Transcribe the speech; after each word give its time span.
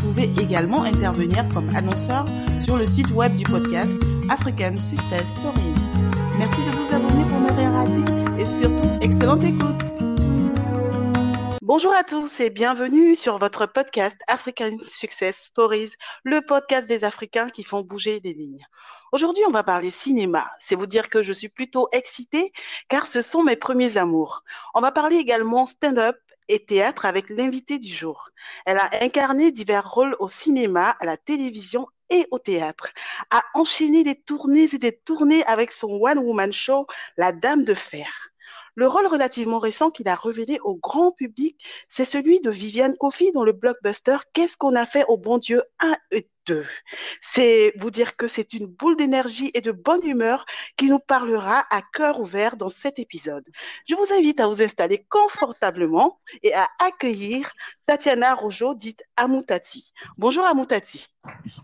Vous 0.00 0.12
pouvez 0.12 0.30
également 0.40 0.84
intervenir 0.84 1.48
comme 1.52 1.74
annonceur 1.74 2.24
sur 2.60 2.76
le 2.76 2.86
site 2.86 3.10
web 3.10 3.34
du 3.34 3.42
podcast 3.42 3.90
African 4.30 4.78
Success 4.78 5.26
Stories. 5.26 5.74
Merci 6.38 6.60
de 6.60 6.70
vous 6.70 6.94
abonner 6.94 7.24
pour 7.28 7.40
ne 7.40 7.52
rien 7.52 7.72
rater 7.72 8.40
et 8.40 8.46
surtout, 8.46 8.88
excellente 9.00 9.42
écoute. 9.42 9.82
Bonjour 11.62 11.92
à 11.92 12.04
tous 12.04 12.38
et 12.38 12.48
bienvenue 12.48 13.16
sur 13.16 13.38
votre 13.38 13.66
podcast 13.66 14.16
African 14.28 14.76
Success 14.86 15.36
Stories, 15.46 15.90
le 16.22 16.42
podcast 16.42 16.88
des 16.88 17.02
Africains 17.02 17.48
qui 17.48 17.64
font 17.64 17.82
bouger 17.82 18.20
les 18.22 18.34
lignes. 18.34 18.64
Aujourd'hui, 19.10 19.42
on 19.48 19.50
va 19.52 19.64
parler 19.64 19.90
cinéma. 19.90 20.48
C'est 20.60 20.76
vous 20.76 20.86
dire 20.86 21.10
que 21.10 21.24
je 21.24 21.32
suis 21.32 21.48
plutôt 21.48 21.88
excitée 21.90 22.52
car 22.88 23.08
ce 23.08 23.20
sont 23.20 23.42
mes 23.42 23.56
premiers 23.56 23.96
amours. 23.96 24.44
On 24.74 24.80
va 24.80 24.92
parler 24.92 25.16
également 25.16 25.66
stand-up 25.66 26.16
et 26.48 26.64
théâtre 26.64 27.06
avec 27.06 27.30
l'invité 27.30 27.78
du 27.78 27.94
jour. 27.94 28.30
Elle 28.66 28.78
a 28.78 28.90
incarné 29.02 29.52
divers 29.52 29.90
rôles 29.90 30.16
au 30.18 30.28
cinéma, 30.28 30.96
à 31.00 31.06
la 31.06 31.16
télévision 31.16 31.86
et 32.10 32.26
au 32.30 32.38
théâtre, 32.38 32.88
a 33.30 33.42
enchaîné 33.54 34.02
des 34.04 34.14
tournées 34.14 34.68
et 34.72 34.78
des 34.78 34.96
tournées 34.96 35.44
avec 35.44 35.72
son 35.72 36.00
one-woman 36.00 36.52
show 36.52 36.86
La 37.16 37.32
Dame 37.32 37.64
de 37.64 37.74
Fer. 37.74 38.30
Le 38.74 38.86
rôle 38.86 39.06
relativement 39.06 39.58
récent 39.58 39.90
qu'il 39.90 40.08
a 40.08 40.14
révélé 40.14 40.58
au 40.62 40.76
grand 40.76 41.10
public, 41.10 41.60
c'est 41.88 42.04
celui 42.04 42.40
de 42.40 42.48
Viviane 42.50 42.96
Kofi 42.96 43.32
dans 43.32 43.42
le 43.42 43.50
blockbuster 43.50 44.18
Qu'est-ce 44.32 44.56
qu'on 44.56 44.76
a 44.76 44.86
fait 44.86 45.04
au 45.08 45.18
bon 45.18 45.38
Dieu 45.38 45.62
1 45.80 45.96
et 46.12 46.28
2. 46.48 46.66
C'est 47.20 47.74
vous 47.78 47.90
dire 47.90 48.16
que 48.16 48.26
c'est 48.26 48.54
une 48.54 48.66
boule 48.66 48.96
d'énergie 48.96 49.50
et 49.54 49.60
de 49.60 49.70
bonne 49.70 50.04
humeur 50.04 50.46
qui 50.76 50.86
nous 50.86 50.98
parlera 50.98 51.64
à 51.70 51.82
cœur 51.92 52.20
ouvert 52.20 52.56
dans 52.56 52.70
cet 52.70 52.98
épisode. 52.98 53.44
Je 53.86 53.94
vous 53.94 54.12
invite 54.12 54.40
à 54.40 54.48
vous 54.48 54.62
installer 54.62 55.04
confortablement 55.08 56.20
et 56.42 56.54
à 56.54 56.68
accueillir 56.78 57.52
Tatiana 57.86 58.34
Rojo, 58.34 58.74
dite 58.74 59.02
Amoutati. 59.16 59.92
Bonjour 60.16 60.44
Amoutati. 60.46 61.06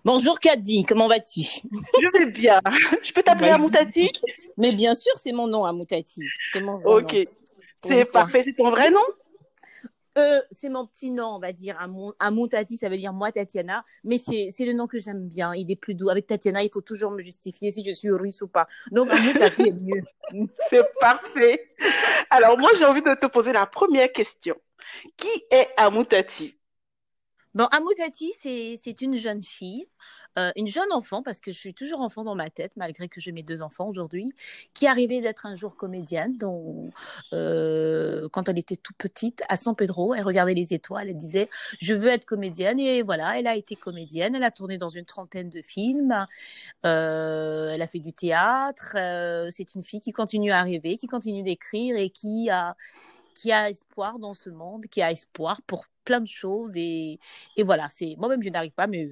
Bonjour 0.05 0.39
Kadi, 0.39 0.85
comment 0.85 1.09
vas-tu? 1.09 1.43
Je 1.43 2.19
vais 2.19 2.27
bien. 2.27 2.61
Je 3.03 3.13
peux 3.13 3.23
t'appeler 3.23 3.49
Bah, 3.49 3.55
Amoutati? 3.55 4.11
Mais 4.59 4.73
bien 4.73 4.95
sûr, 4.95 5.13
c'est 5.17 5.33
mon 5.33 5.47
nom, 5.47 5.65
Amoutati. 5.65 6.21
C'est 6.53 6.61
mon 6.61 6.79
vrai 6.79 7.03
Ok. 7.03 7.17
C'est 7.87 8.05
parfait. 8.11 8.43
C'est 8.45 8.55
ton 8.55 8.71
vrai 8.71 8.91
nom? 8.91 9.01
Euh, 10.17 10.41
c'est 10.53 10.69
mon 10.69 10.87
petit 10.87 11.11
nom, 11.11 11.27
on 11.27 11.39
va 11.41 11.53
dire. 11.53 11.77
Amou- 11.81 12.15
Amoutati, 12.21 12.77
ça 12.77 12.89
veut 12.89 12.97
dire 12.97 13.13
moi, 13.13 13.33
Tatiana. 13.33 13.85
Mais 14.05 14.19
c'est 14.19 14.51
c'est 14.57 14.65
le 14.65 14.73
nom 14.73 14.87
que 14.87 14.99
j'aime 14.99 15.29
bien. 15.29 15.55
Il 15.55 15.71
est 15.71 15.77
plus 15.77 15.95
doux. 15.95 16.09
Avec 16.09 16.27
Tatiana, 16.27 16.63
il 16.63 16.71
faut 16.71 16.81
toujours 16.83 17.11
me 17.11 17.21
justifier 17.21 17.73
si 17.73 17.85
je 17.85 17.91
suis 17.91 18.11
russe 18.11 18.41
ou 18.43 18.49
pas. 18.49 18.67
Donc, 18.93 19.11
Amoutati 19.11 19.63
est 19.63 19.73
mieux. 19.73 20.03
C'est 20.69 20.85
parfait. 21.01 21.69
Alors 22.31 22.59
moi, 22.59 22.71
j'ai 22.79 22.85
envie 22.85 23.03
de 23.03 23.15
te 23.15 23.27
poser 23.27 23.53
la 23.53 23.67
première 23.67 24.13
question. 24.13 24.57
Qui 25.17 25.29
est 25.51 25.69
Amoutati 25.77 26.57
Bon, 27.55 27.67
Amoutati, 27.67 28.33
c'est 28.41 28.77
c'est 28.83 29.01
une 29.01 29.15
jeune 29.15 29.43
fille, 29.43 29.89
euh, 30.39 30.51
une 30.57 30.69
jeune 30.69 30.93
enfant, 30.93 31.23
parce 31.23 31.41
que 31.41 31.53
je 31.53 31.59
suis 31.59 31.75
toujours 31.75 32.01
enfant 32.01 32.25
dans 32.25 32.35
ma 32.35 32.51
tête, 32.51 32.73
malgré 32.77 33.09
que 33.09 33.21
j'ai 33.21 33.33
mes 33.33 33.43
deux 33.43 33.63
enfants 33.63 33.89
aujourd'hui, 33.89 34.33
qui 34.75 34.87
arrivait 34.87 35.21
d'être 35.21 35.47
un 35.47 35.55
jour 35.55 35.77
comédienne. 35.77 36.37
dont, 36.39 36.91
euh, 37.33 38.29
quand 38.33 38.49
elle 38.49 38.59
était 38.59 38.77
toute 38.77 38.97
petite, 38.97 39.43
à 39.49 39.57
San 39.57 39.75
Pedro, 39.77 40.15
elle 40.15 40.25
regardait 40.25 40.55
les 40.55 40.75
étoiles, 40.75 41.09
elle 41.09 41.17
disait 41.17 41.49
je 41.81 41.95
veux 41.95 42.09
être 42.09 42.25
comédienne, 42.25 42.79
et 42.81 43.03
voilà, 43.03 43.39
elle 43.39 43.47
a 43.47 43.57
été 43.57 43.77
comédienne. 43.77 44.35
Elle 44.35 44.45
a 44.45 44.51
tourné 44.51 44.79
dans 44.79 44.89
une 44.89 45.05
trentaine 45.05 45.51
de 45.51 45.63
films, 45.63 46.27
euh, 46.87 47.71
elle 47.73 47.83
a 47.83 47.87
fait 47.87 47.99
du 48.01 48.13
théâtre. 48.13 48.95
euh, 48.97 49.49
c'est 49.51 49.75
une 49.75 49.83
fille 49.85 50.01
qui 50.01 50.13
continue 50.13 50.53
à 50.53 50.63
rêver, 50.63 50.97
qui 50.97 51.07
continue 51.07 51.43
d'écrire 51.43 51.97
et 51.97 52.11
qui 52.11 52.51
a 52.51 52.77
qui 53.35 53.53
a 53.53 53.69
espoir 53.71 54.19
dans 54.19 54.35
ce 54.35 54.51
monde, 54.51 54.87
qui 54.87 55.03
a 55.03 55.11
espoir 55.11 55.61
pour 55.67 55.87
plein 56.05 56.21
de 56.21 56.29
choses. 56.29 56.77
Et, 56.77 57.19
et 57.57 57.63
voilà, 57.65 57.89
c'est 57.89 58.15
moi-même, 58.19 58.43
je 58.43 58.49
n'arrive 58.51 58.73
pas, 58.73 58.87
mais 58.87 59.09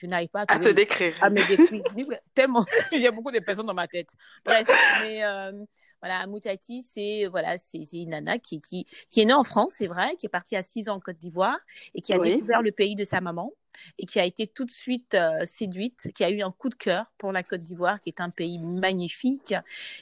je 0.00 0.06
n'arrive 0.06 0.28
pas 0.28 0.40
à, 0.48 0.54
À 0.54 0.58
te 0.58 0.68
décrire. 0.70 1.14
à 1.22 1.30
me 1.30 1.42
décrire. 1.46 1.82
Tellement, 2.34 2.64
j'ai 2.92 3.10
beaucoup 3.10 3.30
de 3.30 3.38
personnes 3.40 3.66
dans 3.66 3.74
ma 3.74 3.86
tête. 3.88 4.08
Bref, 4.44 4.66
mais 5.02 5.22
euh, 5.24 5.52
voilà, 6.00 6.26
Moutati, 6.26 6.82
c'est 6.82 7.26
voilà, 7.26 7.58
c'est 7.58 7.84
c'est 7.84 7.98
une 7.98 8.10
nana 8.10 8.38
qui, 8.38 8.60
qui, 8.60 8.86
qui 9.10 9.20
est 9.20 9.24
née 9.26 9.34
en 9.34 9.44
France, 9.44 9.74
c'est 9.76 9.86
vrai, 9.86 10.16
qui 10.16 10.26
est 10.26 10.30
partie 10.30 10.56
à 10.56 10.62
6 10.62 10.88
ans 10.88 10.96
en 10.96 11.00
Côte 11.00 11.18
d'Ivoire 11.18 11.58
et 11.94 12.00
qui 12.00 12.12
a 12.12 12.18
Oui. 12.18 12.32
découvert 12.32 12.62
le 12.62 12.72
pays 12.72 12.94
de 12.96 13.04
sa 13.04 13.20
maman 13.20 13.52
et 13.98 14.06
qui 14.06 14.18
a 14.18 14.24
été 14.24 14.46
tout 14.46 14.64
de 14.64 14.70
suite 14.70 15.14
euh, 15.14 15.44
séduite, 15.44 16.10
qui 16.14 16.24
a 16.24 16.30
eu 16.30 16.42
un 16.42 16.50
coup 16.50 16.68
de 16.70 16.74
cœur 16.74 17.12
pour 17.18 17.32
la 17.32 17.42
Côte 17.42 17.62
d'Ivoire, 17.62 18.00
qui 18.00 18.08
est 18.10 18.20
un 18.20 18.30
pays 18.30 18.58
magnifique. 18.58 19.54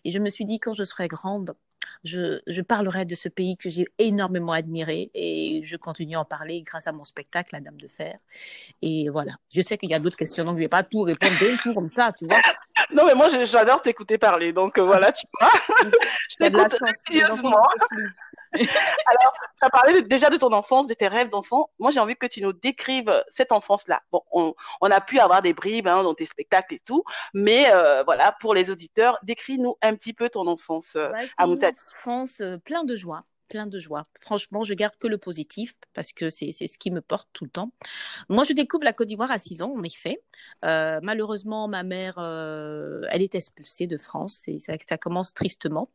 Et 0.04 0.10
je 0.10 0.19
me 0.19 0.30
suis 0.30 0.47
dit, 0.47 0.59
quand 0.59 0.72
je 0.72 0.84
serai 0.84 1.06
grande, 1.09 1.54
je, 2.05 2.41
je 2.47 2.62
parlerai 2.62 3.05
de 3.05 3.15
ce 3.15 3.28
pays 3.28 3.56
que 3.56 3.69
j'ai 3.69 3.87
énormément 3.99 4.53
admiré 4.53 5.11
et 5.15 5.61
je 5.65 5.77
continue 5.77 6.16
à 6.16 6.21
en 6.21 6.25
parler 6.25 6.62
grâce 6.62 6.87
à 6.87 6.93
mon 6.93 7.05
spectacle, 7.05 7.50
La 7.53 7.61
Dame 7.61 7.77
de 7.77 7.89
Fer. 7.89 8.19
Et 8.83 9.09
voilà. 9.11 9.33
Je 9.53 9.61
sais 9.62 9.78
qu'il 9.78 9.91
y 9.91 9.94
a 9.94 9.99
d'autres 9.99 10.16
questions, 10.16 10.44
donc 10.44 10.55
je 10.55 10.59
ne 10.59 10.65
vais 10.65 10.69
pas 10.69 10.83
tout 10.83 11.03
répondre 11.03 11.33
d'un 11.41 11.56
coup 11.56 11.75
comme 11.75 11.91
ça, 11.91 12.12
tu 12.16 12.27
vois. 12.27 12.41
Non, 12.93 13.05
mais 13.05 13.15
moi, 13.15 13.28
j'adore 13.44 13.83
t'écouter 13.83 14.19
parler. 14.19 14.53
Donc 14.53 14.78
euh, 14.78 14.83
voilà, 14.83 15.12
tu 15.12 15.27
vois. 15.39 15.50
je 16.31 16.37
t'écoute 16.37 16.71
chance. 16.71 17.03
Plus. 18.53 18.66
Tu 18.66 19.66
as 19.66 19.70
parlé 19.70 20.03
déjà 20.03 20.31
de 20.31 20.36
ton 20.36 20.53
enfance, 20.53 20.86
de 20.86 20.94
tes 20.94 21.09
rêves 21.09 21.31
d'enfant. 21.31 21.70
Moi, 21.78 21.91
j'ai 21.91 22.00
envie 22.00 22.16
que 22.16 22.26
tu 22.26 22.42
nous 22.42 22.53
décrives 22.53 23.25
cette 23.28 23.53
enfance-là. 23.53 24.03
Bon, 24.12 24.22
on, 24.32 24.54
on 24.81 24.91
a 24.91 25.00
pu 25.00 25.19
avoir 25.19 25.42
des 25.42 25.53
bribes 25.53 25.88
hein, 25.88 26.03
dans 26.03 26.14
tes 26.14 26.26
spectacles 26.26 26.75
et 26.75 26.81
tout, 26.81 27.03
mais 27.34 27.70
euh, 27.72 28.03
voilà, 28.04 28.32
pour 28.41 28.54
les 28.54 28.70
auditeurs, 28.70 29.19
décris-nous 29.22 29.76
un 29.82 29.94
petit 29.94 30.12
peu 30.12 30.28
ton 30.28 30.47
enfance. 30.47 30.94
euh, 30.97 31.10
c'est 31.20 31.31
à 31.38 31.47
une 31.47 31.59
enfance 31.64 32.41
euh, 32.41 32.59
plein 32.59 32.84
de 32.84 32.94
joie, 32.94 33.25
plein 33.48 33.66
de 33.66 33.78
joie. 33.78 34.04
Franchement, 34.20 34.64
je 34.64 34.75
garde 34.75 34.97
que 34.98 35.09
le 35.09 35.19
positif 35.19 35.75
parce 35.94 36.12
que 36.12 36.31
c'est 36.31 36.53
c'est 36.53 36.66
ce 36.66 36.78
qui 36.78 36.91
me 36.91 37.00
porte 37.00 37.28
tout 37.32 37.44
le 37.44 37.50
temps. 37.50 37.72
Moi, 38.28 38.44
je 38.44 38.53
découvre 38.53 38.84
la 38.84 38.92
Côte 38.92 39.09
d'Ivoire 39.09 39.31
à 39.31 39.38
6 39.38 39.62
ans, 39.62 39.75
en 39.76 39.82
effet. 39.82 40.22
Euh, 40.64 41.00
malheureusement, 41.03 41.69
ma 41.69 41.82
mère, 41.82 42.14
euh, 42.19 43.03
elle 43.10 43.22
est 43.22 43.34
expulsée 43.34 43.86
de 43.86 43.97
France 43.97 44.42
et 44.47 44.59
ça, 44.59 44.75
ça 44.81 44.98
commence 44.98 45.34
tristement. 45.34 45.91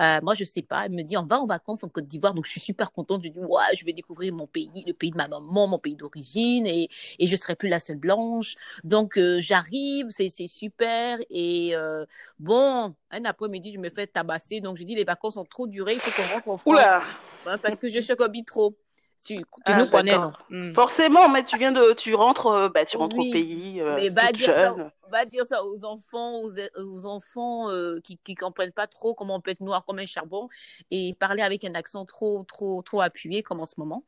Euh, 0.00 0.20
moi, 0.22 0.34
je 0.34 0.44
sais 0.44 0.62
pas. 0.62 0.86
Elle 0.86 0.92
me 0.92 1.02
dit, 1.02 1.16
on 1.16 1.26
va 1.26 1.40
en 1.40 1.46
vacances 1.46 1.84
en 1.84 1.88
Côte 1.88 2.06
d'Ivoire, 2.06 2.34
donc 2.34 2.46
je 2.46 2.50
suis 2.52 2.60
super 2.60 2.92
contente. 2.92 3.22
Je 3.24 3.28
dis, 3.28 3.38
ouais, 3.40 3.76
je 3.76 3.84
vais 3.84 3.92
découvrir 3.92 4.32
mon 4.34 4.46
pays, 4.46 4.84
le 4.86 4.92
pays 4.92 5.10
de 5.10 5.16
ma 5.16 5.28
maman, 5.28 5.66
mon 5.66 5.78
pays 5.78 5.96
d'origine 5.96 6.66
et, 6.66 6.88
et 7.18 7.26
je 7.26 7.36
serai 7.36 7.56
plus 7.56 7.68
la 7.68 7.80
seule 7.80 7.96
blanche. 7.96 8.54
Donc, 8.84 9.16
euh, 9.18 9.40
j'arrive, 9.40 10.06
c'est 10.10 10.28
c'est 10.30 10.46
super 10.46 11.18
et 11.30 11.74
euh, 11.74 12.04
bon, 12.38 12.94
un 13.10 13.24
après-midi, 13.24 13.72
je 13.72 13.78
me 13.78 13.90
fais 13.90 14.06
tabasser. 14.06 14.60
Donc, 14.60 14.76
je 14.76 14.84
dis, 14.84 14.94
les 14.94 15.04
vacances 15.04 15.36
ont 15.36 15.44
trop 15.44 15.66
duré, 15.66 15.94
il 15.94 16.00
faut 16.00 16.10
qu'on 16.10 16.28
rentre 16.34 16.48
en 16.48 16.58
France. 16.58 16.72
Oula, 16.74 16.97
Ouais, 17.46 17.56
parce 17.58 17.76
que 17.78 17.88
je 17.88 18.00
chocobie 18.00 18.44
trop. 18.44 18.76
Tu, 19.24 19.36
tu 19.36 19.44
Ah, 19.64 19.78
nous 19.78 19.90
connais. 19.90 20.16
Hmm. 20.48 20.72
forcément, 20.74 21.28
mais 21.28 21.42
tu 21.42 21.58
viens 21.58 21.72
de, 21.72 21.92
tu 21.94 22.14
rentres, 22.14 22.46
euh, 22.46 22.68
bah, 22.68 22.84
tu 22.84 22.96
rentres 22.96 23.16
Oui, 23.16 23.28
au 23.28 23.32
pays, 23.32 23.80
euh, 23.80 23.96
mais 23.96 24.10
va 24.10 24.30
dire 24.30 24.46
ça, 24.46 24.74
jeune. 24.76 24.92
va 25.10 25.24
dire 25.24 25.44
ça 25.44 25.64
aux 25.64 25.84
enfants, 25.84 26.40
aux, 26.40 26.50
aux 26.76 27.04
enfants 27.04 27.68
euh, 27.68 27.98
qui 28.00 28.16
qui 28.18 28.36
comprennent 28.36 28.70
pas 28.72 28.86
trop 28.86 29.14
comment 29.14 29.34
on 29.34 29.40
peut 29.40 29.50
être 29.50 29.60
noir 29.60 29.84
comme 29.84 29.98
un 29.98 30.06
charbon 30.06 30.48
et 30.92 31.14
parler 31.18 31.42
avec 31.42 31.64
un 31.64 31.74
accent 31.74 32.04
trop 32.06 32.44
trop 32.44 32.80
trop 32.82 33.00
appuyé 33.00 33.42
comme 33.42 33.58
en 33.58 33.64
ce 33.64 33.74
moment. 33.78 34.04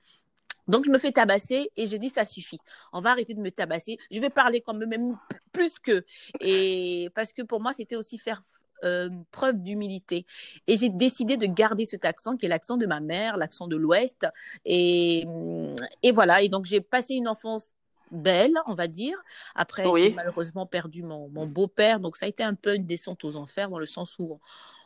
Donc 0.68 0.84
je 0.84 0.92
me 0.92 0.98
fais 0.98 1.10
tabasser 1.10 1.72
et 1.76 1.86
je 1.88 1.96
dis 1.96 2.08
ça 2.10 2.24
suffit. 2.24 2.60
On 2.92 3.00
va 3.00 3.10
arrêter 3.10 3.34
de 3.34 3.40
me 3.40 3.50
tabasser. 3.50 3.98
Je 4.12 4.20
vais 4.20 4.30
parler 4.30 4.60
quand 4.60 4.74
même 4.74 4.90
même 4.90 5.18
plus 5.50 5.80
que 5.80 6.04
et 6.40 7.08
parce 7.16 7.32
que 7.32 7.42
pour 7.42 7.60
moi 7.60 7.72
c'était 7.72 7.96
aussi 7.96 8.16
faire 8.16 8.44
euh, 8.84 9.08
preuve 9.30 9.56
d'humilité 9.62 10.26
et 10.66 10.76
j'ai 10.76 10.88
décidé 10.88 11.36
de 11.36 11.46
garder 11.46 11.84
cet 11.84 12.04
accent 12.04 12.36
qui 12.36 12.46
est 12.46 12.48
l'accent 12.48 12.76
de 12.76 12.86
ma 12.86 13.00
mère, 13.00 13.36
l'accent 13.36 13.66
de 13.68 13.76
l'Ouest 13.76 14.26
et 14.64 15.26
et 16.02 16.12
voilà 16.12 16.42
et 16.42 16.48
donc 16.48 16.64
j'ai 16.64 16.80
passé 16.80 17.14
une 17.14 17.28
enfance 17.28 17.70
belle, 18.12 18.54
on 18.66 18.74
va 18.74 18.88
dire. 18.88 19.16
Après, 19.54 19.86
Oui. 19.86 20.02
j'ai 20.08 20.14
malheureusement 20.14 20.66
perdu 20.66 21.04
mon, 21.04 21.28
mon 21.28 21.46
beau-père, 21.46 22.00
donc 22.00 22.16
ça 22.16 22.26
a 22.26 22.28
été 22.28 22.42
un 22.42 22.54
peu 22.54 22.74
une 22.74 22.84
descente 22.84 23.24
aux 23.24 23.36
enfers 23.36 23.70
dans 23.70 23.78
le 23.78 23.86
sens 23.86 24.18
où 24.18 24.40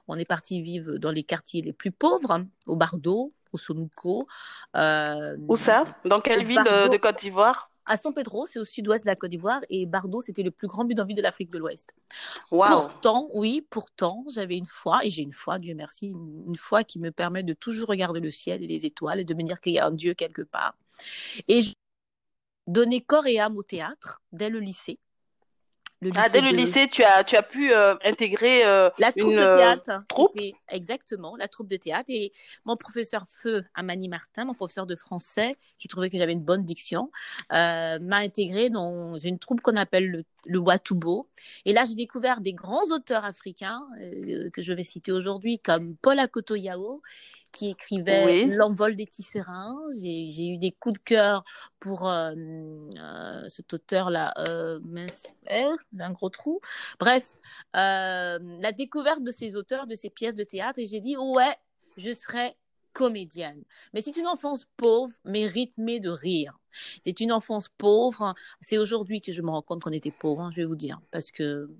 on 0.08 0.19
est 0.19 0.26
parti 0.26 0.61
vivre 0.61 0.99
dans 0.99 1.11
les 1.11 1.23
quartiers 1.23 1.62
les 1.62 1.73
plus 1.73 1.91
pauvres, 1.91 2.31
hein, 2.32 2.46
au 2.67 2.76
Bardo, 2.76 3.32
au 3.55 3.56
Sonuco. 3.56 4.26
Euh, 4.76 5.37
Où 5.49 5.56
ça? 5.56 5.87
Dans 6.05 6.20
quelle 6.20 6.44
ville 6.44 6.62
Bardo. 6.62 6.93
de 6.93 6.96
Côte 6.99 7.19
d'Ivoire? 7.20 7.70
À 7.86 7.96
San 7.96 8.14
Pedro, 8.14 8.46
c'est 8.46 8.58
au 8.58 8.64
sud-ouest 8.64 9.04
de 9.04 9.10
la 9.10 9.16
Côte 9.16 9.31
d'Ivoire, 9.31 9.60
et 9.70 9.86
Bardo, 9.86 10.20
c'était 10.20 10.42
le 10.42 10.50
plus 10.50 10.69
grand 10.69 10.84
bidonville 10.84 11.16
de 11.16 11.22
l'Afrique 11.22 11.50
de 11.50 11.58
l'Ouest. 11.58 11.94
Waouh. 12.50 12.70
Pourtant, 12.70 13.28
oui, 13.34 13.66
pourtant, 13.69 14.25
j'avais 14.32 14.56
une 14.56 14.66
foi, 14.66 15.04
et 15.04 15.10
j'ai 15.10 15.22
une 15.22 15.32
foi, 15.32 15.58
Dieu 15.58 15.75
merci, 15.75 16.06
une, 16.06 16.44
une 16.48 16.56
foi 16.56 16.84
qui 16.84 16.98
me 16.98 17.10
permet 17.10 17.42
de 17.42 17.52
toujours 17.52 17.88
regarder 17.88 18.20
le 18.20 18.31
ciel 18.31 18.62
et 18.62 18.66
les 18.66 18.86
étoiles 18.86 19.20
et 19.20 19.25
de 19.25 19.34
me 19.34 19.42
dire 19.42 19.60
qu'il 19.60 19.75
y 19.75 19.78
a 19.78 19.86
un 19.86 19.90
Dieu 19.90 20.14
quelque 20.14 20.42
part. 20.42 20.75
Et 21.48 21.62
je 21.62 21.72
donnais 22.66 23.00
corps 23.00 23.26
et 23.26 23.38
âme 23.38 23.56
au 23.56 23.62
théâtre 23.62 24.22
dès 24.32 24.48
le 24.48 24.60
lycée. 24.60 24.98
Ah, 26.17 26.29
dès 26.29 26.41
le 26.41 26.51
lycée, 26.51 26.89
tu 26.89 27.03
as, 27.03 27.25
tu 27.25 27.37
as 27.37 27.43
pu 27.43 27.73
euh, 27.73 27.95
intégrer 28.05 28.65
euh, 28.67 28.91
la 28.99 29.12
troupe 29.12 29.31
une 29.31 29.37
de 29.37 29.43
euh, 29.43 29.56
théâtre. 29.56 30.05
troupe? 30.09 30.39
Exactement, 30.69 31.37
la 31.37 31.49
troupe 31.49 31.69
de 31.69 31.77
théâtre. 31.77 32.09
Et 32.09 32.33
mon 32.65 32.77
professeur 32.77 33.25
Feu, 33.29 33.65
Amani 33.75 34.09
Martin, 34.09 34.45
mon 34.45 34.55
professeur 34.55 34.87
de 34.87 34.97
français, 34.97 35.56
qui 35.79 35.89
trouvait 35.89 36.11
que 36.11 36.17
j'avais 36.17 36.33
une 36.33 36.45
bonne 36.45 36.65
diction, 36.65 37.11
euh, 37.53 37.99
m'a 38.01 38.19
intégré 38.19 38.71
dans 38.71 39.19
une 39.19 39.39
troupe 39.39 39.61
qu'on 39.61 39.77
appelle 39.77 40.09
le, 40.11 40.25
le 40.47 40.59
Watubo. 40.59 41.29
Et 41.65 41.73
là, 41.73 41.85
j'ai 41.89 41.95
découvert 41.95 42.41
des 42.41 42.53
grands 42.53 42.91
auteurs 42.91 43.25
africains 43.25 43.83
euh, 44.01 44.51
que 44.51 44.62
je 44.62 44.73
vais 44.73 44.83
citer 44.83 45.12
aujourd'hui, 45.12 45.59
comme 45.59 45.97
Paul 45.97 46.19
Akoto 46.19 46.55
Yao, 46.55 47.03
qui 47.55 47.71
écrivait 47.71 48.27
Oui. 48.27 48.55
L'envol 48.55 48.97
des 48.97 49.06
tisserands. 49.06 49.79
J'ai 50.01 50.49
eu 50.49 50.59
des 50.59 50.73
coups 50.73 50.99
de 50.99 51.05
cœur 51.05 51.45
pour 51.79 52.09
euh, 52.09 52.33
euh, 52.99 53.49
cet 53.49 53.73
auteur-là. 53.73 54.35
Euh, 54.49 54.81
mince, 54.83 55.23
eh, 55.49 55.65
j'ai 55.97 56.03
un 56.03 56.11
gros 56.11 56.31
trou. 56.31 56.61
Bref, 56.99 57.35
euh, 57.77 58.39
la 58.61 58.73
découverte 58.73 59.23
de 59.23 59.31
ces 59.31 59.56
auteurs, 59.56 59.87
de 59.87 59.95
ces 59.95 60.11
pièces 60.11 60.35
de 60.35 60.45
théâtre, 60.45 60.81
et 60.81 60.87
j'ai 60.87 61.01
dit, 61.01 61.17
ouais, 61.17 61.55
je 61.97 62.12
serai 62.12 62.56
comédienne. 62.93 63.62
Mais 63.93 64.01
c'est 64.01 64.17
une 64.17 64.27
enfance 64.27 64.67
pauvre, 64.77 65.12
mais 65.25 65.47
rythmée 65.47 66.01
de 66.01 66.11
rire. 66.11 66.59
C'est 67.03 67.21
une 67.21 67.32
enfance 67.32 67.69
pauvre. 67.69 68.35
C'est 68.61 68.79
aujourd'hui 68.79 69.21
que 69.21 69.32
je 69.32 69.43
me 69.43 69.50
rends 69.50 69.62
compte 69.62 69.82
qu'on 69.82 69.93
était 69.93 70.11
pauvre, 70.11 70.43
hein, 70.43 70.50
je 70.53 70.56
vais 70.56 70.67
vous 70.67 70.76
dire, 70.76 71.00
parce 71.11 71.31
que 71.31 71.71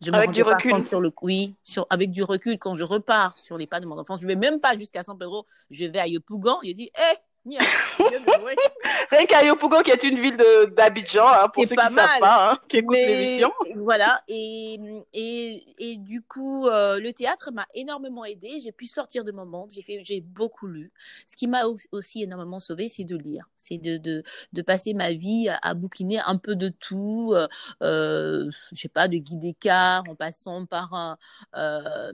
je 0.00 0.10
me 0.10 0.16
Avec 0.16 0.32
du 0.32 0.42
pas 0.42 0.54
recul. 0.54 0.72
compte 0.72 0.84
sur 0.84 1.00
le 1.00 1.12
oui, 1.22 1.54
sur 1.62 1.86
avec 1.88 2.10
du 2.10 2.22
recul 2.22 2.58
quand 2.58 2.74
je 2.74 2.82
repars 2.82 3.38
sur 3.38 3.56
les 3.56 3.66
pas 3.66 3.80
de 3.80 3.86
mon 3.86 3.98
enfance. 3.98 4.20
Je 4.20 4.26
vais 4.26 4.36
même 4.36 4.60
pas 4.60 4.76
jusqu'à 4.76 5.02
San 5.02 5.16
Pedro, 5.16 5.46
je 5.70 5.84
vais 5.84 5.98
à 5.98 6.08
Yopougon. 6.08 6.58
Il 6.62 6.74
dit, 6.74 6.90
hé. 6.96 7.18
Rien 9.10 9.26
qu'à 9.26 9.44
Yopougon, 9.44 9.82
qui 9.82 9.90
est 9.90 10.02
une 10.04 10.18
ville 10.18 10.36
d'Abidjan, 10.76 11.26
hein, 11.26 11.48
pour 11.48 11.66
ceux 11.66 11.76
qui 11.76 11.84
ne 11.84 11.90
savent 11.90 12.18
pas, 12.18 12.52
hein, 12.52 12.58
qui 12.68 12.78
écoutent 12.78 12.96
Mais 12.98 13.06
l'émission. 13.06 13.52
voilà, 13.76 14.22
et, 14.28 14.78
et, 15.12 15.64
et 15.78 15.96
du 15.98 16.22
coup, 16.22 16.66
euh, 16.66 16.98
le 16.98 17.12
théâtre 17.12 17.50
m'a 17.52 17.66
énormément 17.74 18.24
aidé. 18.24 18.60
J'ai 18.62 18.72
pu 18.72 18.86
sortir 18.86 19.24
de 19.24 19.32
mon 19.32 19.46
monde, 19.46 19.70
j'ai 19.72 20.20
beaucoup 20.20 20.66
lu. 20.66 20.92
Ce 21.26 21.36
qui 21.36 21.46
m'a 21.46 21.66
au- 21.66 21.76
aussi 21.92 22.22
énormément 22.22 22.58
sauvé, 22.58 22.88
c'est 22.88 23.04
de 23.04 23.16
lire, 23.16 23.48
c'est 23.56 23.78
de, 23.78 23.98
de, 23.98 24.22
de 24.52 24.62
passer 24.62 24.94
ma 24.94 25.12
vie 25.12 25.48
à, 25.48 25.58
à 25.62 25.74
bouquiner 25.74 26.20
un 26.20 26.36
peu 26.38 26.54
de 26.56 26.68
tout, 26.68 27.32
euh, 27.34 27.46
euh, 27.82 28.50
je 28.72 28.80
sais 28.80 28.88
pas, 28.88 29.08
de 29.08 29.16
Guy 29.16 29.36
Descartes, 29.36 30.08
en 30.08 30.14
passant 30.14 30.66
par 30.66 30.94
un, 30.94 31.18
euh, 31.56 32.12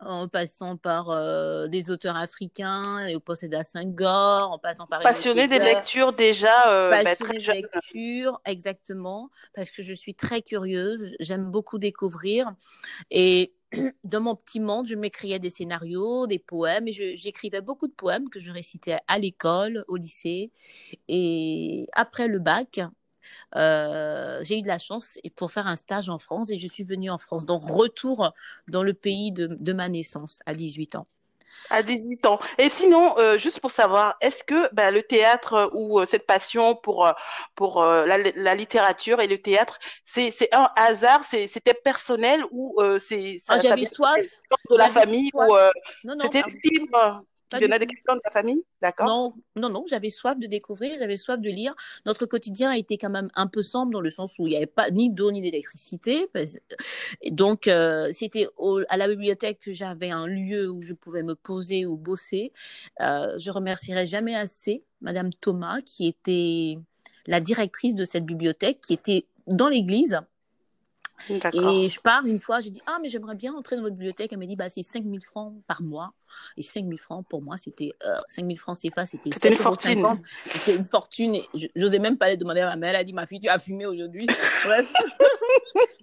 en 0.00 0.28
passant 0.28 0.76
par 0.76 1.10
euh, 1.10 1.66
des 1.66 1.90
auteurs 1.90 2.16
africains, 2.16 3.04
Léopold 3.04 3.38
Senghor, 3.64 4.50
en 4.50 4.58
passant 4.58 4.86
par 4.86 5.00
Passionné 5.00 5.48
des 5.48 5.58
lectures 5.58 6.12
déjà 6.12 6.70
euh, 6.70 6.90
bah, 6.90 7.02
passionnée 7.02 7.30
très 7.30 7.38
de 7.38 7.44
jeune. 7.44 7.54
lecture, 7.56 8.40
exactement, 8.44 9.30
parce 9.54 9.70
que 9.70 9.82
je 9.82 9.92
suis 9.92 10.14
très 10.14 10.42
curieuse, 10.42 11.14
j'aime 11.18 11.50
beaucoup 11.50 11.78
découvrir. 11.78 12.54
Et 13.10 13.54
dans 14.04 14.20
mon 14.20 14.36
petit 14.36 14.60
monde, 14.60 14.86
je 14.86 14.94
m'écrivais 14.94 15.40
des 15.40 15.50
scénarios, 15.50 16.26
des 16.26 16.38
poèmes, 16.38 16.86
et 16.86 16.92
j'écrivais 16.92 17.60
beaucoup 17.60 17.88
de 17.88 17.92
poèmes 17.92 18.28
que 18.28 18.38
je 18.38 18.52
récitais 18.52 18.98
à 19.08 19.18
l'école, 19.18 19.84
au 19.88 19.96
lycée. 19.96 20.52
Et 21.08 21.88
après 21.92 22.28
le 22.28 22.38
bac, 22.38 22.80
euh, 23.56 24.40
j'ai 24.42 24.58
eu 24.58 24.62
de 24.62 24.68
la 24.68 24.78
chance 24.78 25.18
et 25.24 25.30
pour 25.30 25.50
faire 25.52 25.66
un 25.66 25.76
stage 25.76 26.08
en 26.08 26.18
France 26.18 26.50
et 26.50 26.58
je 26.58 26.66
suis 26.68 26.84
venue 26.84 27.10
en 27.10 27.18
France. 27.18 27.46
Donc, 27.46 27.62
retour 27.64 28.32
dans 28.68 28.82
le 28.82 28.94
pays 28.94 29.32
de, 29.32 29.46
de 29.46 29.72
ma 29.72 29.88
naissance 29.88 30.40
à 30.46 30.54
18 30.54 30.96
ans. 30.96 31.06
À 31.70 31.82
18 31.82 32.26
ans. 32.26 32.38
Et 32.58 32.68
sinon, 32.68 33.16
euh, 33.18 33.38
juste 33.38 33.60
pour 33.60 33.70
savoir, 33.70 34.16
est-ce 34.20 34.44
que 34.44 34.72
bah, 34.74 34.90
le 34.90 35.02
théâtre 35.02 35.54
euh, 35.54 35.68
ou 35.72 36.00
euh, 36.00 36.06
cette 36.06 36.26
passion 36.26 36.74
pour, 36.74 37.12
pour 37.54 37.82
euh, 37.82 38.06
la, 38.06 38.18
la 38.18 38.54
littérature 38.54 39.20
et 39.20 39.26
le 39.26 39.38
théâtre, 39.38 39.78
c'est, 40.04 40.32
un 40.52 40.70
hasard, 40.76 41.24
c'était 41.24 41.74
personnel 41.74 42.42
ou 42.50 42.80
c'est, 42.98 43.36
Ah, 43.48 43.60
j'avais 43.60 43.84
soif. 43.84 44.40
de 44.70 44.76
la 44.76 44.90
famille 44.90 45.30
ou 45.34 45.54
c'était 46.20 46.44
pas, 46.90 47.22
des 47.50 47.66
livres 47.66 47.78
qui 47.78 47.86
pas 47.86 47.86
du 47.88 48.00
venaient 48.06 48.16
de 48.16 48.20
la 48.24 48.30
famille? 48.30 48.64
D'accord? 48.82 49.06
Non, 49.06 49.34
non, 49.56 49.68
non, 49.70 49.84
j'avais 49.88 50.10
soif 50.10 50.38
de 50.38 50.46
découvrir, 50.46 50.96
j'avais 50.98 51.16
soif 51.16 51.38
de 51.38 51.48
lire. 51.48 51.74
Notre 52.06 52.26
quotidien 52.26 52.70
a 52.70 52.76
été 52.76 52.98
quand 52.98 53.10
même 53.10 53.28
un 53.34 53.46
peu 53.46 53.62
sombre 53.62 53.92
dans 53.92 54.00
le 54.00 54.10
sens 54.10 54.38
où 54.38 54.46
il 54.46 54.50
n'y 54.50 54.56
avait 54.56 54.66
pas 54.66 54.90
ni 54.90 55.10
d'eau 55.10 55.30
ni 55.30 55.40
d'électricité. 55.40 56.28
Donc, 57.30 57.68
euh, 57.68 58.10
c'était 58.12 58.48
à 58.88 58.96
la 58.96 59.08
bibliothèque 59.08 59.60
que 59.60 59.72
j'avais 59.72 60.10
un 60.10 60.26
lieu 60.26 60.68
où 60.70 60.82
je 60.82 60.92
pouvais 60.94 61.22
me 61.22 61.34
poser 61.34 61.86
ou 61.86 61.96
bosser. 61.96 62.52
Euh, 63.00 63.38
je 63.38 63.50
remercierai 63.50 64.06
jamais 64.06 64.34
assez 64.34 64.84
Madame 65.00 65.32
Thomas, 65.32 65.80
qui 65.80 66.06
était 66.06 66.78
la 67.26 67.40
directrice 67.40 67.94
de 67.94 68.04
cette 68.04 68.24
bibliothèque, 68.24 68.80
qui 68.80 68.94
était 68.94 69.26
dans 69.46 69.68
l'église. 69.68 70.20
Et 71.52 71.88
je 71.88 72.00
pars 72.00 72.24
une 72.26 72.38
fois, 72.38 72.60
j'ai 72.60 72.70
dit, 72.70 72.80
ah, 72.86 72.98
mais 73.02 73.08
j'aimerais 73.08 73.34
bien 73.34 73.54
entrer 73.54 73.76
dans 73.76 73.82
votre 73.82 73.94
bibliothèque. 73.96 74.32
Elle 74.32 74.38
m'a 74.38 74.46
dit, 74.46 74.56
bah, 74.56 74.68
c'est 74.68 74.82
5 74.82 75.02
000 75.04 75.16
francs 75.20 75.54
par 75.66 75.82
mois. 75.82 76.12
Et 76.56 76.62
5 76.62 76.84
000 76.84 76.96
francs, 76.96 77.26
pour 77.28 77.42
moi, 77.42 77.56
c'était, 77.56 77.92
euh, 78.04 78.18
5 78.28 78.44
000 78.44 78.56
francs 78.56 78.78
CFA, 78.78 79.06
c'était 79.06 79.30
C'était 79.32 79.48
une 79.50 79.54
7,50 79.56 79.58
euros. 79.58 79.62
fortune. 79.62 80.22
C'était 80.50 80.76
une 80.76 80.84
fortune. 80.84 81.34
Et 81.36 81.48
j'osais 81.76 81.98
même 81.98 82.18
pas 82.18 82.28
les 82.28 82.36
demander 82.36 82.60
à 82.60 82.66
ma 82.66 82.76
mère. 82.76 82.90
Elle 82.90 82.96
a 82.96 83.04
dit, 83.04 83.12
ma 83.12 83.26
fille, 83.26 83.40
tu 83.40 83.48
as 83.48 83.58
fumé 83.58 83.86
aujourd'hui. 83.86 84.26
Bref. 84.66 84.92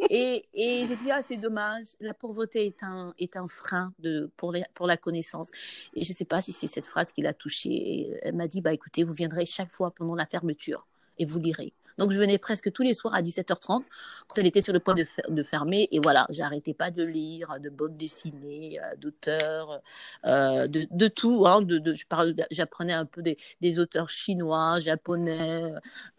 Et, 0.10 0.46
et 0.54 0.86
j'ai 0.88 0.96
dit, 0.96 1.12
ah, 1.12 1.22
c'est 1.22 1.38
dommage. 1.38 1.88
La 2.00 2.14
pauvreté 2.14 2.66
est 2.66 2.84
un, 2.84 3.14
est 3.20 3.36
un 3.38 3.48
frein 3.48 3.94
de, 4.00 4.30
pour, 4.38 4.52
les- 4.52 4.66
pour 4.74 4.88
la 4.88 4.98
connaissance. 4.98 5.50
Et 5.96 6.04
je 6.04 6.14
sais 6.14 6.26
pas 6.26 6.42
si 6.42 6.52
c'est 6.54 6.68
cette 6.68 6.86
phrase 6.86 7.12
qui 7.12 7.22
l'a 7.22 7.34
touchée. 7.34 7.70
Et 7.72 8.20
elle 8.24 8.36
m'a 8.36 8.48
dit, 8.48 8.62
bah, 8.62 8.74
écoutez, 8.74 9.04
vous 9.04 9.14
viendrez 9.14 9.46
chaque 9.46 9.72
fois 9.72 9.92
pendant 9.92 10.16
la 10.16 10.26
fermeture 10.26 10.86
et 11.18 11.26
vous 11.26 11.40
lirez. 11.40 11.74
Donc, 11.98 12.12
je 12.12 12.20
venais 12.20 12.38
presque 12.38 12.72
tous 12.72 12.84
les 12.84 12.94
soirs 12.94 13.14
à 13.16 13.22
17h30 13.22 13.84
quand 14.28 14.36
elle 14.40 14.48
était 14.48 14.62
sur 14.62 14.74
le 14.74 14.80
point 14.80 14.94
de, 14.96 15.04
fer- 15.04 15.26
de 15.30 15.44
fermer. 15.44 15.88
Et 15.92 16.00
voilà, 16.00 16.28
j'arrêtais 16.30 16.74
pas 16.74 16.92
de 16.92 17.04
lire, 17.04 17.60
de 17.60 17.70
bandes 17.70 17.98
dessinées, 17.98 18.80
euh, 18.82 18.96
d'auteurs, 18.98 19.82
euh, 20.26 20.68
de, 20.68 20.88
de 20.92 21.08
tout. 21.08 21.46
Hein, 21.48 21.62
de, 21.62 21.78
de, 21.78 21.94
je 21.94 22.06
parle, 22.06 22.36
j'apprenais 22.52 22.94
un 22.94 23.06
peu 23.06 23.22
des, 23.22 23.38
des 23.62 23.80
auteurs 23.80 24.10
chinois, 24.10 24.80
japonais. 24.80 25.72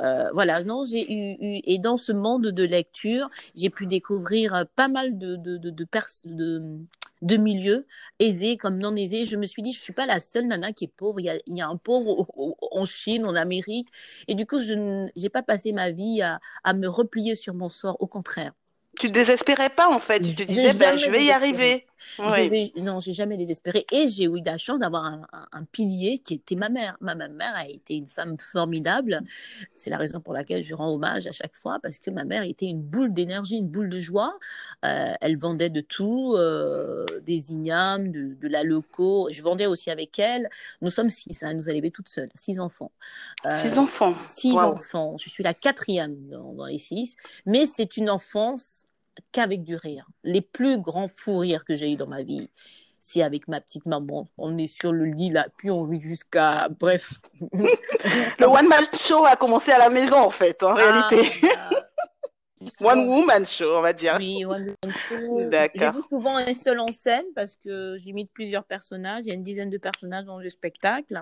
Euh, 0.03 0.31
voilà, 0.33 0.63
non, 0.65 0.85
j'ai 0.85 1.11
eu, 1.13 1.37
eu- 1.41 1.61
et 1.65 1.79
dans 1.79 1.97
ce 1.97 2.13
monde 2.13 2.47
de 2.47 2.63
lecture, 2.65 3.31
j'ai 3.55 3.71
pu 3.71 3.87
découvrir 3.87 4.55
euh, 4.55 4.65
pas 4.77 4.89
mal 4.89 5.19
de 5.19 5.37
de 5.37 5.57
de 5.59 5.71
de, 5.71 6.63
de, 7.27 7.37
milieux 7.37 7.87
aisés 8.19 8.57
comme 8.57 8.79
non 8.79 8.95
aisés. 8.97 9.25
Je 9.27 9.37
me 9.37 9.47
suis 9.47 9.63
dit, 9.63 9.73
je 9.73 9.81
suis 9.81 9.93
pas 9.93 10.07
la 10.07 10.21
seule 10.21 10.47
nana 10.47 10.73
qui 10.73 10.85
est 10.85 10.89
pauvre. 10.89 11.21
Il 11.21 11.25
y 11.27 11.31
a, 11.31 11.37
il 11.47 11.57
y 11.57 11.61
a 11.61 11.69
un 11.69 11.77
pauvre 11.77 12.09
au- 12.11 12.57
au- 12.61 12.69
en 12.73 12.85
Chine, 12.85 13.25
en 13.27 13.35
Amérique. 13.35 13.89
Et 14.29 14.35
du 14.35 14.47
coup, 14.47 14.59
je 14.59 14.75
n'ai 14.75 15.29
pas 15.31 15.43
passé 15.43 15.73
ma 15.73 15.91
vie 15.91 16.23
à, 16.23 16.41
à 16.65 16.75
me 16.75 16.89
replier 16.89 17.35
sur 17.35 17.55
mon 17.55 17.69
sort. 17.69 17.97
Au 18.01 18.07
contraire. 18.07 18.53
Tu 18.99 19.11
désespérais 19.11 19.71
pas, 19.71 19.89
en 19.89 19.99
fait. 19.99 20.21
Tu 20.21 20.35
te 20.35 20.43
disais, 20.45 20.73
ben, 20.75 20.97
je 20.97 21.11
vais 21.11 21.25
y 21.25 21.31
arriver. 21.31 21.87
Je 22.19 22.23
Oui. 22.23 22.49
vais, 22.49 22.73
non, 22.83 23.01
j'ai 23.01 23.13
jamais 23.13 23.37
désespéré. 23.37 23.85
Et 23.93 24.07
j'ai 24.07 24.25
eu 24.25 24.43
la 24.45 24.59
chance 24.59 24.79
d'avoir 24.79 25.05
un, 25.05 25.27
un- 25.33 25.47
un 25.53 25.65
pilier 25.65 26.19
qui 26.19 26.35
était 26.35 26.55
ma 26.55 26.69
mère. 26.69 26.97
Ma, 27.01 27.15
ma 27.15 27.29
mère 27.29 27.55
a 27.55 27.67
été 27.69 27.95
une 27.95 28.07
femme 28.07 28.37
formidable. 28.39 29.21
C'est 29.77 29.91
la 29.91 29.97
raison 29.99 30.21
pour 30.21 30.33
laquelle 30.35 30.63
je 30.63 30.75
rends 30.75 30.93
hommage 30.93 31.27
à 31.27 31.33
chaque 31.33 31.55
fois, 31.55 31.79
parce 31.83 31.99
que 31.99 32.11
ma 32.11 32.25
mère 32.25 32.43
était 32.43 32.67
une 32.67 32.81
boule 32.83 33.13
d'énergie, 33.13 33.57
une 33.57 33.69
boule 33.69 33.89
de 33.89 33.99
joie. 33.99 34.39
Euh, 34.85 35.13
elle 35.21 35.37
vendait 35.39 35.71
de 35.71 35.81
tout, 35.81 36.35
euh, 36.37 37.05
des 37.23 37.53
ignames, 37.53 38.11
de, 38.11 38.35
de 38.41 38.49
la 38.49 38.63
loco. 38.63 39.29
Je 39.31 39.43
vendais 39.43 39.67
aussi 39.67 39.91
avec 39.91 40.19
elle. 40.19 40.49
Nous 40.81 40.91
sommes 40.91 41.11
six, 41.11 41.43
hein, 41.43 41.49
elle 41.51 41.57
nous 41.57 41.69
a 41.69 41.73
élevés 41.73 41.91
toutes 41.91 42.09
seules, 42.09 42.31
six 42.35 42.61
enfants. 42.61 42.93
Euh, 43.47 43.55
Six 43.57 43.79
enfants. 43.79 44.15
six 44.23 44.55
enfants. 44.57 45.17
Je 45.19 45.29
suis 45.29 45.43
la 45.43 45.55
quatrième 45.55 46.17
dans, 46.29 46.53
dans 46.55 46.67
les 46.67 46.79
six. 46.79 47.17
Mais 47.47 47.67
c'est 47.67 47.97
une 47.97 48.09
enfance 48.11 48.86
qu'avec 49.33 49.63
du 49.63 49.77
rire. 49.77 50.07
Les 50.25 50.41
plus 50.41 50.79
grands 50.81 51.09
fous 51.15 51.39
rires 51.39 51.65
que 51.65 51.75
j'ai 51.75 51.93
eu 51.93 51.97
dans 51.97 52.07
ma 52.07 52.23
vie, 52.23 52.51
c'est 52.99 53.23
avec 53.23 53.47
ma 53.49 53.61
petite 53.61 53.87
maman. 53.87 54.29
On 54.37 54.59
est 54.59 54.67
sur 54.67 54.93
le 54.93 55.05
lit 55.05 55.31
là, 55.31 55.47
puis 55.57 55.71
on 55.71 55.83
rit 55.83 56.01
jusqu'à. 56.01 56.69
Bref. 56.81 57.15
Le 58.39 58.47
One 58.47 58.69
Man 58.69 58.85
Show 58.95 59.25
a 59.25 59.37
commencé 59.37 59.71
à 59.73 59.79
la 59.79 59.91
maison, 59.91 60.17
en 60.19 60.31
fait, 60.31 60.63
en 60.63 60.75
Ah, 60.77 61.09
réalité. 61.09 61.49
One 62.81 63.07
Woman 63.07 63.45
Show, 63.45 63.77
on 63.77 63.83
va 63.83 63.93
dire. 63.93 64.17
Oui, 64.19 64.45
One 64.47 64.75
Man 64.83 64.93
Show. 64.95 65.43
D'accord. 65.51 65.93
J'ai 65.95 66.09
souvent 66.09 66.37
un 66.39 66.55
seul 66.55 66.81
en 66.81 66.87
scène 66.89 67.27
parce 67.35 67.55
que 67.57 67.97
j'imite 67.99 68.31
plusieurs 68.33 68.65
personnages. 68.65 69.21
Il 69.25 69.29
y 69.29 69.31
a 69.31 69.35
une 69.35 69.43
dizaine 69.43 69.69
de 69.69 69.77
personnages 69.77 70.25
dans 70.25 70.39
le 70.39 70.49
spectacle. 70.49 71.21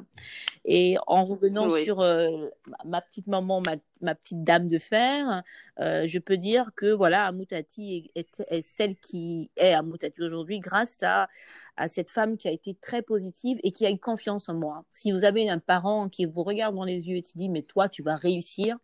Et 0.64 0.96
en 1.08 1.24
revenant 1.24 1.68
Oui. 1.68 1.82
sur 1.84 2.00
euh, 2.00 2.48
ma- 2.84 3.00
petite 3.00 3.26
maman, 3.26 3.60
ma, 3.66 3.74
ma 4.00 4.14
petite 4.14 4.44
dame 4.44 4.68
de 4.68 4.78
fer, 4.78 5.42
euh, 5.80 6.06
je 6.06 6.18
peux 6.20 6.36
dire 6.36 6.70
que 6.76 6.86
voilà, 6.92 7.26
Amoutati 7.26 8.10
est, 8.14 8.20
est- 8.20 8.44
est 8.48 8.62
celle 8.62 8.94
qui 8.96 9.50
est 9.56 9.72
Amoutati 9.74 10.22
aujourd'hui 10.22 10.60
grâce 10.60 11.02
à, 11.02 11.28
à 11.76 11.88
cette 11.88 12.10
femme 12.12 12.36
qui 12.36 12.46
a 12.46 12.52
été 12.52 12.74
très 12.74 13.02
positive 13.02 13.58
et 13.64 13.72
qui 13.72 13.84
a 13.86 13.90
eu 13.90 13.98
confiance 13.98 14.48
en 14.48 14.54
moi. 14.54 14.84
Si 14.92 15.10
vous 15.10 15.24
avez 15.24 15.48
un 15.50 15.58
parent 15.58 16.08
qui 16.08 16.26
vous 16.26 16.44
regarde 16.44 16.76
dans 16.76 16.84
les 16.84 17.08
yeux 17.08 17.16
et 17.16 17.22
qui 17.22 17.38
dit 17.38 17.48
mais 17.48 17.62
toi 17.62 17.88
tu 17.88 18.02
vas 18.04 18.14
réussir, 18.16 18.76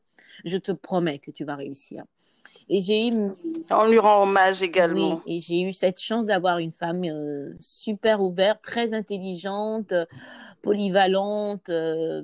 je 0.44 0.56
te 0.58 0.72
promets 0.72 1.18
que 1.20 1.30
tu 1.30 1.44
vas 1.44 1.54
réussir. 1.54 2.04
Et 2.72 2.80
j'ai 2.80 3.08
eu. 3.08 3.32
On 3.68 3.88
lui 3.88 3.98
rend 3.98 4.22
hommage 4.22 4.62
également. 4.62 5.20
Oui, 5.26 5.36
et 5.36 5.40
j'ai 5.40 5.60
eu 5.60 5.72
cette 5.72 6.00
chance 6.00 6.26
d'avoir 6.26 6.58
une 6.58 6.70
femme 6.70 7.02
euh, 7.04 7.52
super 7.58 8.20
ouverte, 8.20 8.62
très 8.62 8.94
intelligente, 8.94 9.92
polyvalente, 10.62 11.68
euh, 11.68 12.22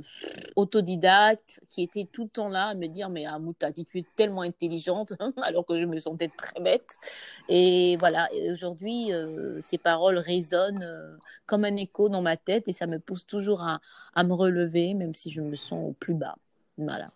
autodidacte, 0.55 1.61
qui 1.69 1.83
était 1.83 2.07
tout 2.11 2.25
le 2.25 2.29
temps 2.29 2.49
là 2.49 2.67
à 2.67 2.75
me 2.76 2.87
dire 2.87 3.11
Mais 3.11 3.26
Amouta, 3.26 3.73
tu 3.73 3.83
es 3.99 4.05
tellement 4.15 4.43
intelligente, 4.43 5.15
alors 5.43 5.67
que 5.67 5.79
je 5.79 5.85
me 5.85 5.99
sentais 5.99 6.29
très 6.29 6.61
bête. 6.61 6.97
Et 7.49 7.97
voilà, 7.99 8.29
aujourd'hui, 8.49 9.12
euh, 9.12 9.61
ces 9.61 9.79
paroles 9.79 10.19
résonnent 10.19 11.19
comme 11.47 11.65
un 11.65 11.75
écho 11.75 12.09
dans 12.09 12.23
ma 12.23 12.37
tête 12.37 12.69
et 12.69 12.73
ça 12.73 12.87
me 12.87 13.00
pousse 13.00 13.26
toujours 13.26 13.65
à, 13.65 13.81
à 14.15 14.23
me 14.23 14.33
relever, 14.33 14.95
même 14.95 15.17
si 15.17 15.33
je 15.33 15.41
me 15.41 15.57
sens 15.57 15.91
au 15.91 15.93
plus 15.93 16.15
bas. 16.15 16.37
Voilà. 16.79 17.11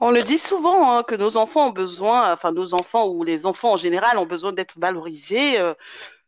On 0.00 0.10
le 0.10 0.22
dit 0.22 0.38
souvent 0.38 0.96
hein, 0.96 1.02
que 1.02 1.14
nos 1.14 1.36
enfants 1.36 1.68
ont 1.68 1.72
besoin, 1.72 2.32
enfin 2.32 2.52
nos 2.52 2.74
enfants 2.74 3.08
ou 3.08 3.24
les 3.24 3.46
enfants 3.46 3.72
en 3.72 3.76
général 3.76 4.18
ont 4.18 4.26
besoin 4.26 4.52
d'être 4.52 4.78
valorisés. 4.78 5.58
Euh, 5.58 5.74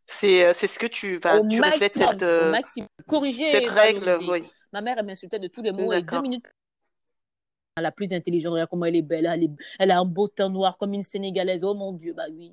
c'est, 0.07 0.45
euh, 0.45 0.53
c'est 0.55 0.67
ce 0.67 0.79
que 0.79 0.87
tu, 0.87 1.19
bah, 1.19 1.41
tu 1.49 1.61
reflètes 1.61 1.95
cette, 1.95 2.23
euh, 2.23 2.53
Corriger 3.07 3.51
cette 3.51 3.69
règle. 3.69 4.19
Oui. 4.29 4.45
Ma 4.73 4.81
mère, 4.81 4.97
elle 4.99 5.07
m'insultait 5.07 5.39
de 5.39 5.49
tous 5.49 5.63
les 5.63 5.73
mots 5.73 5.93
et 5.93 6.03
deux 6.03 6.23
minutes. 6.23 6.47
La 7.81 7.91
plus 7.91 8.13
intelligente, 8.13 8.53
regarde 8.53 8.71
comment 8.71 8.85
elle 8.85 8.97
est 8.97 9.03
belle, 9.03 9.27
elle, 9.27 9.49
elle, 9.81 9.91
a 9.91 9.99
un 9.99 10.05
beau 10.05 10.29
teint 10.29 10.49
noir 10.49 10.77
comme 10.77 10.95
une 10.95 11.03
Sénégalaise. 11.03 11.65
Oh 11.65 11.75
mon 11.75 11.93
Dieu, 11.93 12.13
bah 12.13 12.27
oui. 12.33 12.53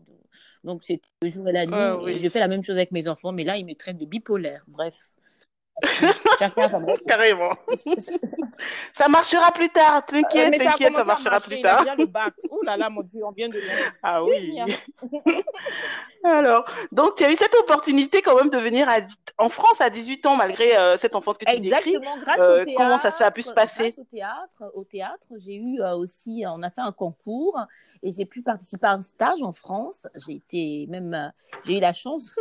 Donc 0.64 0.84
c'est 0.84 1.00
le 1.22 1.30
jour 1.30 1.48
et 1.48 1.52
la 1.52 1.66
nuit. 1.66 1.74
Ah 1.76 2.00
je 2.08 2.30
fais 2.30 2.40
la 2.40 2.48
même 2.48 2.64
chose 2.64 2.78
avec 2.78 2.92
mes 2.92 3.08
enfants, 3.08 3.32
mais 3.32 3.44
là, 3.44 3.58
ils 3.58 3.66
me 3.66 3.76
traitent 3.76 4.00
de 4.00 4.06
bipolaire. 4.06 4.64
Bref. 4.68 5.12
Carrément. 7.08 7.52
ça 8.94 9.08
marchera 9.08 9.52
plus 9.52 9.70
tard, 9.70 10.06
t'inquiète, 10.06 10.58
t'inquiète, 10.58 10.96
ça, 10.96 11.04
marchera 11.04 11.40
plus 11.40 11.62
tard. 11.62 11.86
le 11.98 12.06
bac. 12.06 12.34
Oh 12.50 12.62
là 12.64 12.78
là, 12.78 12.90
mon 12.90 13.02
Dieu, 13.02 13.22
on 13.24 13.32
vient 13.32 13.50
de 13.50 13.60
Ah 14.04 14.24
oui. 14.24 14.60
Alors, 16.24 16.66
donc 16.92 17.16
tu 17.16 17.24
as 17.24 17.32
eu 17.32 17.36
cette 17.36 17.56
opportunité 17.56 18.22
quand 18.22 18.36
même 18.36 18.50
de 18.50 18.58
venir 18.58 18.88
en 19.38 19.50
France 19.50 19.82
à 19.82 19.90
18 19.90 20.26
ans, 20.26 20.36
malgré 20.36 20.78
euh, 20.78 20.98
cette 20.98 21.16
enfance 21.16 21.38
que 21.38 21.46
tu 21.46 21.52
Exactement, 21.52 22.00
décris. 22.00 22.26
grâce 22.26 22.40
euh, 22.40 22.62
au 22.62 22.66
théâtre, 22.66 22.78
Comment 22.78 22.98
ça, 22.98 23.12
ça 23.12 23.28
a 23.28 23.32
pu 23.32 23.42
se 23.42 23.54
passer 23.54 23.90
Grâce 23.90 24.00
au 24.00 24.04
théâtre, 24.04 24.72
au 24.76 24.84
théâtre 24.84 25.28
j'ai 25.38 25.56
eu 25.56 25.82
euh, 25.82 25.96
aussi, 25.96 26.44
on 26.48 26.62
a 26.62 26.70
fait 26.70 26.82
un 26.82 26.92
concours 26.92 27.60
et 28.04 28.12
j'ai 28.12 28.26
pu 28.26 28.42
participer 28.42 28.88
à 28.88 28.94
un 28.94 29.02
stage 29.02 29.42
en 29.42 29.52
France. 29.52 30.08
J'ai 30.26 30.36
été 30.36 30.86
même, 30.90 31.32
j'ai 31.66 31.78
eu 31.78 31.82
la 31.82 31.94
chance 31.94 32.36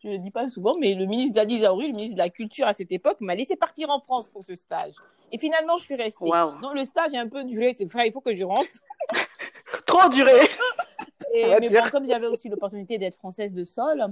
je 0.00 0.08
ne 0.08 0.12
le 0.14 0.18
dis 0.18 0.30
pas 0.30 0.48
souvent, 0.48 0.76
mais 0.78 0.94
le 0.94 1.06
ministre 1.06 1.40
Zadie 1.40 1.58
le 1.58 1.92
ministre 1.92 2.14
de 2.14 2.18
la 2.18 2.28
Culture 2.28 2.66
à 2.66 2.72
cette 2.72 2.92
époque, 2.92 3.20
m'a 3.20 3.34
laissé 3.34 3.56
partir 3.56 3.90
en 3.90 4.00
France 4.00 4.28
pour 4.28 4.44
ce 4.44 4.54
stage. 4.54 4.94
Et 5.32 5.38
finalement, 5.38 5.76
je 5.76 5.84
suis 5.84 5.96
restée. 5.96 6.24
Donc 6.62 6.74
le 6.74 6.84
stage 6.84 7.14
a 7.14 7.20
un 7.20 7.28
peu 7.28 7.44
duré, 7.44 7.74
c'est 7.76 7.84
vrai, 7.84 8.08
il 8.08 8.12
faut 8.12 8.20
que 8.20 8.34
je 8.34 8.44
rentre. 8.44 8.70
Trop 9.86 10.08
duré 10.08 10.32
Et, 11.34 11.44
mais 11.60 11.68
bon, 11.68 11.90
comme 11.90 12.06
j'avais 12.06 12.26
aussi 12.26 12.48
l'opportunité 12.48 12.96
d'être 12.96 13.16
française 13.16 13.52
de 13.52 13.62
sol, 13.62 14.06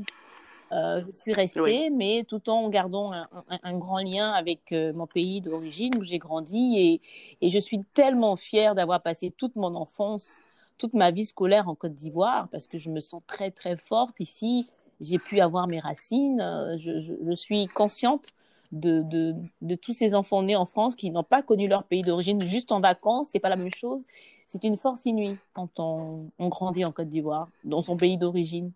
euh, 0.72 1.02
je 1.06 1.16
suis 1.18 1.32
restée, 1.32 1.88
mais 1.88 2.24
tout 2.28 2.50
en 2.50 2.68
gardant 2.68 3.12
un, 3.12 3.78
grand 3.78 4.00
lien 4.00 4.32
avec 4.32 4.72
euh, 4.72 4.92
mon 4.92 5.06
pays 5.06 5.40
d'origine 5.40 5.92
où 5.98 6.02
j'ai 6.02 6.18
grandi. 6.18 7.00
Et, 7.40 7.46
et, 7.46 7.48
je 7.48 7.58
suis 7.58 7.84
tellement 7.94 8.36
fière 8.36 8.74
d'avoir 8.74 9.00
passé 9.00 9.30
toute 9.30 9.56
mon 9.56 9.74
enfance, 9.76 10.40
toute 10.76 10.92
ma 10.92 11.10
vie 11.10 11.24
scolaire 11.24 11.68
en 11.68 11.74
Côte 11.74 11.94
d'Ivoire, 11.94 12.48
parce 12.50 12.66
que 12.66 12.76
je 12.76 12.90
me 12.90 13.00
sens 13.00 13.22
très, 13.26 13.50
très 13.50 13.76
forte 13.76 14.20
ici 14.20 14.66
j'ai 15.00 15.18
pu 15.18 15.40
avoir 15.40 15.66
mes 15.66 15.80
racines. 15.80 16.40
Euh, 16.40 16.76
je, 16.78 17.00
je, 17.00 17.32
suis 17.34 17.66
consciente 17.66 18.28
de, 18.72 19.02
de, 19.02 19.34
de, 19.62 19.74
tous 19.74 19.92
ces 19.92 20.14
enfants 20.14 20.42
nés 20.42 20.56
en 20.56 20.66
France 20.66 20.94
qui 20.94 21.10
n'ont 21.10 21.22
pas 21.22 21.42
connu 21.42 21.68
leur 21.68 21.84
pays 21.84 22.02
d'origine 22.02 22.42
juste 22.42 22.72
en 22.72 22.80
vacances. 22.80 23.28
C'est 23.32 23.40
pas 23.40 23.48
la 23.48 23.56
même 23.56 23.72
chose. 23.74 24.02
C'est 24.46 24.64
une 24.64 24.76
force 24.76 25.04
inouïe 25.06 25.36
quand 25.52 25.78
on, 25.78 26.30
on 26.38 26.48
grandit 26.48 26.84
en 26.84 26.92
Côte 26.92 27.08
d'Ivoire, 27.08 27.48
dans 27.64 27.82
son 27.82 27.96
pays 27.96 28.16
d'origine. 28.16 28.70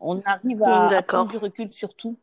On 0.00 0.20
arrive 0.24 0.62
à, 0.62 1.02
prendre 1.02 1.30
du 1.30 1.36
recul 1.36 1.72
sur 1.72 1.94
tout 1.94 2.16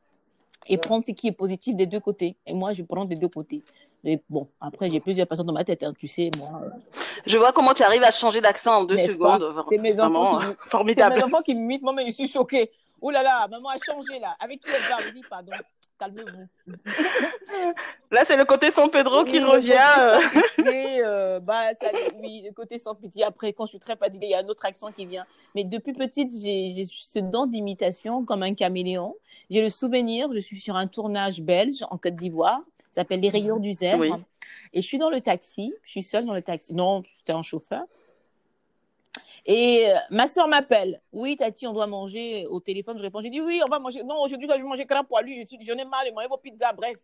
et 0.67 0.77
prendre 0.77 1.05
ce 1.05 1.11
qui 1.11 1.27
est 1.27 1.31
positif 1.31 1.75
des 1.75 1.85
deux 1.85 1.99
côtés. 1.99 2.35
Et 2.45 2.53
moi, 2.53 2.73
je 2.73 2.83
prends 2.83 3.05
des 3.05 3.15
deux 3.15 3.27
côtés. 3.29 3.61
Et 4.03 4.21
bon, 4.29 4.47
après, 4.61 4.89
j'ai 4.89 4.99
plusieurs 4.99 5.27
personnes 5.27 5.47
dans 5.47 5.53
ma 5.53 5.63
tête, 5.63 5.83
hein, 5.83 5.93
tu 5.97 6.07
sais, 6.07 6.31
moi. 6.37 6.61
Euh. 6.63 6.69
Je 7.25 7.37
vois 7.37 7.51
comment 7.51 7.73
tu 7.73 7.83
arrives 7.83 8.03
à 8.03 8.11
changer 8.11 8.41
d'accent 8.41 8.81
en 8.81 8.83
deux 8.85 8.97
secondes. 8.97 9.43
C'est 9.69 9.77
mes 9.77 9.99
enfants 9.99 10.39
qui, 10.39 10.69
formidable. 10.69 11.15
mes 11.15 11.23
enfants 11.23 11.41
qui 11.41 11.55
m'imitent, 11.55 11.81
moi, 11.81 11.93
mais 11.93 12.05
je 12.05 12.11
suis 12.11 12.27
choquée. 12.27 12.71
Oh 13.01 13.11
là 13.11 13.21
là, 13.21 13.47
maman 13.47 13.69
a 13.69 13.77
changé 13.77 14.19
là. 14.19 14.35
Avec 14.39 14.61
qui 14.61 14.69
elle 14.69 14.81
va? 14.89 14.97
Je 15.05 15.13
dis 15.13 15.21
pardon. 15.29 15.51
Calmez-vous. 15.99 16.73
Là, 18.11 18.23
c'est 18.25 18.37
le 18.37 18.45
côté 18.45 18.69
San 18.69 18.89
Pedro 18.89 19.23
qui 19.23 19.39
revient. 19.39 19.73
Euh, 20.99 21.39
bah, 21.39 21.73
ça, 21.79 21.89
oui, 22.19 22.43
le 22.45 22.51
côté 22.51 22.77
sans 22.79 22.95
pitié. 22.95 23.23
Après, 23.23 23.53
quand 23.53 23.65
je 23.65 23.71
suis 23.71 23.79
très 23.79 23.95
fatiguée, 23.95 24.27
il 24.27 24.31
y 24.31 24.33
a 24.33 24.39
un 24.39 24.47
autre 24.47 24.65
accent 24.65 24.91
qui 24.91 25.05
vient. 25.05 25.25
Mais 25.55 25.63
depuis 25.63 25.93
petite, 25.93 26.33
j'ai 26.41 26.85
ce 26.89 27.19
don 27.19 27.45
d'imitation 27.45 28.25
comme 28.25 28.43
un 28.43 28.53
caméléon. 28.53 29.15
J'ai 29.49 29.61
le 29.61 29.69
souvenir, 29.69 30.31
je 30.33 30.39
suis 30.39 30.59
sur 30.59 30.75
un 30.75 30.87
tournage 30.87 31.41
belge 31.41 31.85
en 31.89 31.97
Côte 31.97 32.15
d'Ivoire. 32.15 32.61
Ça 32.97 33.01
s'appelle 33.01 33.19
Les 33.19 33.29
Rayures 33.29 33.59
du 33.59 33.73
Zèbre. 33.73 34.21
Et 34.73 34.81
je 34.81 34.87
suis 34.87 34.97
dans 34.97 35.11
le 35.11 35.21
taxi. 35.21 35.71
Je 35.83 35.91
suis 35.91 36.01
seule 36.01 36.25
dans 36.25 36.33
le 36.33 36.41
taxi. 36.41 36.73
Non, 36.73 37.03
c'était 37.07 37.31
un 37.31 37.43
chauffeur. 37.43 37.83
Et 39.45 39.87
euh, 39.87 39.95
ma 40.09 40.27
soeur 40.27 40.47
m'appelle. 40.47 40.99
Oui, 41.11 41.37
Tati, 41.37 41.67
on 41.67 41.73
doit 41.73 41.85
manger 41.85 42.47
au 42.47 42.59
téléphone. 42.59 42.97
Je 42.97 43.03
réponds. 43.03 43.21
J'ai 43.21 43.29
dit 43.29 43.39
oui, 43.39 43.61
on 43.63 43.69
va 43.69 43.77
manger. 43.77 44.03
Non, 44.03 44.19
aujourd'hui, 44.19 44.47
je 44.49 44.55
vais 44.55 44.63
manger 44.63 44.87
crème 44.87 45.05
poilu. 45.05 45.45
J'en 45.61 45.75
ai 45.75 45.85
marre 45.85 46.05
de 46.07 46.11
manger 46.11 46.27
vos 46.27 46.37
pizzas. 46.37 46.73
Bref. 46.73 46.97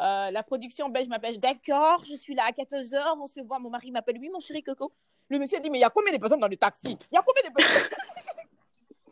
Euh, 0.00 0.32
la 0.32 0.42
production 0.42 0.88
belge 0.88 1.06
m'appelle. 1.06 1.38
D'accord, 1.38 2.02
je 2.10 2.16
suis 2.16 2.34
là 2.34 2.46
à 2.48 2.50
14h. 2.50 3.16
On 3.20 3.26
se 3.26 3.40
voit. 3.40 3.60
Mon 3.60 3.70
mari 3.70 3.92
m'appelle. 3.92 4.16
Oui, 4.20 4.30
mon 4.32 4.40
chéri 4.40 4.64
Coco. 4.64 4.90
Le 5.28 5.38
monsieur 5.38 5.60
dit 5.60 5.70
Mais 5.70 5.78
il 5.78 5.82
y 5.82 5.84
a 5.84 5.90
combien 5.90 6.12
de 6.12 6.18
personnes 6.18 6.40
dans 6.40 6.48
le 6.48 6.56
taxi? 6.56 6.98
Il 7.12 7.14
y 7.14 7.16
a 7.16 7.22
combien 7.24 7.48
de 7.48 7.54
personnes? 7.54 7.96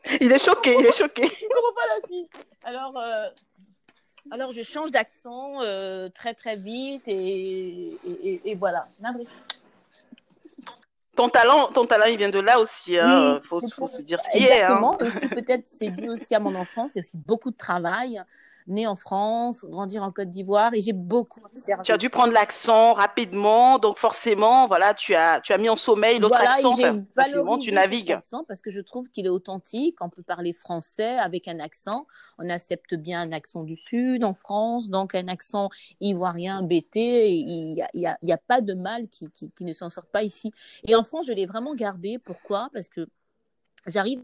Il 0.21 0.33
est 0.33 0.45
choqué, 0.45 0.75
il 0.79 0.87
est 0.87 0.97
choqué. 0.97 1.23
Je 1.27 1.47
comprends 1.47 1.75
pas 1.75 1.95
la 1.95 2.09
fille? 2.09 2.29
Alors, 2.65 2.97
euh, 2.97 3.29
alors 4.31 4.53
je 4.53 4.63
change 4.63 4.91
d'accent 4.91 5.61
très 6.15 6.35
très 6.35 6.57
vite 6.57 7.03
et, 7.07 7.97
et, 8.23 8.41
et, 8.45 8.55
voilà 8.55 8.89
ton 11.19 11.29
talent, 11.29 11.67
ton 11.75 11.85
talent, 11.85 12.05
il 12.07 12.17
vient 12.17 12.29
de 12.29 12.39
là 12.39 12.61
aussi. 12.61 12.93
Il 12.93 12.99
hein. 13.01 13.41
faut, 13.43 13.61
se 13.61 14.03
dire 14.03 14.21
ce 14.21 14.31
qui 14.31 14.45
est. 14.45 14.63
Hein. 14.63 14.79
Exactement. 14.79 14.97
Aussi, 15.01 15.29
peut-être, 15.29 15.65
c'est 15.69 15.91
dû 15.91 16.09
aussi 16.09 16.33
à 16.37 16.39
mon 16.39 16.55
enfance. 16.55 16.93
C'est 16.95 17.01
aussi 17.01 17.17
beaucoup 17.17 17.51
de 17.51 17.57
travail 17.57 18.23
née 18.69 18.87
en 18.87 18.97
France, 18.97 19.65
grandir 19.65 20.03
en 20.03 20.13
Côte 20.13 20.31
d'Ivoire 20.31 20.75
et 20.75 20.81
j'ai 20.81 20.93
beaucoup 20.93 21.41
observé. 21.45 21.83
Tu 21.83 21.93
as 21.93 21.99
dû 21.99 22.11
prendre 22.11 22.33
l'accent 22.33 22.93
rapidement, 22.93 23.79
donc 23.79 23.99
forcément, 23.99 24.69
voilà, 24.69 24.95
tu 24.95 25.15
as, 25.15 25.41
tu 25.41 25.53
as 25.53 25.59
mis 25.59 25.69
en 25.69 25.77
sommeil 25.77 26.19
l'autre 26.19 26.37
accent. 26.37 26.77
Facilement, 27.15 27.59
tu 27.59 27.73
navigues. 27.73 28.13
Accent 28.13 28.45
parce 28.45 28.61
que 28.61 28.71
je 28.71 28.81
trouve 28.81 29.09
qu'il 29.09 29.27
est 29.27 29.31
authentique. 29.31 29.97
On 30.01 30.11
peut 30.11 30.23
parler 30.23 30.53
français 30.53 31.19
avec 31.19 31.49
un 31.49 31.59
accent. 31.59 32.07
On 32.39 32.49
accepte 32.49 32.95
bien 32.95 33.23
un 33.23 33.33
accent 33.33 33.65
du 33.65 33.77
Sud 33.77 34.23
en 34.23 34.35
France, 34.35 34.91
donc 34.91 35.15
un 35.15 35.29
accent 35.29 35.71
ivoirien, 36.01 36.63
bêté. 36.63 37.31
Il 37.33 37.75
n'y 37.75 37.83
a, 37.83 37.89
y 37.95 38.07
a, 38.07 38.19
y 38.23 38.33
a, 38.33 38.39
pas 38.39 38.61
de 38.61 38.75
mal 38.75 39.09
qui, 39.09 39.31
qui, 39.31 39.51
qui 39.51 39.65
ne 39.65 39.73
s'en 39.73 39.91
sort 39.91 40.07
pas 40.07 40.23
ici. 40.23 40.53
Et 40.87 40.95
en 40.95 41.03
France, 41.03 41.27
je 41.27 41.33
l'ai 41.33 41.47
vraiment 41.47 41.75
gardé. 41.75 42.19
Pourquoi? 42.19 42.69
Parce 42.73 42.89
que 42.89 43.09
j'arrive 43.87 44.21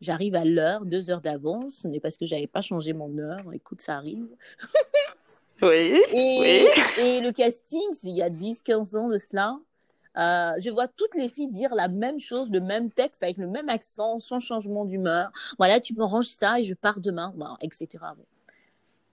J'arrive 0.00 0.34
à 0.34 0.44
l'heure, 0.44 0.84
deux 0.84 1.10
heures 1.10 1.20
d'avance. 1.20 1.80
Ce 1.82 1.88
n'est 1.88 2.00
parce 2.00 2.16
que 2.16 2.26
j'avais 2.26 2.48
pas 2.48 2.60
changé 2.60 2.92
mon 2.92 3.16
heure. 3.18 3.38
Écoute, 3.52 3.80
ça 3.80 3.94
arrive. 3.94 4.26
oui, 5.62 6.02
et, 6.12 6.68
Et 6.98 7.20
le 7.20 7.30
casting, 7.30 7.88
il 8.02 8.16
y 8.16 8.22
a 8.22 8.30
10, 8.30 8.62
15 8.62 8.96
ans 8.96 9.08
de 9.08 9.16
cela. 9.16 9.56
Euh, 10.16 10.58
je 10.60 10.70
vois 10.70 10.88
toutes 10.88 11.14
les 11.14 11.28
filles 11.28 11.46
dire 11.46 11.72
la 11.76 11.86
même 11.86 12.18
chose, 12.18 12.50
le 12.50 12.58
même 12.58 12.90
texte, 12.90 13.22
avec 13.22 13.36
le 13.36 13.46
même 13.46 13.68
accent, 13.68 14.18
sans 14.18 14.40
changement 14.40 14.84
d'humeur. 14.84 15.30
Voilà, 15.56 15.78
tu 15.78 15.94
me 15.94 16.02
ranges 16.02 16.26
ça 16.26 16.58
et 16.58 16.64
je 16.64 16.74
pars 16.74 16.98
demain, 16.98 17.32
etc. 17.60 17.88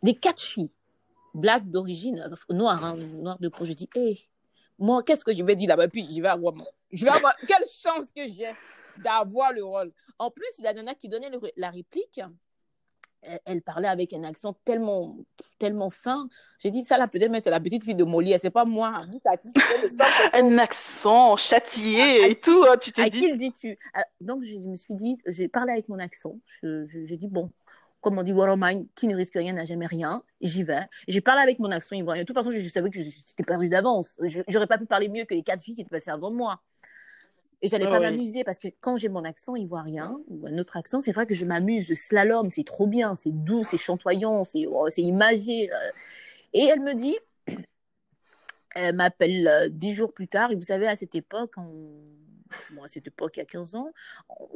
Des 0.02 0.16
quatre 0.16 0.42
filles, 0.42 0.72
black 1.36 1.70
d'origine, 1.70 2.28
noire, 2.50 2.84
hein, 2.84 2.96
noire 2.96 3.38
de 3.38 3.50
peau. 3.50 3.64
Je 3.64 3.74
dis, 3.74 3.88
hé, 3.94 4.20
moi, 4.80 5.04
qu'est-ce 5.04 5.24
que 5.24 5.34
je 5.34 5.44
vais 5.44 5.56
dire 5.56 5.70
là-bas? 5.70 5.88
Puis 5.88 6.08
je 6.12 6.20
vais 6.20 6.30
avoir, 6.30 6.56
je 6.92 7.06
vais 7.06 7.12
avoir, 7.12 7.36
quelle 7.46 7.66
chance 7.80 8.06
que 8.16 8.28
j'ai 8.28 8.56
d'avoir 9.04 9.54
le 9.54 9.64
rôle. 9.64 9.92
En 10.20 10.32
plus, 10.32 10.60
la 10.62 10.74
nana 10.74 10.96
qui 10.96 11.10
donnait 11.10 11.32
la 11.58 11.70
réplique, 11.70 12.22
elle, 13.46 13.62
parlait 13.62 13.88
avec 13.88 14.14
un 14.14 14.24
accent 14.24 14.56
tellement, 14.66 15.18
tellement 15.60 15.90
fin. 15.90 16.28
J'ai 16.60 16.72
dit 16.72 16.84
ça, 16.84 16.98
là, 16.98 17.08
peut-être, 17.08 17.32
mais 17.32 17.40
c'est 17.40 17.50
la 17.50 17.60
petite 17.60 17.84
fille 17.84 17.96
de 17.96 18.04
Molière, 18.04 18.40
c'est 18.42 18.50
pas 18.50 18.66
moi. 18.66 19.06
un 20.34 20.58
accent 20.58 21.36
châtié 21.38 22.30
et 22.30 22.36
tout, 22.36 22.64
hein, 22.70 22.78
tu 22.80 22.92
t'es 22.92 23.10
dit. 23.10 23.18
À 23.18 23.22
qui 23.22 23.32
le 23.32 23.38
dis-tu? 23.38 23.78
Donc, 24.22 24.44
je 24.44 24.68
me 24.68 24.76
suis 24.76 24.96
dit, 24.96 25.18
j'ai 25.26 25.48
parlé 25.48 25.74
avec 25.74 25.90
mon 25.90 26.00
accent. 26.00 26.38
J'ai 26.62 27.18
dit, 27.18 27.28
bon, 27.28 27.52
comme 28.02 28.20
on 28.20 28.24
dit, 28.24 28.34
Waromine, 28.34 28.88
qui 28.96 29.08
ne 29.08 29.16
risque 29.16 29.34
rien 29.34 29.54
n'a 29.54 29.66
jamais 29.66 29.88
rien. 29.88 30.22
J'y 30.40 30.62
vais. 30.64 30.88
J'ai 31.08 31.22
parlé 31.22 31.42
avec 31.42 31.58
mon 31.60 31.72
accent 31.72 31.96
ivoirien. 31.96 32.22
De 32.22 32.28
toute 32.28 32.36
façon, 32.36 32.52
je, 32.52 32.60
savais 32.70 32.92
que 32.92 33.02
j'étais 33.02 33.44
perdu 33.44 33.68
d'avance. 33.68 34.16
J'aurais 34.48 34.68
pas 34.68 34.78
pu 34.78 34.86
parler 34.86 35.10
mieux 35.10 35.26
que 35.26 35.34
les 35.34 35.42
quatre 35.42 35.64
filles 35.64 35.74
qui 35.76 35.82
étaient 35.82 35.90
passées 35.90 36.12
avant 36.12 36.30
moi. 36.30 36.62
Et 37.62 37.68
j'allais 37.68 37.86
pas 37.86 38.00
m'amuser 38.00 38.44
parce 38.44 38.60
que 38.60 38.68
quand 38.82 38.98
j'ai 38.98 39.10
mon 39.10 39.24
accent 39.24 39.56
ivoirien 39.56 40.20
ou 40.28 40.46
un 40.46 40.58
autre 40.58 40.78
accent, 40.78 41.00
c'est 41.00 41.12
vrai 41.12 41.26
que 41.26 41.34
je 41.34 41.46
m'amuse, 41.46 41.88
je 41.88 41.94
slalom, 41.94 42.50
c'est 42.50 42.64
trop 42.64 42.88
bien, 42.88 43.16
c'est 43.16 43.32
doux, 43.32 43.64
c'est 43.64 43.78
chantoyant, 43.78 44.44
c'est 44.44 44.66
oh, 44.68 44.88
imagé. 44.98 45.72
Euh. 45.72 45.92
Et 46.54 46.66
elle 46.66 46.82
me 46.82 46.94
dit, 46.94 47.18
elle 48.76 48.96
m'appelle 48.96 49.48
euh, 49.48 49.68
dix 49.70 49.94
jours 49.94 50.14
plus 50.14 50.28
tard, 50.28 50.52
et 50.52 50.56
vous 50.56 50.64
savez, 50.64 50.88
à 50.88 50.96
cette 50.96 51.16
époque, 51.16 51.54
on, 51.58 51.90
moi, 52.72 52.86
à 52.86 52.88
cette 52.88 53.08
époque, 53.08 53.38
il 53.38 53.40
y 53.40 53.44
a 53.44 53.46
15 53.46 53.76
ans, 53.76 53.92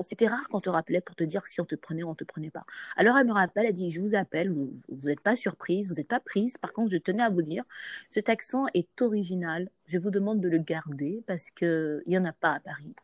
c'était 0.01 0.27
rare 0.27 0.47
qu'on 0.49 0.61
te 0.61 0.69
rappelait 0.69 1.01
pour 1.01 1.15
te 1.15 1.23
dire 1.23 1.45
si 1.47 1.61
on 1.61 1.65
te 1.65 1.75
prenait 1.75 2.03
ou 2.03 2.07
on 2.07 2.11
ne 2.11 2.15
te 2.15 2.23
prenait 2.23 2.51
pas. 2.51 2.65
Alors, 2.95 3.17
elle 3.17 3.27
me 3.27 3.33
rappelle, 3.33 3.65
elle 3.65 3.73
dit, 3.73 3.89
je 3.89 4.01
vous 4.01 4.15
appelle, 4.15 4.51
vous 4.51 5.07
n'êtes 5.07 5.21
pas 5.21 5.35
surprise, 5.35 5.89
vous 5.89 5.95
n'êtes 5.95 6.07
pas 6.07 6.19
prise. 6.19 6.57
Par 6.57 6.73
contre, 6.73 6.91
je 6.91 6.97
tenais 6.97 7.23
à 7.23 7.29
vous 7.29 7.41
dire, 7.41 7.63
cet 8.09 8.29
accent 8.29 8.65
est 8.73 9.01
original. 9.01 9.69
Je 9.85 9.97
vous 9.97 10.11
demande 10.11 10.41
de 10.41 10.49
le 10.49 10.59
garder 10.59 11.23
parce 11.27 11.49
qu'il 11.49 12.03
n'y 12.07 12.17
en 12.17 12.25
a 12.25 12.33
pas 12.33 12.53
à 12.53 12.59
Paris. 12.59 12.95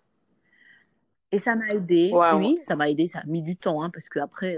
Et 1.36 1.40
ça 1.40 1.58
m'a 1.58 1.68
aidé. 1.74 2.12
Oui, 2.38 2.60
ça 2.62 2.78
m'a 2.78 2.90
aidé. 2.90 3.08
Ça 3.08 3.20
a 3.20 3.26
mis 3.26 3.42
du 3.42 3.58
temps, 3.58 3.84
hein, 3.84 3.90
parce 3.90 4.08
que 4.08 4.20
après, 4.20 4.58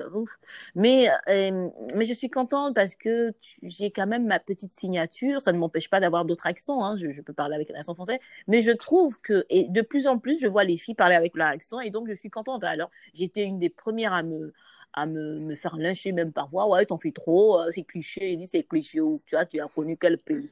mais 0.76 1.10
euh, 1.28 1.70
mais 1.96 2.06
je 2.06 2.14
suis 2.14 2.30
contente 2.30 2.76
parce 2.76 2.94
que 2.96 3.34
j'ai 3.64 3.90
quand 3.90 4.06
même 4.06 4.28
ma 4.28 4.40
petite 4.40 4.74
signature. 4.74 5.42
Ça 5.42 5.52
ne 5.52 5.58
m'empêche 5.58 5.90
pas 5.90 6.00
d'avoir 6.00 6.24
d'autres 6.24 6.46
accents. 6.46 6.84
Hein. 6.86 6.96
Je, 6.96 7.22
peux 7.22 7.34
parler 7.34 7.56
avec 7.56 7.72
un 7.72 7.76
accent 7.76 7.96
français, 7.96 8.20
mais 8.48 8.62
je 8.62 8.72
trouve 8.72 9.20
que 9.22 9.44
et 9.50 9.64
de 9.64 9.82
plus 9.82 10.06
en 10.06 10.20
plus, 10.20 10.40
je 10.40 10.48
vois 10.48 10.64
les 10.64 10.78
filles 10.78 10.94
parler 10.94 11.16
avec 11.16 11.36
leur 11.36 11.48
accent, 11.48 11.80
et 11.80 11.90
donc 11.90 12.08
je 12.08 12.14
suis 12.14 12.30
contente. 12.30 12.64
Alors, 12.64 12.92
j'étais 13.16 13.44
une 13.44 13.58
des 13.58 13.70
premières 13.70 14.14
à 14.14 14.22
me 14.22 14.54
à 14.94 15.08
me, 15.08 15.40
me 15.40 15.56
faire 15.56 15.78
lyncher 15.78 16.12
même 16.12 16.32
par 16.32 16.48
voix. 16.50 16.70
Ouais, 16.70 16.86
t'en 16.86 16.98
fais 16.98 17.12
trop, 17.12 17.60
euh, 17.60 17.70
c'est 17.72 17.84
cliché. 17.84 18.34
Il 18.34 18.38
dit 18.38 18.48
c'est 18.48 18.64
cliché. 18.64 19.00
Tu 19.26 19.36
vois, 19.36 19.46
tu 19.46 19.60
as 19.60 19.68
connu 19.68 19.98
quel 19.98 20.20
pays 20.20 20.52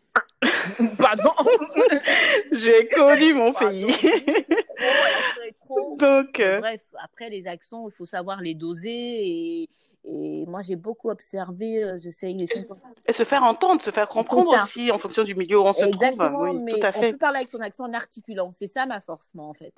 Pardon. 0.98 1.31
J'ai 2.51 2.88
connu 2.88 3.34
mon 3.34 3.53
pays. 3.53 3.88
Donc, 5.98 6.39
euh, 6.39 6.60
bref, 6.60 6.84
après 7.03 7.29
les 7.29 7.48
accents, 7.48 7.88
il 7.89 7.93
faut 7.93 8.05
savoir 8.05 8.41
les 8.41 8.53
doser 8.53 8.89
et, 8.89 9.69
et 10.03 10.45
moi 10.45 10.62
j'ai 10.62 10.75
beaucoup 10.75 11.10
observé. 11.10 11.84
Euh, 11.84 11.98
j'essaye 12.00 12.45
et 13.07 13.13
se 13.13 13.24
faire 13.24 13.43
entendre, 13.43 13.81
se 13.81 13.91
faire 13.91 14.07
comprendre 14.07 14.51
aussi 14.62 14.91
en 14.91 14.98
fonction 14.98 15.24
du 15.24 15.36
milieu 15.36 15.60
où 15.60 15.63
on 15.63 15.74
se 15.74 15.86
trouve. 15.86 16.41
Oui, 16.41 16.60
mais 16.60 16.74
tout 16.74 16.86
à 16.86 16.91
fait. 16.91 17.07
on 17.07 17.12
peut 17.12 17.17
parler 17.17 17.38
avec 17.38 17.50
son 17.50 17.62
accent 17.62 17.86
en 17.86 17.93
articulant. 17.93 18.51
C'est 18.53 18.67
ça 18.67 18.86
ma 18.86 19.01
force, 19.01 19.34
moi 19.34 19.45
en 19.45 19.53
fait. 19.53 19.74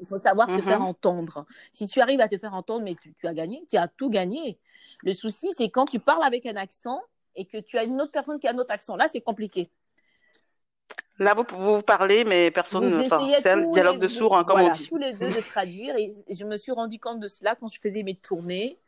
Il 0.00 0.06
faut 0.06 0.18
savoir 0.18 0.50
se 0.50 0.60
faire 0.60 0.80
mhm. 0.80 0.86
entendre. 0.86 1.44
Si 1.72 1.88
tu 1.88 2.00
arrives 2.00 2.20
à 2.20 2.28
te 2.28 2.38
faire 2.38 2.54
entendre, 2.54 2.84
mais 2.84 2.94
tu, 2.94 3.14
tu 3.14 3.26
as 3.26 3.34
gagné, 3.34 3.64
tu 3.68 3.76
as 3.76 3.88
tout 3.88 4.10
gagné. 4.10 4.58
Le 5.02 5.12
souci, 5.12 5.48
c'est 5.56 5.70
quand 5.70 5.86
tu 5.86 5.98
parles 5.98 6.22
avec 6.22 6.46
un 6.46 6.56
accent 6.56 7.00
et 7.34 7.44
que 7.44 7.58
tu 7.58 7.78
as 7.78 7.84
une 7.84 8.00
autre 8.00 8.12
personne 8.12 8.38
qui 8.38 8.46
a 8.46 8.52
un 8.52 8.58
autre 8.58 8.72
accent. 8.72 8.96
Là, 8.96 9.08
c'est 9.10 9.20
compliqué. 9.20 9.70
Là, 11.18 11.34
vous, 11.34 11.44
vous 11.74 11.82
parlez, 11.82 12.24
mais 12.24 12.50
personne 12.50 12.84
ne. 12.84 13.08
C'est 13.40 13.50
un 13.50 13.72
dialogue 13.72 13.98
de 13.98 14.08
sourds, 14.08 14.36
hein, 14.36 14.44
comme 14.44 14.60
on 14.60 14.70
dit. 14.70 14.88
tous 14.88 14.96
les 14.96 15.12
deux 15.12 15.28
de 15.28 15.40
traduire. 15.50 15.96
Et 15.96 16.14
je 16.28 16.44
me 16.44 16.56
suis 16.56 16.72
rendu 16.72 17.00
compte 17.00 17.20
de 17.20 17.28
cela 17.28 17.56
quand 17.56 17.66
je 17.66 17.80
faisais 17.80 18.02
mes 18.02 18.14
tournées. 18.14 18.78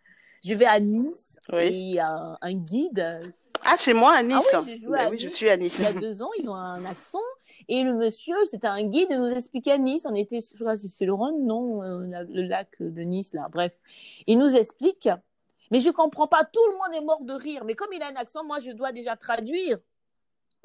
Je 0.45 0.55
vais 0.55 0.67
à 0.67 0.81
Nice 0.81 1.39
et 1.53 1.69
il 1.69 1.95
y 1.95 1.99
a 1.99 2.39
un, 2.41 2.55
guide. 2.55 3.35
Ah, 3.63 3.77
chez 3.77 3.93
moi, 3.93 4.15
à 4.15 4.23
Nice. 4.23 4.37
Ah 4.55 4.61
oui, 4.65 4.81
ben 4.91 5.19
je 5.19 5.29
suis 5.29 5.51
à 5.51 5.57
Nice. 5.57 5.79
Il 5.81 5.85
y 5.85 5.89
a 5.89 5.93
deux 5.93 6.23
ans, 6.23 6.31
ils 6.39 6.49
ont 6.49 6.55
un 6.55 6.85
accent. 6.87 7.19
Et 7.69 7.83
le 7.83 7.93
monsieur, 7.93 8.37
c'était 8.45 8.69
un 8.69 8.83
guide, 8.85 9.09
il 9.11 9.19
nous 9.19 9.31
expliquait 9.31 9.73
à 9.73 9.79
Nice. 9.79 10.07
On 10.09 10.15
était, 10.15 10.41
je 10.41 10.59
crois, 10.59 10.77
c'est 10.77 11.05
le 11.05 11.13
Rhône, 11.13 11.45
non 11.45 11.83
euh, 11.83 12.25
Le 12.29 12.43
lac 12.43 12.69
de 12.79 13.03
Nice, 13.03 13.35
là. 13.35 13.49
Bref. 13.51 13.75
Il 14.27 14.39
nous 14.39 14.55
explique. 14.55 15.09
Mais 15.71 15.81
je 15.81 15.91
comprends 15.91 16.27
pas. 16.27 16.45
Tout 16.45 16.67
le 16.71 16.77
monde 16.77 17.03
est 17.03 17.05
mort 17.05 17.23
de 17.23 17.35
rire. 17.35 17.65
Mais 17.65 17.75
comme 17.75 17.93
il 17.93 18.03
a 18.03 18.09
un 18.09 18.17
accent, 18.17 18.45
moi, 18.45 18.61
je 18.61 18.71
dois 18.71 18.93
déjà 18.93 19.17
traduire 19.17 19.79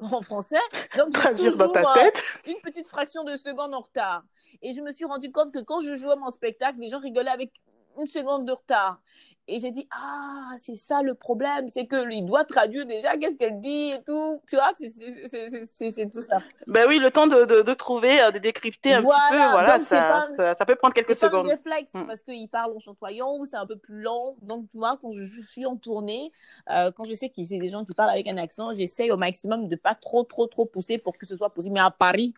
en 0.00 0.22
français. 0.22 0.58
Donc, 0.96 1.10
traduire 1.12 1.56
dans 1.56 1.70
ta 1.70 1.94
tête. 1.94 2.42
une 2.46 2.60
petite 2.62 2.86
fraction 2.86 3.24
de 3.24 3.36
seconde 3.36 3.74
en 3.74 3.80
retard. 3.80 4.24
Et 4.62 4.72
je 4.72 4.80
me 4.80 4.92
suis 4.92 5.04
rendu 5.04 5.32
compte 5.32 5.52
que 5.52 5.60
quand 5.60 5.80
je 5.80 5.94
jouais 5.96 6.16
mon 6.16 6.30
spectacle, 6.30 6.78
les 6.80 6.88
gens 6.88 6.98
rigolaient 6.98 7.30
avec 7.30 7.52
une 7.98 8.06
seconde 8.06 8.46
de 8.46 8.52
retard. 8.52 9.00
Et 9.48 9.60
j'ai 9.60 9.70
dit, 9.70 9.86
ah, 9.92 10.56
c'est 10.60 10.74
ça 10.74 11.02
le 11.02 11.14
problème, 11.14 11.68
c'est 11.68 11.86
que 11.86 12.02
lui 12.02 12.20
doit 12.22 12.44
traduire 12.44 12.84
déjà 12.84 13.16
qu'est-ce 13.16 13.36
qu'elle 13.36 13.60
dit 13.60 13.92
et 13.92 14.02
tout. 14.04 14.42
Tu 14.48 14.56
vois, 14.56 14.72
c'est 14.76 16.10
tout 16.10 16.22
ça. 16.28 16.38
Ben 16.66 16.86
oui, 16.88 16.98
le 16.98 17.12
temps 17.12 17.28
de, 17.28 17.44
de, 17.44 17.62
de 17.62 17.74
trouver, 17.74 18.20
euh, 18.20 18.32
de 18.32 18.38
décrypter 18.38 18.94
un 18.94 19.02
petit 19.02 19.14
peu, 19.30 19.36
voilà, 19.36 19.78
ça, 19.78 20.26
ça, 20.54 20.66
peut 20.66 20.74
prendre 20.74 20.94
quelques 20.94 21.14
secondes. 21.14 21.46
C'est 21.46 21.52
un 21.52 21.54
réflexe 21.54 21.94
mm. 21.94 22.06
parce 22.08 22.22
qu'il 22.24 22.48
parle 22.48 22.72
en 22.72 22.80
chantoyant 22.80 23.36
ou 23.38 23.46
c'est 23.46 23.56
un 23.56 23.66
peu 23.66 23.76
plus 23.76 24.02
lent. 24.02 24.34
Donc, 24.42 24.68
tu 24.68 24.78
vois, 24.78 24.98
quand 25.00 25.12
je, 25.12 25.40
suis 25.42 25.64
en 25.64 25.76
tournée, 25.76 26.32
euh, 26.70 26.90
quand 26.90 27.04
je 27.04 27.14
sais 27.14 27.28
qu'il 27.28 27.44
y 27.44 27.54
a 27.54 27.60
des 27.60 27.68
gens 27.68 27.84
qui 27.84 27.94
parlent 27.94 28.10
avec 28.10 28.26
un 28.26 28.38
accent, 28.38 28.74
j'essaye 28.74 29.12
au 29.12 29.16
maximum 29.16 29.68
de 29.68 29.76
pas 29.76 29.94
trop, 29.94 30.24
trop, 30.24 30.48
trop 30.48 30.66
pousser 30.66 30.98
pour 30.98 31.18
que 31.18 31.26
ce 31.26 31.36
soit 31.36 31.50
possible. 31.50 31.74
Mais 31.74 31.80
à 31.80 31.92
Paris, 31.92 32.34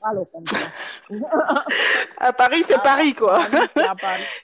parle 0.00 0.24
comme 0.32 0.46
ça. 0.46 0.58
à 2.18 2.32
Paris, 2.32 2.62
c'est 2.66 2.82
Paris, 2.82 3.14
quoi. 3.14 3.44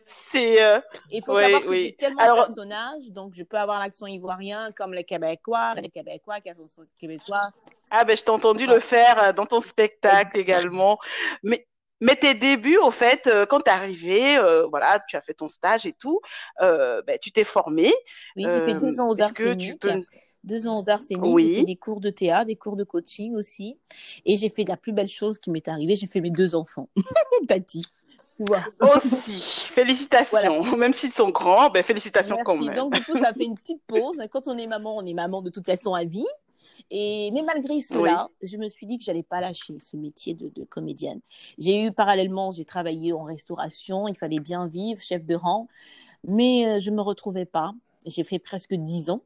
C'est. 0.05 0.63
Euh... 0.63 0.81
Il 1.11 1.23
faut 1.25 1.39
savoir 1.39 1.63
que 1.63 1.73
j'ai 1.75 1.97
tellement 1.97 2.23
de 2.23 2.45
personnages, 2.47 3.11
donc 3.11 3.35
je 3.35 3.43
peux 3.43 3.57
avoir 3.57 3.81
l'accent 3.81 4.07
ivoirien 4.07 4.73
comme 4.73 4.95
les 4.95 5.05
Québécois, 5.05 5.75
les 5.75 5.91
Québécois 5.91 6.41
qui 6.41 6.55
sont 6.55 6.67
québécois. 6.99 7.51
Ah 7.91 8.05
ben, 8.05 8.17
je 8.17 8.23
t'ai 8.23 8.31
entendu 8.31 8.67
le 8.67 8.81
faire 8.81 9.23
euh, 9.23 9.33
dans 9.33 9.47
ton 9.47 9.61
spectacle 9.61 10.39
également. 10.39 10.99
Mais 11.43 11.67
mais 12.01 12.17
tes 12.17 12.35
débuts, 12.35 12.77
au 12.77 12.91
fait, 12.91 13.27
euh, 13.27 13.47
quand 13.47 13.61
tu 13.61 13.71
es 13.71 13.73
arrivé, 13.73 14.37
euh, 14.37 14.67
voilà, 14.67 15.01
tu 15.09 15.17
as 15.17 15.23
fait 15.23 15.33
ton 15.33 15.49
stage 15.49 15.87
et 15.87 15.95
tout, 15.95 16.21
euh, 16.61 17.01
ben, 17.07 17.19
tu 17.21 17.33
t'es 17.33 17.45
formé. 17.45 17.93
Oui, 18.37 18.45
j'ai 18.45 18.65
fait 18.67 18.75
deux 18.75 19.01
ans 19.01 19.11
aux 19.11 19.21
arts 19.21 19.33
que 19.33 19.55
tu 19.55 19.77
peux 19.77 20.03
deux 20.47 20.67
ans 20.67 20.83
aux 20.83 20.89
arts 20.89 21.03
scéniques, 21.03 21.39
j'ai 21.39 21.55
fait 21.57 21.65
des 21.65 21.77
cours 21.77 22.01
de 22.01 22.11
théâtre, 22.11 22.47
des 22.47 22.57
cours 22.57 22.77
de 22.77 22.85
coaching 22.85 23.35
aussi. 23.35 23.77
Et 24.25 24.37
j'ai 24.37 24.49
fait 24.49 24.65
la 24.65 24.77
plus 24.77 24.93
belle 24.93 25.09
chose 25.09 25.39
qui 25.39 25.51
m'est 25.51 25.69
arrivée, 25.69 25.97
j'ai 25.97 26.07
fait 26.07 26.21
mes 26.21 26.31
deux 26.31 26.55
enfants. 26.55 26.89
Tati. 27.49 27.83
Aussi, 28.81 29.71
félicitations. 29.73 30.77
Même 30.77 30.93
s'ils 30.93 31.13
sont 31.13 31.31
grands, 31.31 31.71
ben 31.71 31.83
félicitations 31.83 32.37
quand 32.45 32.57
même. 32.57 32.75
Donc 32.75 32.93
du 32.93 33.03
coup, 33.03 33.19
ça 33.19 33.33
fait 33.33 33.45
une 33.45 33.57
petite 33.57 33.81
pause. 33.87 34.21
Quand 34.31 34.47
on 34.47 34.59
est 34.59 34.67
maman, 34.67 34.97
on 34.97 35.07
est 35.07 35.15
maman 35.15 35.41
de 35.41 35.51
toute 35.51 35.67
façon 35.67 35.95
à 35.95 36.05
vie. 36.05 36.27
Et 36.91 37.31
mais 37.33 37.43
malgré 37.43 37.81
cela, 37.81 38.29
je 38.43 38.59
me 38.59 38.69
suis 38.69 38.87
dit 38.87 38.99
que 38.99 39.05
j'allais 39.05 39.23
pas 39.23 39.41
lâcher 39.41 39.79
ce 39.81 39.97
métier 39.97 40.35
de, 40.35 40.51
de 40.55 40.65
comédienne. 40.65 41.21
J'ai 41.59 41.85
eu 41.85 41.93
parallèlement, 41.93 42.51
j'ai 42.51 42.67
travaillé 42.67 43.15
en 43.15 43.23
restauration. 43.23 44.07
Il 44.07 44.17
fallait 44.17 44.41
bien 44.41 44.67
vivre, 44.67 45.01
chef 45.01 45.25
de 45.25 45.35
rang, 45.35 45.69
mais 46.25 46.67
euh, 46.67 46.79
je 46.79 46.91
me 46.91 47.01
retrouvais 47.01 47.47
pas. 47.47 47.73
J'ai 48.05 48.25
fait 48.25 48.39
presque 48.39 48.75
dix 48.75 49.09
ans 49.09 49.23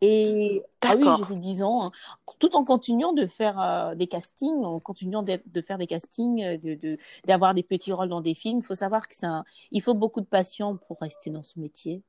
et 0.00 0.62
ah 0.82 0.94
oui, 0.96 1.08
j'ai 1.18 1.24
fait 1.24 1.36
10 1.36 1.62
ans, 1.62 1.86
hein. 1.86 1.90
tout 2.38 2.54
en 2.54 2.64
continuant 2.64 3.12
de 3.12 3.26
faire 3.26 3.60
euh, 3.60 3.94
des 3.96 4.06
castings, 4.06 4.64
en 4.64 4.78
continuant 4.78 5.24
de, 5.24 5.60
faire 5.60 5.76
des 5.76 5.88
castings, 5.88 6.44
euh, 6.44 6.56
de, 6.56 6.96
d'avoir 7.26 7.52
des 7.52 7.64
petits 7.64 7.92
rôles 7.92 8.08
dans 8.08 8.20
des 8.20 8.34
films. 8.34 8.58
Il 8.58 8.64
faut 8.64 8.76
savoir 8.76 9.08
que 9.08 9.14
un, 9.26 9.44
il 9.72 9.82
faut 9.82 9.94
beaucoup 9.94 10.20
de 10.20 10.26
passion 10.26 10.76
pour 10.76 10.98
rester 11.00 11.30
dans 11.30 11.42
ce 11.42 11.58
métier. 11.58 12.02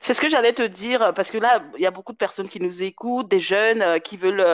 C'est 0.00 0.12
ce 0.12 0.20
que 0.20 0.28
j'allais 0.28 0.52
te 0.52 0.62
dire, 0.62 1.14
parce 1.14 1.30
que 1.30 1.38
là, 1.38 1.62
il 1.78 1.82
y 1.82 1.86
a 1.86 1.92
beaucoup 1.92 2.12
de 2.12 2.18
personnes 2.18 2.48
qui 2.48 2.60
nous 2.60 2.82
écoutent, 2.82 3.28
des 3.28 3.40
jeunes 3.40 3.82
euh, 3.82 3.98
qui 4.00 4.16
veulent 4.16 4.44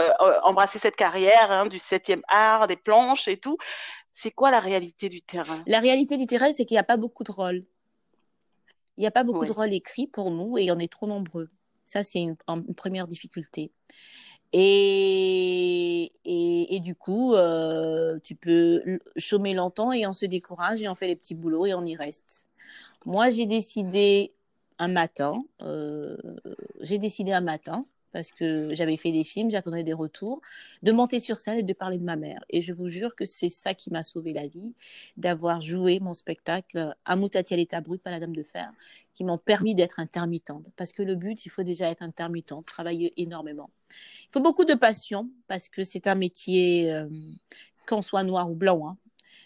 embrasser 0.45 0.79
cette 0.79 0.97
carrière 0.97 1.51
hein, 1.51 1.67
du 1.67 1.79
7e 1.79 2.21
art, 2.29 2.67
des 2.67 2.77
planches 2.77 3.27
et 3.27 3.39
tout. 3.39 3.57
C'est 4.13 4.33
quoi 4.33 4.51
la 4.51 4.61
réalité 4.61 5.09
du 5.09 5.23
terrain? 5.23 5.63
La 5.67 5.79
réalité 5.79 6.19
du 6.19 6.27
terrain, 6.27 6.53
c'est 6.53 6.67
qu'il 6.67 6.75
n'y 6.75 6.81
a 6.81 6.85
pas 6.85 6.99
beaucoup 6.99 7.25
de 7.25 7.33
rôles. 7.33 7.65
Il 8.99 9.01
n'y 9.03 9.07
a 9.07 9.13
pas 9.13 9.25
beaucoup 9.25 9.47
de 9.47 9.53
rôles 9.53 9.73
écrits 9.73 10.09
pour 10.09 10.31
nous 10.31 10.59
et 10.59 10.71
on 10.73 10.79
est 10.79 10.93
trop 10.93 11.07
nombreux. 11.07 11.49
Ça, 11.89 12.03
c'est 12.03 12.21
une, 12.21 12.37
première 12.77 13.07
difficulté. 13.07 13.73
Et, 14.53 16.13
et, 16.27 16.81
du 16.81 16.95
coup, 16.95 17.35
euh, 17.35 18.19
tu 18.23 18.35
peux 18.35 19.01
chômer 19.17 19.55
longtemps 19.55 19.91
et 19.91 20.07
on 20.07 20.13
se 20.13 20.27
décourage 20.27 20.83
et 20.83 20.89
on 20.89 20.95
fait 20.95 21.07
les 21.07 21.17
petits 21.17 21.35
boulots 21.35 21.65
et 21.65 21.73
on 21.73 21.85
y 21.87 21.97
reste. 21.97 22.47
Moi, 23.07 23.31
j'ai 23.31 23.47
décidé 23.47 24.35
un 24.79 24.89
matin, 24.89 25.43
euh, 25.63 26.19
j'ai 26.81 26.99
décidé 26.99 27.33
un 27.33 27.41
matin 27.41 27.87
parce 28.13 28.33
que 28.33 28.75
j'avais 28.75 28.97
fait 28.97 29.13
des 29.13 29.25
films, 29.25 29.51
j'attendais 29.51 29.85
des 29.85 29.93
retours, 29.93 30.41
de 30.83 30.93
monter 30.93 31.21
sur 31.21 31.39
scène 31.39 31.59
et 31.59 31.63
de 31.63 31.73
parler 31.73 31.99
de 31.99 32.05
ma 32.05 32.17
mère. 32.17 32.45
Et 32.51 32.63
je 32.63 32.73
vous 32.73 32.89
jure 32.89 33.15
que 33.15 33.25
c'est 33.25 33.49
ça 33.49 33.75
qui 33.75 33.91
m'a 33.91 34.03
sauvé 34.03 34.33
la 34.33 34.47
vie, 34.47 34.75
d'avoir 35.17 35.61
joué 35.61 36.01
mon 36.01 36.15
spectacle 36.15 36.95
à 37.05 37.17
Moutati 37.17 37.55
à 37.55 37.57
l'état 37.57 37.81
brut, 37.81 38.03
pas 38.03 38.11
la 38.11 38.21
dame 38.21 38.35
de 38.35 38.43
fer, 38.43 38.71
qui 39.15 39.25
m'ont 39.25 39.39
permis 39.39 39.75
d'être 39.75 40.01
intermittente. 40.01 40.65
Parce 40.77 40.93
que 40.93 41.03
le 41.03 41.15
but, 41.15 41.45
il 41.47 41.51
faut 41.51 41.63
déjà 41.63 41.91
être 41.91 42.03
intermittente, 42.03 42.67
travailler 42.67 43.13
énormément. 43.21 43.71
Il 43.91 44.29
faut 44.33 44.41
beaucoup 44.41 44.65
de 44.65 44.75
passion, 44.75 45.31
parce 45.47 45.69
que 45.69 45.83
c'est 45.83 46.07
un 46.07 46.15
métier, 46.15 46.93
euh, 46.93 47.09
qu'on 47.87 48.03
soit 48.03 48.25
noir 48.25 48.51
ou 48.51 48.55
blanc, 48.55 48.89
hein. 48.89 48.99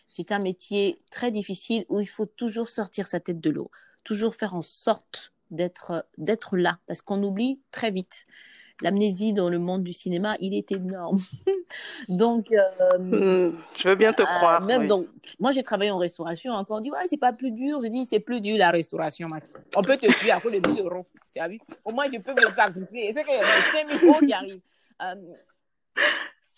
c'est 0.08 0.32
un 0.32 0.38
métier 0.38 1.00
très 1.10 1.30
difficile 1.30 1.84
où 1.88 2.00
il 2.00 2.08
faut 2.08 2.26
toujours 2.26 2.68
sortir 2.68 3.06
sa 3.06 3.20
tête 3.20 3.40
de 3.40 3.50
l'eau, 3.50 3.70
toujours 4.04 4.34
faire 4.34 4.54
en 4.54 4.62
sorte 4.62 5.31
d'être 5.52 6.06
d'être 6.18 6.56
là 6.56 6.78
parce 6.86 7.02
qu'on 7.02 7.22
oublie 7.22 7.60
très 7.70 7.90
vite. 7.90 8.26
L'amnésie 8.80 9.32
dans 9.32 9.48
le 9.48 9.60
monde 9.60 9.84
du 9.84 9.92
cinéma 9.92 10.36
il 10.40 10.54
est 10.54 10.72
énorme. 10.72 11.18
Donc 12.08 12.46
euh, 12.50 12.98
hmm, 12.98 13.56
je 13.76 13.88
veux 13.88 13.94
bien 13.94 14.12
te 14.12 14.22
euh, 14.22 14.26
croire 14.26 14.62
même 14.62 14.88
donc 14.88 15.06
moi 15.38 15.52
j'ai 15.52 15.62
travaillé 15.62 15.90
en 15.90 15.98
restauration 15.98 16.52
hein. 16.52 16.64
quand 16.66 16.78
on 16.78 16.80
dit 16.80 16.90
ouais 16.90 17.06
c'est 17.06 17.16
pas 17.16 17.32
plus 17.32 17.52
dur 17.52 17.80
je 17.80 17.86
dis 17.86 18.04
c'est 18.04 18.20
plus 18.20 18.40
dur 18.40 18.58
la 18.58 18.70
restauration 18.70 19.30
on 19.76 19.82
peut 19.82 19.96
te 19.96 20.06
tuer 20.18 20.32
à 20.32 20.40
cause 20.40 20.52
de 20.52 20.68
1000 20.68 20.80
euros 20.82 21.06
tu 21.32 21.40
as 21.40 21.48
vu? 21.48 21.58
Au 21.84 21.92
moins 21.92 22.06
je 22.12 22.18
peux 22.18 22.34
me 22.34 22.50
sacrifier. 22.50 23.12
C'est 23.12 23.24
qu'il 23.24 23.34
y 23.34 23.38
a 23.38 23.42
5000 23.42 24.08
euros 24.08 24.18
qui 24.20 24.32
arrivent 24.32 24.60
euh, 25.02 25.14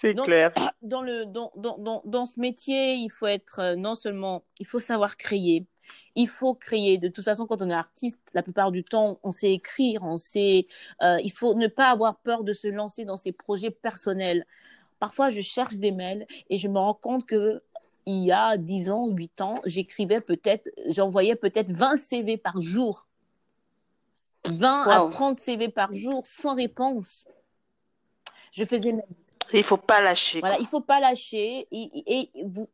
c'est 0.04 0.14
clair. 0.14 0.52
Dans, 0.82 1.00
le, 1.00 1.24
dans, 1.24 1.50
dans, 1.56 2.02
dans, 2.04 2.26
ce 2.26 2.38
métier, 2.38 2.94
il 2.94 3.08
faut 3.08 3.26
être 3.26 3.74
non 3.76 3.94
seulement, 3.94 4.44
il 4.60 4.66
faut 4.66 4.78
savoir 4.78 5.16
créer, 5.16 5.66
il 6.14 6.28
faut 6.28 6.54
créer. 6.54 6.98
De 6.98 7.08
toute 7.08 7.24
façon, 7.24 7.46
quand 7.46 7.62
on 7.62 7.70
est 7.70 7.74
artiste, 7.74 8.20
la 8.34 8.42
plupart 8.42 8.70
du 8.70 8.84
temps, 8.84 9.18
on 9.22 9.30
sait 9.30 9.52
écrire, 9.52 10.02
on 10.02 10.18
sait. 10.18 10.66
Euh, 11.02 11.18
il 11.24 11.32
faut 11.32 11.54
ne 11.54 11.68
pas 11.68 11.88
avoir 11.88 12.18
peur 12.18 12.44
de 12.44 12.52
se 12.52 12.68
lancer 12.68 13.06
dans 13.06 13.16
ses 13.16 13.32
projets 13.32 13.70
personnels. 13.70 14.46
Parfois, 14.98 15.30
je 15.30 15.40
cherche 15.40 15.76
des 15.76 15.90
mails 15.90 16.26
et 16.50 16.58
je 16.58 16.68
me 16.68 16.78
rends 16.78 16.94
compte 16.94 17.24
que 17.24 17.62
il 18.06 18.22
y 18.24 18.32
a 18.32 18.58
10 18.58 18.90
ans, 18.90 19.08
8 19.08 19.40
ans, 19.40 19.62
j'écrivais 19.64 20.20
peut-être, 20.20 20.68
j'envoyais 20.90 21.36
peut-être 21.36 21.72
20 21.72 21.96
CV 21.96 22.36
par 22.36 22.60
jour. 22.60 23.06
20 24.46 24.82
à 24.82 25.08
30 25.08 25.40
CV 25.40 25.70
par 25.70 25.94
jour 25.94 26.26
sans 26.26 26.54
réponse. 26.54 27.24
Je 28.52 28.64
faisais 28.64 28.92
même. 28.92 29.02
Il 29.52 29.62
faut 29.62 29.76
pas 29.76 30.02
lâcher. 30.02 30.40
Voilà, 30.40 30.58
il 30.58 30.66
faut 30.66 30.80
pas 30.80 31.00
lâcher. 31.00 31.66
Et, 31.70 32.30
vous, 32.44 32.68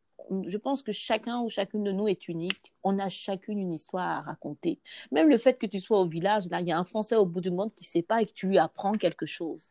je 0.47 0.57
pense 0.57 0.81
que 0.81 0.91
chacun 0.91 1.41
ou 1.41 1.49
chacune 1.49 1.83
de 1.83 1.91
nous 1.91 2.07
est 2.07 2.27
unique. 2.27 2.73
On 2.83 2.99
a 2.99 3.09
chacune 3.09 3.59
une 3.59 3.73
histoire 3.73 4.07
à 4.07 4.21
raconter. 4.21 4.79
Même 5.11 5.29
le 5.29 5.37
fait 5.37 5.57
que 5.57 5.65
tu 5.65 5.79
sois 5.79 5.99
au 5.99 6.07
village, 6.07 6.47
là, 6.49 6.61
il 6.61 6.67
y 6.67 6.71
a 6.71 6.77
un 6.77 6.83
Français 6.83 7.15
au 7.15 7.25
bout 7.25 7.41
du 7.41 7.51
monde 7.51 7.73
qui 7.75 7.85
ne 7.85 7.89
sait 7.89 8.01
pas 8.01 8.21
et 8.21 8.25
que 8.25 8.33
tu 8.33 8.47
lui 8.47 8.57
apprends 8.57 8.93
quelque 8.93 9.25
chose. 9.25 9.69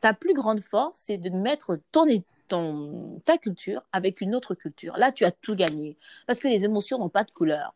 Ta 0.00 0.14
plus 0.14 0.34
grande 0.34 0.60
force, 0.60 0.98
c'est 1.00 1.18
de 1.18 1.30
mettre 1.30 1.78
ton, 1.92 2.06
ton, 2.48 3.20
ta 3.24 3.38
culture 3.38 3.82
avec 3.92 4.20
une 4.20 4.34
autre 4.34 4.54
culture. 4.54 4.96
Là, 4.96 5.12
tu 5.12 5.24
as 5.24 5.32
tout 5.32 5.54
gagné. 5.54 5.96
Parce 6.26 6.40
que 6.40 6.48
les 6.48 6.64
émotions 6.64 6.98
n'ont 6.98 7.08
pas 7.08 7.24
de 7.24 7.30
couleur. 7.30 7.74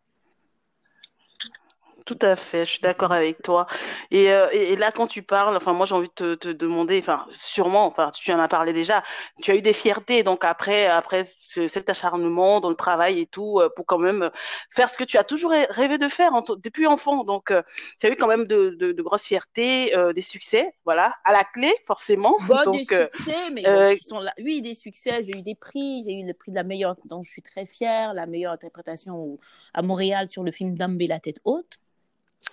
Tout 2.04 2.18
à 2.20 2.36
fait, 2.36 2.66
je 2.66 2.72
suis 2.72 2.80
d'accord 2.80 3.12
avec 3.12 3.42
toi. 3.42 3.66
Et, 4.10 4.32
euh, 4.32 4.48
et, 4.52 4.76
là, 4.76 4.90
quand 4.90 5.06
tu 5.06 5.22
parles, 5.22 5.56
enfin, 5.56 5.72
moi, 5.72 5.86
j'ai 5.86 5.94
envie 5.94 6.08
de 6.08 6.12
te, 6.12 6.34
te, 6.34 6.48
demander, 6.48 6.98
enfin, 6.98 7.26
sûrement, 7.32 7.86
enfin, 7.86 8.10
tu 8.12 8.32
en 8.32 8.38
as 8.38 8.48
parlé 8.48 8.72
déjà, 8.72 9.02
tu 9.40 9.50
as 9.52 9.54
eu 9.54 9.62
des 9.62 9.72
fiertés, 9.72 10.22
donc 10.22 10.44
après, 10.44 10.86
après 10.86 11.24
cet 11.24 11.90
acharnement 11.90 12.60
dans 12.60 12.70
le 12.70 12.76
travail 12.76 13.20
et 13.20 13.26
tout, 13.26 13.60
euh, 13.60 13.68
pour 13.74 13.86
quand 13.86 13.98
même 13.98 14.30
faire 14.70 14.88
ce 14.88 14.96
que 14.96 15.04
tu 15.04 15.16
as 15.16 15.24
toujours 15.24 15.52
rêvé 15.70 15.98
de 15.98 16.08
faire 16.08 16.32
depuis 16.62 16.86
enfant. 16.86 17.24
Donc, 17.24 17.50
euh, 17.50 17.62
tu 18.00 18.06
as 18.06 18.10
eu 18.10 18.16
quand 18.16 18.26
même 18.26 18.46
de, 18.46 18.70
de, 18.70 18.92
de 18.92 19.02
grosses 19.02 19.26
fiertés, 19.26 19.92
des 20.14 20.22
succès, 20.22 20.74
voilà, 20.84 21.14
à 21.24 21.32
la 21.32 21.44
clé, 21.44 21.72
forcément. 21.86 22.36
Bon, 22.48 22.62
donc, 22.64 22.88
des 22.88 23.08
succès, 23.10 23.50
mais 23.52 23.96
qui 23.96 24.04
sont 24.04 24.20
là. 24.20 24.32
Oui, 24.42 24.62
des 24.62 24.74
succès, 24.74 25.22
j'ai 25.22 25.38
eu 25.38 25.42
des 25.42 25.54
prix, 25.54 26.02
j'ai 26.04 26.12
eu 26.12 26.26
le 26.26 26.34
prix 26.34 26.50
de 26.50 26.56
la 26.56 26.64
meilleure, 26.64 26.96
dont 27.04 27.22
je 27.22 27.30
suis 27.30 27.42
très 27.42 27.66
fière, 27.66 28.14
la 28.14 28.26
meilleure 28.26 28.52
interprétation 28.52 29.38
à 29.74 29.82
Montréal 29.82 30.28
sur 30.28 30.42
le 30.42 30.50
film 30.50 30.76
Dambé, 30.76 31.06
la 31.06 31.20
tête 31.20 31.40
haute. 31.44 31.78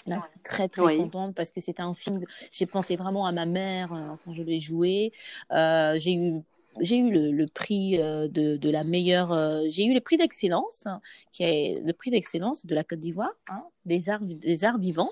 Là, 0.05 0.23
très 0.43 0.67
très 0.67 0.97
contente 0.97 1.35
parce 1.35 1.51
que 1.51 1.61
c'était 1.61 1.81
un 1.81 1.93
film. 1.93 2.21
J'ai 2.51 2.65
pensé 2.65 2.95
vraiment 2.95 3.25
à 3.25 3.31
ma 3.31 3.45
mère 3.45 3.93
euh, 3.93 4.15
quand 4.23 4.33
je 4.33 4.43
l'ai 4.43 4.59
joué. 4.59 5.11
Euh, 5.51 5.97
j'ai 5.99 6.13
eu 6.13 6.41
j'ai 6.79 6.97
eu 6.97 7.11
le, 7.11 7.31
le 7.31 7.47
prix 7.47 7.99
euh, 7.99 8.27
de, 8.27 8.57
de, 8.57 8.69
la 8.69 8.83
meilleure. 8.83 9.31
Euh, 9.31 9.63
j'ai 9.67 9.85
eu 9.85 9.93
le 9.93 9.99
prix 9.99 10.17
d'excellence, 10.17 10.87
qui 11.31 11.43
est 11.43 11.81
le 11.83 11.93
prix 11.93 12.11
d'excellence 12.11 12.65
de 12.65 12.75
la 12.75 12.83
Côte 12.83 12.99
d'Ivoire, 12.99 13.33
hein, 13.49 13.63
des 13.85 14.09
arts 14.09 14.21
des 14.21 14.63
arts 14.63 14.77
vivants. 14.77 15.11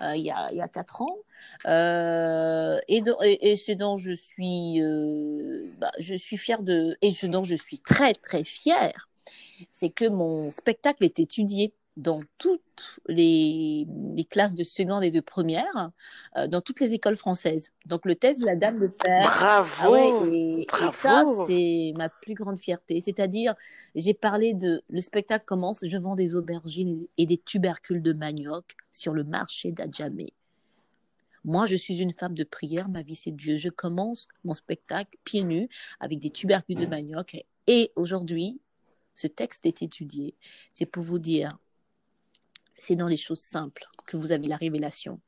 Euh, 0.00 0.16
il, 0.16 0.24
y 0.24 0.30
a, 0.30 0.50
il 0.50 0.56
y 0.56 0.60
a 0.60 0.68
quatre 0.68 1.02
ans. 1.02 1.16
Euh, 1.66 2.78
et, 2.88 3.02
et, 3.22 3.50
et, 3.50 3.56
ce 3.56 3.72
dont 3.72 3.96
je 3.96 4.12
suis, 4.12 4.80
bah, 5.78 5.92
je 5.98 6.14
suis 6.14 6.36
fière 6.36 6.62
de, 6.62 6.96
et 7.02 7.12
ce 7.12 7.26
dont 7.26 7.44
je 7.44 7.54
suis 7.54 7.78
très 7.78 8.14
très 8.14 8.44
fière, 8.44 9.08
c'est 9.70 9.90
que 9.90 10.08
mon 10.08 10.50
spectacle 10.50 11.04
est 11.04 11.20
étudié 11.20 11.72
dans 11.96 12.22
toutes 12.38 12.98
les, 13.06 13.86
les, 14.14 14.24
classes 14.24 14.54
de 14.54 14.64
seconde 14.64 15.04
et 15.04 15.10
de 15.10 15.20
première, 15.20 15.90
euh, 16.36 16.46
dans 16.46 16.60
toutes 16.60 16.80
les 16.80 16.94
écoles 16.94 17.16
françaises. 17.16 17.72
Donc 17.86 18.06
le 18.06 18.14
test 18.14 18.40
de 18.40 18.46
la 18.46 18.56
dame 18.56 18.78
de 18.78 18.90
fer. 19.02 19.24
Bravo. 19.24 19.70
Ah 19.80 19.90
ouais, 19.90 20.34
et, 20.34 20.62
et, 20.62 20.90
ça, 20.90 21.24
c'est 21.46 21.92
ma 21.96 22.08
plus 22.08 22.34
grande 22.34 22.58
fierté. 22.58 23.00
C'est-à-dire, 23.00 23.54
j'ai 23.94 24.14
parlé 24.14 24.54
de 24.54 24.82
le 24.88 25.00
spectacle 25.00 25.44
commence, 25.44 25.84
je 25.86 25.98
vends 25.98 26.14
des 26.14 26.34
aubergines 26.34 27.06
et 27.18 27.26
des 27.26 27.38
tubercules 27.38 28.02
de 28.02 28.12
manioc 28.12 28.76
sur 28.90 29.12
le 29.12 29.24
marché 29.24 29.70
d'Adjamé. 29.72 30.32
Moi, 31.44 31.66
je 31.66 31.76
suis 31.76 32.00
une 32.00 32.12
femme 32.12 32.34
de 32.34 32.44
prière, 32.44 32.88
ma 32.88 33.02
vie 33.02 33.16
c'est 33.16 33.32
Dieu. 33.32 33.56
Je 33.56 33.68
commence 33.68 34.28
mon 34.44 34.54
spectacle 34.54 35.18
pieds 35.24 35.42
nus 35.42 35.68
avec 35.98 36.20
des 36.20 36.30
tubercules 36.30 36.78
de 36.78 36.86
manioc. 36.86 37.44
Et 37.66 37.90
aujourd'hui, 37.96 38.60
ce 39.14 39.26
texte 39.26 39.66
est 39.66 39.82
étudié. 39.82 40.34
C'est 40.72 40.86
pour 40.86 41.02
vous 41.02 41.18
dire, 41.18 41.58
c'est 42.82 42.96
dans 42.96 43.06
les 43.06 43.16
choses 43.16 43.40
simples 43.40 43.84
que 44.06 44.16
vous 44.16 44.32
avez 44.32 44.48
la 44.48 44.56
révélation. 44.56 45.20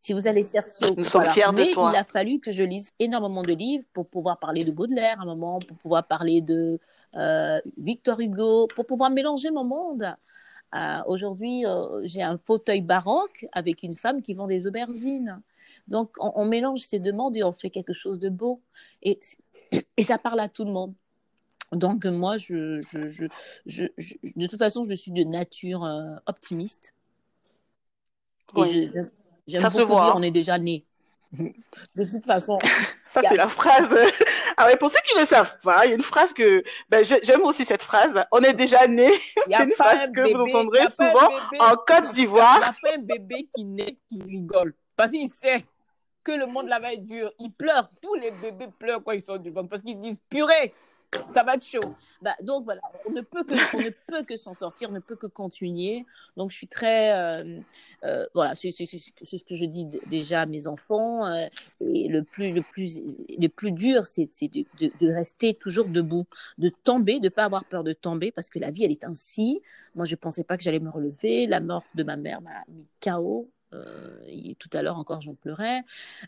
Si 0.00 0.12
vous 0.12 0.28
allez 0.28 0.44
chercher, 0.44 0.94
nous 0.96 1.04
sommes 1.04 1.24
fiers 1.32 1.52
de 1.52 1.74
toi. 1.74 1.90
il 1.92 1.98
a 1.98 2.04
fallu 2.04 2.38
que 2.38 2.52
je 2.52 2.62
lise 2.62 2.92
énormément 3.00 3.42
de 3.42 3.52
livres 3.52 3.84
pour 3.92 4.08
pouvoir 4.08 4.38
parler 4.38 4.62
de 4.62 4.70
Baudelaire, 4.70 5.20
un 5.20 5.24
moment, 5.24 5.58
pour 5.58 5.76
pouvoir 5.78 6.06
parler 6.06 6.40
de 6.40 6.78
euh, 7.16 7.60
Victor 7.76 8.20
Hugo, 8.20 8.68
pour 8.68 8.86
pouvoir 8.86 9.10
mélanger 9.10 9.50
mon 9.50 9.64
monde. 9.64 10.14
Euh, 10.76 11.00
Aujourd'hui, 11.08 11.66
euh, 11.66 12.02
j'ai 12.04 12.22
un 12.22 12.38
fauteuil 12.38 12.82
baroque 12.82 13.44
avec 13.50 13.82
une 13.82 13.96
femme 13.96 14.22
qui 14.22 14.34
vend 14.34 14.46
des 14.46 14.68
aubergines. 14.68 15.42
Donc, 15.88 16.12
on, 16.20 16.30
on, 16.36 16.44
mélange 16.44 16.82
ces 16.82 17.00
deux 17.00 17.12
mondes 17.12 17.36
et 17.36 17.42
on 17.42 17.52
fait 17.52 17.70
quelque 17.70 17.92
chose 17.92 18.20
de 18.20 18.28
beau. 18.28 18.62
Et, 19.02 19.18
et 19.96 20.04
ça 20.04 20.18
parle 20.18 20.38
à 20.38 20.48
tout 20.48 20.64
le 20.64 20.70
monde. 20.70 20.94
Donc 21.72 22.06
moi, 22.06 22.36
je, 22.36 22.80
je, 22.80 23.08
je, 23.66 23.84
je, 23.96 24.14
de 24.36 24.46
toute 24.46 24.58
façon, 24.58 24.84
je 24.84 24.94
suis 24.94 25.12
de 25.12 25.24
nature 25.24 25.84
euh, 25.84 26.16
optimiste. 26.26 26.94
Et 28.56 28.60
oui. 28.60 28.90
j'aime 29.46 29.62
beaucoup 29.62 29.74
se 29.76 29.82
voit. 29.82 30.04
dire 30.06 30.16
on 30.16 30.22
est 30.22 30.30
déjà 30.30 30.58
né. 30.58 30.84
de 31.32 32.04
toute 32.04 32.24
façon. 32.24 32.58
Ça, 33.08 33.22
c'est 33.22 33.36
la 33.36 33.48
phrase. 33.48 33.94
Ah 34.60 34.66
ouais, 34.66 34.76
pour 34.76 34.90
ceux 34.90 34.98
qui 35.06 35.14
ne 35.14 35.20
le 35.20 35.26
savent 35.26 35.56
pas, 35.62 35.86
il 35.86 35.90
y 35.90 35.92
a 35.92 35.94
une 35.94 36.02
phrase 36.02 36.32
que 36.32 36.64
ben, 36.88 37.04
j'aime 37.04 37.42
aussi 37.42 37.64
cette 37.64 37.84
phrase. 37.84 38.18
On 38.32 38.40
est 38.40 38.54
déjà 38.54 38.88
né. 38.88 39.08
C'est 39.46 39.62
une 39.62 39.70
phrase 39.70 40.10
que 40.10 40.24
bébé, 40.24 40.34
vous 40.34 40.56
entendrez 40.56 40.88
souvent 40.88 41.30
en 41.60 41.76
Côte 41.76 42.10
d'Ivoire. 42.10 42.56
Il 42.56 42.60
n'y 42.60 42.64
a 42.64 42.96
pas 42.96 43.00
un 43.00 43.06
bébé 43.06 43.48
qui 43.54 43.64
naît 43.64 43.96
qui 44.08 44.20
rigole. 44.20 44.74
Parce 44.96 45.12
qu'il 45.12 45.30
sait 45.30 45.64
que 46.24 46.32
le 46.32 46.46
monde 46.46 46.66
là-bas 46.66 46.92
est 46.92 46.98
dur. 46.98 47.30
Il 47.38 47.52
pleure. 47.52 47.88
Tous 48.02 48.16
les 48.16 48.32
bébés 48.32 48.66
pleurent 48.80 49.04
quand 49.04 49.12
ils 49.12 49.22
sont 49.22 49.36
du 49.36 49.50
ventre 49.50 49.68
parce 49.68 49.82
qu'ils 49.82 50.00
disent 50.00 50.20
purée 50.28 50.74
ça 51.32 51.42
va 51.42 51.54
être 51.54 51.64
chaud. 51.64 51.94
Bah, 52.22 52.34
donc 52.42 52.64
voilà, 52.64 52.82
on 53.06 53.10
ne 53.10 53.20
peut 53.20 53.44
que, 53.44 53.76
on 53.76 53.80
ne 53.80 53.90
peut 53.90 54.24
que 54.24 54.36
s'en 54.36 54.54
sortir, 54.54 54.90
on 54.90 54.92
ne 54.92 55.00
peut 55.00 55.16
que 55.16 55.26
continuer. 55.26 56.04
Donc 56.36 56.50
je 56.50 56.56
suis 56.56 56.68
très, 56.68 57.16
euh, 57.16 57.60
euh, 58.04 58.26
voilà, 58.34 58.54
c'est 58.54 58.70
ce 58.72 59.44
que 59.44 59.54
je 59.54 59.64
dis 59.64 59.86
déjà 60.06 60.42
à 60.42 60.46
mes 60.46 60.66
enfants. 60.66 61.26
Euh, 61.26 61.46
et 61.80 62.08
le 62.08 62.22
plus, 62.22 62.52
le 62.52 62.62
plus, 62.62 63.00
le 63.38 63.48
plus 63.48 63.72
dur, 63.72 64.04
c'est 64.04 64.26
de, 64.26 64.64
de, 64.80 64.90
de, 65.00 65.12
rester 65.12 65.54
toujours 65.54 65.86
debout, 65.86 66.26
de 66.58 66.70
tomber, 66.84 67.20
de 67.20 67.28
pas 67.28 67.44
avoir 67.44 67.64
peur 67.64 67.84
de 67.84 67.92
tomber, 67.92 68.30
parce 68.30 68.50
que 68.50 68.58
la 68.58 68.70
vie, 68.70 68.84
elle 68.84 68.92
est 68.92 69.04
ainsi. 69.04 69.62
Moi, 69.94 70.04
je 70.04 70.14
pensais 70.14 70.44
pas 70.44 70.56
que 70.56 70.62
j'allais 70.62 70.80
me 70.80 70.90
relever. 70.90 71.46
La 71.46 71.60
mort 71.60 71.84
de 71.94 72.02
ma 72.02 72.16
mère 72.16 72.40
m'a 72.42 72.64
mis 72.68 72.86
KO. 73.02 73.50
Euh, 73.74 74.54
tout 74.58 74.70
à 74.72 74.80
l'heure 74.82 74.96
encore, 74.96 75.20
j'en 75.20 75.34
pleurais 75.34 75.82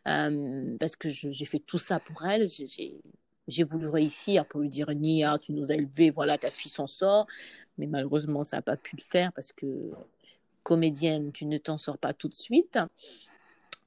parce 0.04 0.94
que 0.96 1.08
j'ai 1.08 1.46
fait 1.46 1.58
tout 1.58 1.78
ça 1.78 1.98
pour 1.98 2.26
elle. 2.26 2.46
J'ai 2.46 3.00
j'ai 3.48 3.64
voulu 3.64 3.88
réussir 3.88 4.46
pour 4.46 4.61
lui 4.61 4.68
dire 4.68 4.90
Nia, 4.90 5.38
tu 5.38 5.53
nous 5.53 5.72
as 5.72 5.74
élevés, 5.74 6.11
voilà, 6.11 6.38
ta 6.38 6.50
fille 6.50 6.70
s'en 6.70 6.87
sort. 6.87 7.26
Mais 7.79 7.87
malheureusement, 7.87 8.42
ça 8.44 8.59
n'a 8.59 8.62
pas 8.62 8.76
pu 8.76 8.96
le 8.96 9.03
faire 9.03 9.33
parce 9.33 9.53
que 9.53 9.90
comédienne, 10.62 11.33
tu 11.33 11.46
ne 11.46 11.59
t'en 11.59 11.79
sors 11.79 11.98
pas 11.98 12.12
tout 12.12 12.29
de 12.29 12.35
suite. 12.35 12.79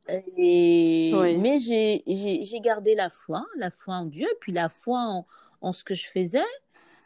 Et... 0.09 1.11
Oui. 1.15 1.37
Mais 1.37 1.59
j'ai 1.59 2.59
gardé 2.59 2.95
la 2.95 3.09
foi, 3.09 3.45
la 3.57 3.71
foi 3.71 3.95
en 3.95 4.05
Dieu, 4.05 4.27
puis 4.41 4.51
la 4.51 4.69
foi 4.69 4.99
en, 4.99 5.25
en 5.61 5.71
ce 5.71 5.83
que 5.83 5.93
je 5.93 6.07
faisais. 6.07 6.41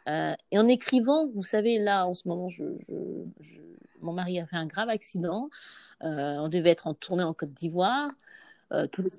Euh, 0.08 0.34
et 0.50 0.58
en 0.58 0.66
écrivant, 0.66 1.28
vous 1.28 1.42
savez, 1.42 1.78
là, 1.78 2.06
en 2.06 2.14
ce 2.14 2.26
moment, 2.26 2.48
je, 2.48 2.64
je, 2.88 2.94
je... 3.40 3.60
mon 4.00 4.14
mari 4.14 4.40
a 4.40 4.46
fait 4.46 4.56
un 4.56 4.66
grave 4.66 4.88
accident. 4.88 5.50
Euh, 6.02 6.36
on 6.38 6.48
devait 6.48 6.70
être 6.70 6.86
en 6.86 6.94
tournée 6.94 7.24
en 7.24 7.34
Côte 7.34 7.52
d'Ivoire. 7.52 8.10
Euh, 8.72 8.86
tous 8.86 9.02
les 9.02 9.10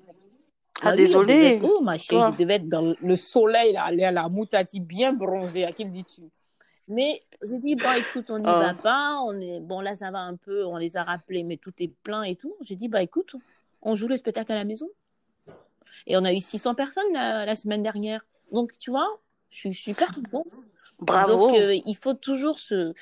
ah, 0.82 0.94
désolé. 0.94 1.60
Oh, 1.62 1.80
ma 1.82 1.98
chérie, 1.98 2.32
je 2.32 2.36
devais 2.42 2.54
être 2.54 2.68
dans 2.68 2.94
le 3.00 3.16
soleil, 3.16 3.72
là, 3.72 3.84
aller 3.84 4.04
à 4.04 4.10
la 4.12 4.28
moutati, 4.28 4.80
bien 4.80 5.12
bronzée. 5.12 5.64
À 5.64 5.72
qui 5.72 5.84
le 5.84 5.90
dis-tu? 5.90 6.22
Mais 6.88 7.22
j'ai 7.42 7.58
dit, 7.58 7.76
bon, 7.76 7.92
écoute, 7.96 8.30
on 8.30 8.38
n'y 8.38 8.44
Ah. 8.46 8.58
va 8.60 8.74
pas. 8.74 9.20
On 9.24 9.38
est... 9.40 9.60
Bon, 9.60 9.80
là, 9.80 9.94
ça 9.94 10.10
va 10.10 10.18
un 10.20 10.36
peu. 10.36 10.64
On 10.64 10.76
les 10.76 10.96
a 10.96 11.04
rappelés, 11.04 11.44
mais 11.44 11.56
tout 11.56 11.72
est 11.78 11.92
plein 12.02 12.22
et 12.24 12.34
tout. 12.36 12.54
J'ai 12.62 12.74
dit, 12.74 12.88
bah, 12.88 13.02
écoute, 13.02 13.36
on 13.82 13.94
joue 13.94 14.08
le 14.08 14.16
spectacle 14.16 14.50
à 14.52 14.56
la 14.56 14.64
maison. 14.64 14.88
Et 16.06 16.16
on 16.16 16.24
a 16.24 16.32
eu 16.32 16.40
600 16.40 16.74
personnes 16.74 17.12
la, 17.12 17.46
la 17.46 17.56
semaine 17.56 17.82
dernière. 17.82 18.24
Donc, 18.52 18.72
tu 18.78 18.90
vois, 18.90 19.08
je 19.50 19.58
suis 19.58 19.74
super 19.74 20.12
contente. 20.14 20.46
Bravo. 21.00 21.48
Donc, 21.48 21.58
euh, 21.58 21.74
il 21.86 21.96
faut 21.96 22.14
toujours 22.14 22.58
se, 22.58 22.92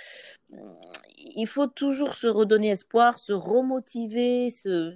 il 1.17 1.47
faut 1.47 1.67
toujours 1.67 2.15
se 2.15 2.27
redonner 2.27 2.69
espoir, 2.69 3.19
se 3.19 3.33
remotiver, 3.33 4.51
se 4.51 4.95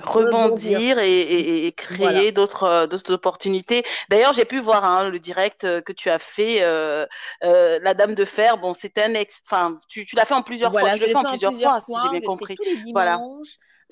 rebondir 0.00 0.98
et, 0.98 1.20
et, 1.20 1.66
et 1.66 1.72
créer 1.72 1.98
Voilà. 1.98 2.32
d'autres 2.32 2.64
euh, 2.64 2.86
d'autres 2.86 3.12
opportunités. 3.12 3.84
D'ailleurs, 4.08 4.32
j'ai 4.32 4.44
pu 4.44 4.58
voir 4.60 4.84
hein, 4.84 5.08
le 5.10 5.18
direct 5.18 5.64
euh, 5.64 5.80
que 5.80 5.92
tu 5.92 6.10
as 6.10 6.18
fait, 6.18 6.62
euh, 6.62 7.06
euh, 7.44 7.78
La 7.82 7.94
Dame 7.94 8.14
de 8.14 8.24
Fer. 8.24 8.58
Bon, 8.58 8.74
c'est 8.74 8.98
un 8.98 9.14
ex. 9.14 9.40
Enfin, 9.46 9.80
tu, 9.88 10.04
tu 10.06 10.16
l'as 10.16 10.24
fait 10.24 10.34
en 10.34 10.42
plusieurs 10.42 10.70
Voilà, 10.70 10.90
fois. 10.90 10.90
Tu 10.90 11.00
le 11.00 11.06
fais 11.06 11.16
en 11.16 11.24
plusieurs 11.24 11.52
plusieurs 11.52 11.72
fois, 11.74 11.80
si 11.80 12.00
j'ai 12.00 12.08
bien 12.08 12.20
compris. 12.20 12.54
fais 12.54 12.56
tous 12.56 12.64
les 12.64 12.76
Voilà. 12.92 13.18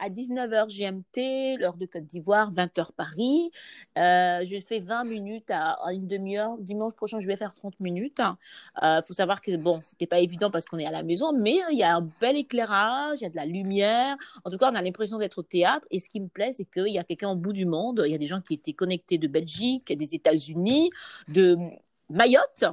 À 0.00 0.08
19h 0.08 0.68
GMT, 0.68 1.58
l'heure 1.60 1.76
de 1.76 1.86
Côte 1.86 2.06
d'Ivoire, 2.06 2.52
20h 2.52 2.92
Paris. 2.96 3.50
Euh, 3.98 4.42
je 4.44 4.58
fais 4.60 4.80
20 4.80 5.04
minutes 5.04 5.50
à, 5.50 5.72
à 5.84 5.92
une 5.92 6.06
demi-heure. 6.06 6.56
Dimanche 6.58 6.94
prochain, 6.94 7.20
je 7.20 7.26
vais 7.26 7.36
faire 7.36 7.54
30 7.54 7.78
minutes. 7.80 8.20
Il 8.20 8.84
euh, 8.84 9.02
faut 9.02 9.12
savoir 9.12 9.40
que 9.40 9.54
bon, 9.56 9.80
c'était 9.82 10.06
pas 10.06 10.18
évident 10.18 10.50
parce 10.50 10.64
qu'on 10.64 10.78
est 10.78 10.86
à 10.86 10.90
la 10.90 11.02
maison, 11.02 11.32
mais 11.32 11.58
il 11.70 11.78
y 11.78 11.82
a 11.82 11.94
un 11.94 12.10
bel 12.20 12.36
éclairage, 12.36 13.18
il 13.20 13.24
y 13.24 13.26
a 13.26 13.30
de 13.30 13.36
la 13.36 13.46
lumière. 13.46 14.16
En 14.44 14.50
tout 14.50 14.56
cas, 14.56 14.70
on 14.72 14.74
a 14.74 14.82
l'impression 14.82 15.18
d'être 15.18 15.38
au 15.38 15.42
théâtre. 15.42 15.86
Et 15.90 15.98
ce 15.98 16.08
qui 16.08 16.20
me 16.20 16.28
plaît, 16.28 16.52
c'est 16.54 16.64
qu'il 16.64 16.88
y 16.88 16.98
a 16.98 17.04
quelqu'un 17.04 17.30
au 17.30 17.36
bout 17.36 17.52
du 17.52 17.66
monde. 17.66 18.02
Il 18.06 18.10
y 18.10 18.14
a 18.14 18.18
des 18.18 18.26
gens 18.26 18.40
qui 18.40 18.54
étaient 18.54 18.72
connectés 18.72 19.18
de 19.18 19.28
Belgique, 19.28 19.92
des 19.96 20.14
États-Unis, 20.14 20.90
de 21.28 21.56
Mayotte. 22.08 22.64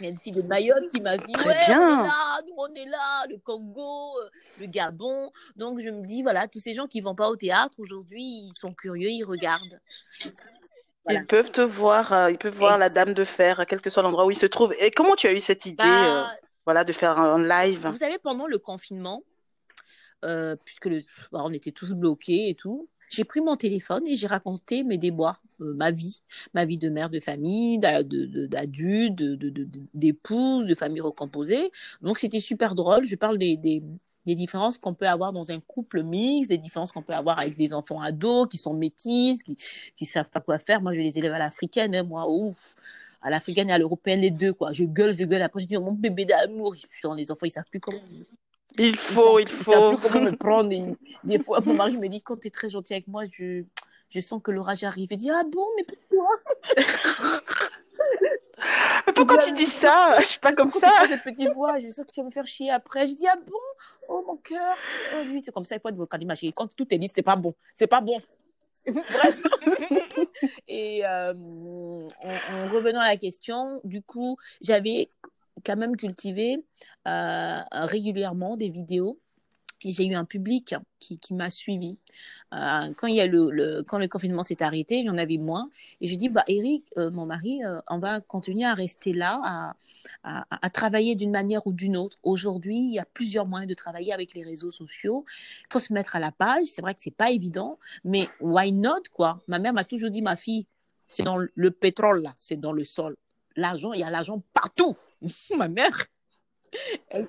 Il 0.00 0.04
y 0.04 0.06
a 0.06 0.10
une 0.10 0.18
fille 0.18 0.32
de 0.32 0.42
Mayotte 0.42 0.88
qui 0.88 1.00
m'a 1.00 1.16
dit 1.18 1.32
Ouais, 1.44 1.44
on 1.44 1.50
est 1.50 1.68
là, 1.68 2.40
nous 2.46 2.54
on 2.56 2.74
est 2.74 2.86
là, 2.86 3.26
le 3.28 3.36
Congo, 3.38 4.18
euh, 4.18 4.28
le 4.58 4.66
Gabon. 4.66 5.30
Donc 5.56 5.80
je 5.80 5.90
me 5.90 6.06
dis 6.06 6.22
Voilà, 6.22 6.48
tous 6.48 6.58
ces 6.58 6.74
gens 6.74 6.86
qui 6.86 7.00
vont 7.00 7.14
pas 7.14 7.28
au 7.28 7.36
théâtre 7.36 7.78
aujourd'hui, 7.78 8.22
ils 8.22 8.54
sont 8.54 8.72
curieux, 8.72 9.10
ils 9.10 9.24
regardent. 9.24 9.80
Ils 11.10 11.26
peuvent 11.26 11.50
te 11.50 11.60
voir, 11.60 12.12
euh, 12.12 12.30
ils 12.30 12.38
peuvent 12.38 12.56
voir 12.56 12.78
la 12.78 12.88
Dame 12.88 13.14
de 13.14 13.24
Fer, 13.24 13.64
quel 13.68 13.80
que 13.80 13.90
soit 13.90 14.02
l'endroit 14.02 14.26
où 14.26 14.30
ils 14.30 14.38
se 14.38 14.46
trouvent. 14.46 14.74
Et 14.80 14.90
comment 14.90 15.16
tu 15.16 15.26
as 15.26 15.32
eu 15.32 15.40
cette 15.40 15.66
idée 15.66 15.76
bah, 15.76 16.32
voilà, 16.64 16.84
de 16.84 16.92
faire 16.92 17.18
un 17.18 17.42
live? 17.42 17.86
Vous 17.86 17.98
savez, 17.98 18.18
pendant 18.18 18.46
le 18.46 18.58
confinement, 18.58 19.22
puisque 20.64 20.86
le, 20.86 21.02
bah, 21.32 21.40
on 21.42 21.52
était 21.52 21.72
tous 21.72 21.92
bloqués 21.92 22.48
et 22.48 22.54
tout, 22.54 22.88
j'ai 23.10 23.24
pris 23.24 23.40
mon 23.40 23.56
téléphone 23.56 24.06
et 24.06 24.14
j'ai 24.14 24.28
raconté 24.28 24.84
mes 24.84 24.96
déboires, 24.96 25.42
euh, 25.42 25.49
ma 25.60 25.90
vie, 25.90 26.22
ma 26.54 26.64
vie 26.64 26.78
de 26.78 26.88
mère 26.88 27.10
de 27.10 27.20
famille, 27.20 27.78
d'adulte, 27.78 29.22
d'épouse, 29.94 30.66
de, 30.66 30.74
famille 30.74 31.00
recomposée. 31.00 31.70
Donc 32.02 32.18
c'était 32.18 32.40
super 32.40 32.74
drôle. 32.74 33.04
Je 33.04 33.16
parle 33.16 33.38
des, 33.38 33.56
des, 33.56 33.82
différences 34.26 34.78
qu'on 34.78 34.94
peut 34.94 35.08
avoir 35.08 35.32
dans 35.32 35.50
un 35.50 35.58
couple 35.58 36.04
mixte, 36.04 36.50
des 36.50 36.58
différences 36.58 36.92
qu'on 36.92 37.02
peut 37.02 37.14
avoir 37.14 37.40
avec 37.40 37.56
des 37.56 37.74
enfants 37.74 38.00
ados 38.00 38.46
qui 38.48 38.58
sont 38.58 38.74
métis, 38.74 39.42
qui 39.42 39.56
ne 40.00 40.06
savent 40.06 40.28
pas 40.28 40.40
quoi 40.40 40.58
faire. 40.58 40.80
Moi, 40.80 40.92
je 40.92 41.00
les 41.00 41.18
élève 41.18 41.32
à 41.32 41.38
l'africaine, 41.38 41.96
hein, 41.96 42.04
moi, 42.04 42.30
ouf 42.30 42.74
à 43.22 43.30
l'africaine 43.30 43.68
et 43.68 43.72
à 43.72 43.78
l'européenne, 43.78 44.20
les 44.20 44.30
deux, 44.30 44.52
quoi. 44.52 44.72
Je 44.72 44.84
gueule, 44.84 45.16
je 45.16 45.24
gueule. 45.24 45.42
Après, 45.42 45.60
je 45.60 45.66
dis, 45.66 45.76
mon 45.76 45.92
bébé 45.92 46.24
d'amour. 46.24 46.74
Les 47.16 47.30
enfants, 47.30 47.46
ils 47.46 47.50
savent 47.50 47.64
plus 47.70 47.80
comment 47.80 47.98
il 48.78 48.96
faut, 48.96 49.38
il 49.38 49.48
faut. 49.48 49.72
Sais 49.72 49.96
plus 49.96 50.08
comment 50.08 50.24
me 50.24 50.36
prendre. 50.36 50.96
des 51.24 51.38
fois, 51.38 51.60
mon 51.64 51.74
mari 51.74 51.98
me 51.98 52.08
dit 52.08 52.22
quand 52.22 52.36
tu 52.38 52.48
es 52.48 52.50
très 52.50 52.68
gentil 52.68 52.94
avec 52.94 53.08
moi, 53.08 53.24
je, 53.30 53.64
je 54.10 54.20
sens 54.20 54.40
que 54.42 54.50
l'orage 54.50 54.84
arrive. 54.84 55.08
Il 55.12 55.16
dit 55.16 55.30
Ah 55.30 55.44
bon, 55.50 55.66
mais 55.76 55.84
pourquoi 55.84 56.28
Mais 59.06 59.12
pourquoi 59.12 59.38
tu 59.38 59.52
dis 59.52 59.66
ça 59.66 60.16
Je 60.20 60.26
suis 60.26 60.40
pas 60.40 60.52
comme 60.52 60.70
ça. 60.70 60.90
Tu 61.02 61.08
cette 61.08 61.24
petite 61.24 61.54
voix, 61.54 61.80
je 61.80 61.88
sens 61.88 62.04
que 62.06 62.12
tu 62.12 62.20
vas 62.20 62.26
me 62.26 62.30
faire 62.30 62.46
chier 62.46 62.70
après. 62.70 63.06
Je 63.06 63.14
dis 63.14 63.26
Ah 63.26 63.36
bon 63.36 63.52
Oh 64.08 64.24
mon 64.26 64.36
cœur. 64.36 64.76
Oh, 65.14 65.24
lui, 65.24 65.42
c'est 65.42 65.52
comme 65.52 65.64
ça, 65.64 65.76
il 65.76 65.80
faut 65.80 65.88
être 65.88 65.96
vocal. 65.96 66.20
Quand 66.54 66.74
tout 66.74 66.86
est 66.92 66.98
dit, 66.98 67.10
c'est 67.14 67.22
pas 67.22 67.36
bon. 67.36 67.54
C'est 67.74 67.86
pas 67.86 68.00
bon. 68.00 68.20
Bref. 68.86 69.42
Et 70.68 71.04
euh, 71.04 71.32
en, 71.32 72.68
revenant 72.68 73.00
à 73.00 73.08
la 73.08 73.16
question, 73.16 73.80
du 73.84 74.02
coup, 74.02 74.36
j'avais 74.60 75.10
quand 75.64 75.76
même 75.76 75.96
cultivé 75.96 76.64
euh, 77.06 77.58
régulièrement 77.72 78.56
des 78.56 78.68
vidéos 78.68 79.18
j'ai 79.82 80.06
eu 80.06 80.14
un 80.14 80.24
public 80.24 80.74
qui, 80.98 81.18
qui 81.18 81.34
m'a 81.34 81.50
suivi. 81.50 81.98
Euh, 82.52 82.92
quand, 82.96 83.06
il 83.06 83.14
y 83.14 83.20
a 83.20 83.26
le, 83.26 83.50
le, 83.50 83.82
quand 83.82 83.98
le 83.98 84.08
confinement 84.08 84.42
s'est 84.42 84.62
arrêté, 84.62 85.02
j'en 85.06 85.16
avais 85.16 85.38
moins. 85.38 85.70
Et 86.00 86.06
je 86.06 86.14
dis, 86.14 86.28
bah, 86.28 86.44
Eric, 86.48 86.84
euh, 86.98 87.10
mon 87.10 87.26
mari, 87.26 87.60
on 87.88 87.98
va 87.98 88.20
continuer 88.20 88.64
à 88.64 88.74
rester 88.74 89.12
là, 89.12 89.40
à, 89.42 89.74
à, 90.22 90.46
à 90.50 90.70
travailler 90.70 91.14
d'une 91.14 91.30
manière 91.30 91.66
ou 91.66 91.72
d'une 91.72 91.96
autre. 91.96 92.18
Aujourd'hui, 92.22 92.78
il 92.78 92.94
y 92.94 92.98
a 92.98 93.04
plusieurs 93.04 93.46
moyens 93.46 93.68
de 93.68 93.74
travailler 93.74 94.12
avec 94.12 94.34
les 94.34 94.42
réseaux 94.42 94.70
sociaux. 94.70 95.24
Il 95.62 95.72
faut 95.72 95.78
se 95.78 95.92
mettre 95.92 96.16
à 96.16 96.20
la 96.20 96.32
page. 96.32 96.66
C'est 96.66 96.82
vrai 96.82 96.94
que 96.94 97.00
c'est 97.00 97.14
pas 97.14 97.30
évident, 97.30 97.78
mais 98.04 98.28
why 98.40 98.72
not, 98.72 99.02
quoi? 99.12 99.40
Ma 99.48 99.58
mère 99.58 99.72
m'a 99.72 99.84
toujours 99.84 100.10
dit, 100.10 100.22
ma 100.22 100.36
fille, 100.36 100.66
c'est 101.06 101.22
dans 101.22 101.38
le 101.38 101.70
pétrole, 101.70 102.22
là, 102.22 102.34
c'est 102.38 102.58
dans 102.58 102.72
le 102.72 102.84
sol. 102.84 103.16
L'argent, 103.56 103.92
il 103.92 104.00
y 104.00 104.04
a 104.04 104.10
l'argent 104.10 104.42
partout. 104.52 104.96
ma 105.56 105.68
mère. 105.68 106.06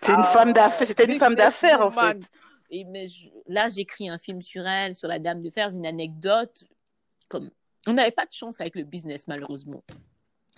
C'est 0.00 0.12
une 0.12 0.24
femme 0.24 0.52
d'affaires. 0.52 0.86
C'était 0.86 1.04
une 1.04 1.18
femme 1.18 1.34
d'affaires 1.34 1.80
en 1.80 1.90
fait. 1.90 2.30
Et 2.70 2.84
mais 2.84 3.06
là, 3.46 3.68
j'écris 3.68 4.08
un 4.08 4.18
film 4.18 4.42
sur 4.42 4.66
elle, 4.66 4.94
sur 4.94 5.08
la 5.08 5.18
Dame 5.18 5.40
de 5.40 5.50
Fer, 5.50 5.70
une 5.70 5.86
anecdote. 5.86 6.64
Comme 7.28 7.50
on 7.86 7.92
n'avait 7.94 8.10
pas 8.10 8.26
de 8.26 8.32
chance 8.32 8.60
avec 8.60 8.74
le 8.74 8.84
business 8.84 9.26
malheureusement. 9.28 9.82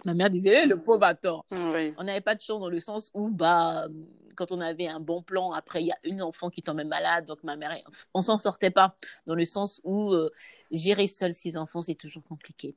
Ma 0.05 0.15
mère 0.15 0.31
disait 0.31 0.65
eh, 0.65 0.67
le 0.67 0.81
pauvre 0.81 1.05
a 1.05 1.15
tort. 1.15 1.45
On 1.51 2.05
n'avait 2.05 2.21
pas 2.21 2.35
de 2.35 2.41
chance 2.41 2.61
dans 2.61 2.69
le 2.69 2.81
sens 2.81 3.11
où 3.15 3.31
bah 3.31 3.89
quand 4.37 4.53
on 4.53 4.61
avait 4.61 4.87
un 4.87 5.01
bon 5.01 5.23
plan, 5.23 5.53
après 5.53 5.83
il 5.83 5.87
y 5.87 5.93
a 5.93 5.99
une 6.05 6.23
enfant 6.23 6.51
qui 6.51 6.63
tombait 6.63 6.85
malade, 6.85 7.25
donc 7.25 7.43
ma 7.43 7.57
mère, 7.57 7.75
on 8.15 8.21
s'en 8.21 8.39
sortait 8.39 8.71
pas. 8.71 8.97
Dans 9.27 9.35
le 9.35 9.45
sens 9.45 9.81
où 9.83 10.13
euh, 10.13 10.31
gérer 10.71 11.09
seul 11.09 11.35
six 11.35 11.57
enfants, 11.57 11.83
c'est 11.83 11.95
toujours 11.95 12.23
compliqué 12.23 12.77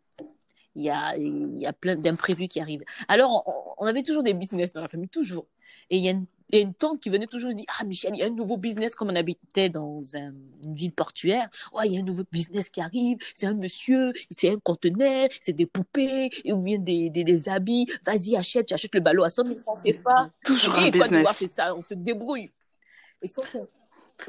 il 0.80 0.86
y 0.86 0.90
a, 0.90 1.18
il 1.18 1.60
y 1.60 1.66
a 1.66 1.74
plein 1.74 1.96
d'imprévus 1.96 2.48
qui 2.48 2.62
arrivent. 2.62 2.86
Alors, 3.10 3.76
on, 3.78 3.86
avait 3.86 4.02
toujours 4.02 4.24
des 4.24 4.34
business 4.34 4.72
dans 4.72 4.82
la 4.82 4.88
famille, 4.88 5.10
toujours. 5.10 5.46
Et 5.90 5.98
il 5.98 6.04
y 6.04 6.08
a 6.08 6.12
une, 6.12 6.26
une 6.54 6.74
tante 6.74 7.02
qui 7.02 7.10
venait 7.10 7.28
toujours 7.28 7.54
dire 7.54 7.66
Ah, 7.78 7.84
Michel, 7.84 8.12
il 8.16 8.20
y 8.20 8.24
a 8.24 8.28
un 8.28 8.32
nouveau 8.32 8.56
business, 8.56 8.96
comme 8.96 9.10
on 9.10 9.16
habitait 9.16 9.70
dans 9.70 10.02
une 10.16 10.74
ville 10.74 10.94
portuaire. 10.94 11.50
Ouais, 11.74 11.88
il 11.88 11.94
y 11.94 11.98
a 11.98 12.00
un 12.00 12.04
nouveau 12.04 12.24
business 12.32 12.70
qui 12.70 12.80
arrive. 12.80 13.18
C'est 13.36 13.46
un 13.46 13.54
monsieur, 13.54 14.14
c'est 14.32 14.50
un 14.50 14.58
conteneur, 14.58 15.28
c'est 15.42 15.54
des 15.54 15.66
poupées, 15.66 16.30
ou 16.46 16.56
bien 16.56 16.80
des, 16.80 17.10
des, 17.10 17.26
des 17.26 17.50
habits. 17.50 17.88
Vas-y, 18.06 18.38
achète, 18.38 18.68
tu 18.68 18.74
achètes 18.74 18.96
le 18.96 19.02
ballot 19.02 19.24
à 19.24 19.30
100 19.30 19.48
000 19.48 19.60
francs 19.60 19.80
CFA. 19.84 20.32
Toujours 20.46 20.76
un 20.76 20.90
business. 20.90 21.28
C'est 21.34 21.54
ça, 21.54 21.76
on 21.76 21.82
se 21.82 21.94
débrouille. 21.94 22.52
Et 23.22 23.28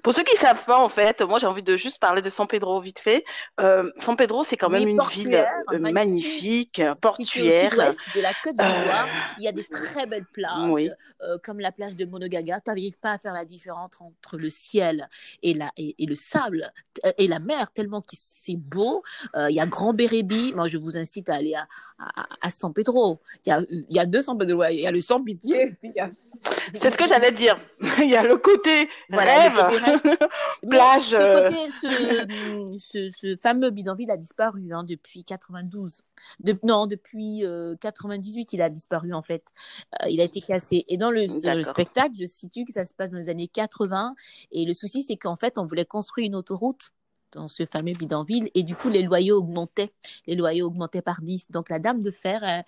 pour 0.03 0.15
ceux 0.15 0.23
qui 0.23 0.35
ne 0.35 0.39
savent 0.39 0.65
pas, 0.65 0.79
en 0.79 0.89
fait, 0.89 1.21
moi 1.23 1.39
j'ai 1.39 1.47
envie 1.47 1.63
de 1.63 1.77
juste 1.77 1.99
parler 1.99 2.23
de 2.23 2.31
San 2.31 2.47
Pedro 2.47 2.81
vite 2.81 3.01
fait. 3.01 3.25
Euh, 3.61 3.91
San 3.99 4.17
Pedro, 4.17 4.45
c'est 4.45 4.57
quand 4.57 4.71
même 4.71 4.87
une 4.87 5.03
ville 5.11 5.47
euh, 5.73 5.79
magnifique, 5.79 6.81
portuaire. 7.01 7.71
de 8.15 8.21
la 8.21 8.33
Côte 8.43 8.57
d'Ivoire, 8.57 9.07
euh... 9.07 9.35
il 9.39 9.45
y 9.45 9.49
a 9.49 9.53
des 9.53 9.65
très 9.65 10.07
belles 10.07 10.27
plages, 10.33 10.71
oui. 10.71 10.91
euh, 11.23 11.39
comme 11.43 11.61
la 11.61 11.73
plage 11.73 11.97
de 11.97 12.05
Monogaga. 12.05 12.61
Tu 12.61 12.71
n'arrives 12.71 12.99
pas 12.99 13.13
à 13.13 13.19
faire 13.19 13.35
la 13.35 13.45
différence 13.45 13.91
entre 14.01 14.37
le 14.37 14.51
ciel 14.51 15.09
et, 15.43 15.55
la, 15.55 15.71
et, 15.77 15.95
et 16.03 16.07
le 16.07 16.15
sable 16.15 16.73
euh, 17.05 17.13
et 17.19 17.29
la 17.29 17.39
mer, 17.39 17.71
tellement 17.73 18.01
que 18.01 18.15
c'est 18.19 18.57
beau. 18.57 19.03
Euh, 19.35 19.51
il 19.51 19.57
y 19.57 19.61
a 19.61 19.67
Grand 19.67 19.93
Bérébi. 19.93 20.53
Moi, 20.55 20.69
je 20.69 20.79
vous 20.79 20.97
incite 20.97 21.29
à 21.29 21.35
aller 21.35 21.55
à, 21.55 21.67
à, 21.99 22.27
à 22.41 22.51
San 22.51 22.73
Pedro. 22.73 23.21
Il 23.47 23.51
y 23.51 23.53
a, 23.53 23.61
il 23.71 23.87
y 23.91 23.99
a 23.99 24.07
deux 24.07 24.23
San 24.23 24.37
Pedro. 24.39 24.65
Il 24.71 24.81
y 24.81 24.87
a 24.87 24.91
le 24.93 25.01
San 25.01 25.25
Pitié. 25.25 25.77
C'est 26.75 26.89
ce 26.91 26.97
que 26.97 27.07
j'allais 27.07 27.33
dire. 27.33 27.57
il 27.99 28.09
y 28.09 28.17
a 28.17 28.23
le 28.23 28.37
côté 28.37 28.89
voilà, 29.11 29.41
rêve, 29.43 29.57
le 29.57 29.63
côté 29.63 29.75
rêve. 29.77 29.80
plage. 30.69 31.11
Ce, 31.11 31.15
euh. 31.15 31.49
côté, 31.49 31.71
ce, 32.79 33.11
ce, 33.11 33.37
fameux 33.37 33.71
bidonville 33.71 34.11
a 34.11 34.17
disparu 34.17 34.73
hein, 34.73 34.85
depuis 34.85 35.25
92. 35.25 36.03
De, 36.41 36.59
non, 36.63 36.87
depuis 36.87 37.45
euh, 37.45 37.77
98, 37.81 38.53
il 38.53 38.63
a 38.63 38.69
disparu 38.69 39.13
en 39.13 39.23
fait. 39.23 39.45
Euh, 40.03 40.09
il 40.09 40.21
a 40.21 40.25
été 40.25 40.41
cassé. 40.41 40.85
Et 40.89 40.97
dans 40.97 41.11
le, 41.11 41.27
le, 41.27 41.65
spectacle, 41.65 42.15
je 42.19 42.27
situe 42.27 42.65
que 42.65 42.73
ça 42.73 42.85
se 42.85 42.95
passe 42.95 43.11
dans 43.11 43.19
les 43.19 43.29
années 43.29 43.49
80. 43.49 44.15
Et 44.53 44.65
le 44.65 44.73
souci, 44.73 45.03
c'est 45.03 45.17
qu'en 45.17 45.37
fait, 45.37 45.59
on 45.59 45.67
voulait 45.67 45.87
construire 45.87 46.27
une 46.27 46.37
autoroute 46.37 46.93
dans 47.33 47.49
ce 47.49 47.65
fameux 47.65 47.93
bidonville 47.93 48.51
et 48.55 48.65
du 48.65 48.75
coup 48.75 48.89
les 48.89 49.03
loyers 49.03 49.31
augmentaient 49.31 49.93
les 50.27 50.35
loyers 50.35 50.63
augmentaient 50.63 51.01
par 51.01 51.21
10 51.23 51.53
donc 51.53 51.69
la 51.69 51.79
dame 51.79 52.03
de 52.03 52.11
fer 52.11 52.43
a, 52.43 52.65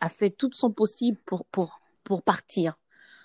a 0.00 0.08
fait 0.08 0.30
tout 0.30 0.50
son 0.52 0.70
possible 0.70 1.18
pour 1.26 1.44
pour 1.46 1.80
pour 2.04 2.22
partir 2.22 2.78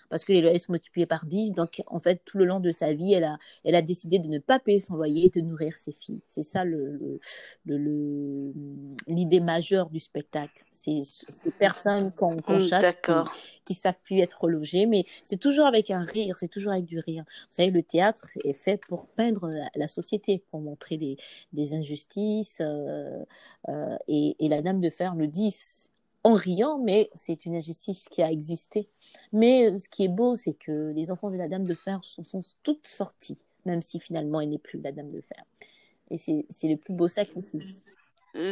parce 0.09 0.25
que 0.25 0.33
les 0.33 0.41
loyers 0.41 0.59
sont 0.59 0.71
multipliés 0.71 1.05
par 1.05 1.25
10. 1.25 1.53
Donc, 1.53 1.81
en 1.87 1.99
fait, 1.99 2.21
tout 2.25 2.37
le 2.37 2.45
long 2.45 2.59
de 2.59 2.71
sa 2.71 2.93
vie, 2.93 3.13
elle 3.13 3.23
a, 3.23 3.37
elle 3.63 3.75
a 3.75 3.81
décidé 3.81 4.19
de 4.19 4.27
ne 4.27 4.39
pas 4.39 4.59
payer 4.59 4.79
son 4.79 4.95
loyer 4.95 5.25
et 5.27 5.29
de 5.29 5.41
nourrir 5.45 5.75
ses 5.77 5.91
filles. 5.91 6.21
C'est 6.27 6.43
ça 6.43 6.63
le, 6.65 7.19
le, 7.65 8.53
l'idée 9.07 9.39
majeure 9.39 9.89
du 9.89 9.99
spectacle. 9.99 10.63
C'est 10.71 11.01
ces 11.03 11.51
personnes 11.51 12.11
qu'on 12.11 12.37
qu 12.37 12.61
chasse 12.61 12.95
qui, 13.03 13.11
qui 13.65 13.73
savent 13.73 13.99
plus 14.03 14.19
être 14.19 14.47
logées, 14.47 14.85
mais 14.85 15.05
c'est 15.23 15.39
toujours 15.39 15.67
avec 15.67 15.91
un 15.91 16.01
rire, 16.03 16.37
c'est 16.37 16.47
toujours 16.47 16.73
avec 16.73 16.85
du 16.85 16.99
rire. 16.99 17.23
Vous 17.27 17.55
savez, 17.55 17.71
le 17.71 17.83
théâtre 17.83 18.27
est 18.43 18.53
fait 18.53 18.77
pour 18.87 19.07
peindre 19.07 19.49
la, 19.49 19.69
la 19.75 19.87
société, 19.87 20.43
pour 20.51 20.61
montrer 20.61 20.97
des, 20.97 21.17
des 21.53 21.73
injustices. 21.73 22.61
Euh, 22.61 23.23
euh, 23.69 23.97
et, 24.07 24.35
et 24.39 24.49
la 24.49 24.61
Dame 24.61 24.81
de 24.81 24.89
Fer 24.89 25.15
le 25.15 25.27
dit 25.27 25.55
en 26.23 26.33
riant, 26.33 26.79
mais 26.79 27.09
c'est 27.13 27.45
une 27.45 27.55
injustice 27.55 28.07
qui 28.09 28.21
a 28.21 28.31
existé. 28.31 28.89
Mais 29.31 29.77
ce 29.77 29.89
qui 29.89 30.03
est 30.03 30.09
beau, 30.09 30.35
c'est 30.35 30.53
que 30.53 30.91
les 30.95 31.11
enfants 31.11 31.31
de 31.31 31.37
la 31.37 31.47
Dame 31.47 31.65
de 31.65 31.73
Fer 31.73 31.99
sont, 32.03 32.23
sont 32.23 32.43
toutes 32.63 32.87
sortis, 32.87 33.45
même 33.65 33.81
si 33.81 33.99
finalement 33.99 34.41
elle 34.41 34.49
n'est 34.49 34.57
plus 34.57 34.81
la 34.81 34.91
Dame 34.91 35.11
de 35.11 35.21
Fer. 35.21 35.43
Et 36.11 36.17
c'est 36.17 36.67
le 36.67 36.75
plus 36.75 36.93
beau 36.93 37.07
sacrifice. 37.07 37.81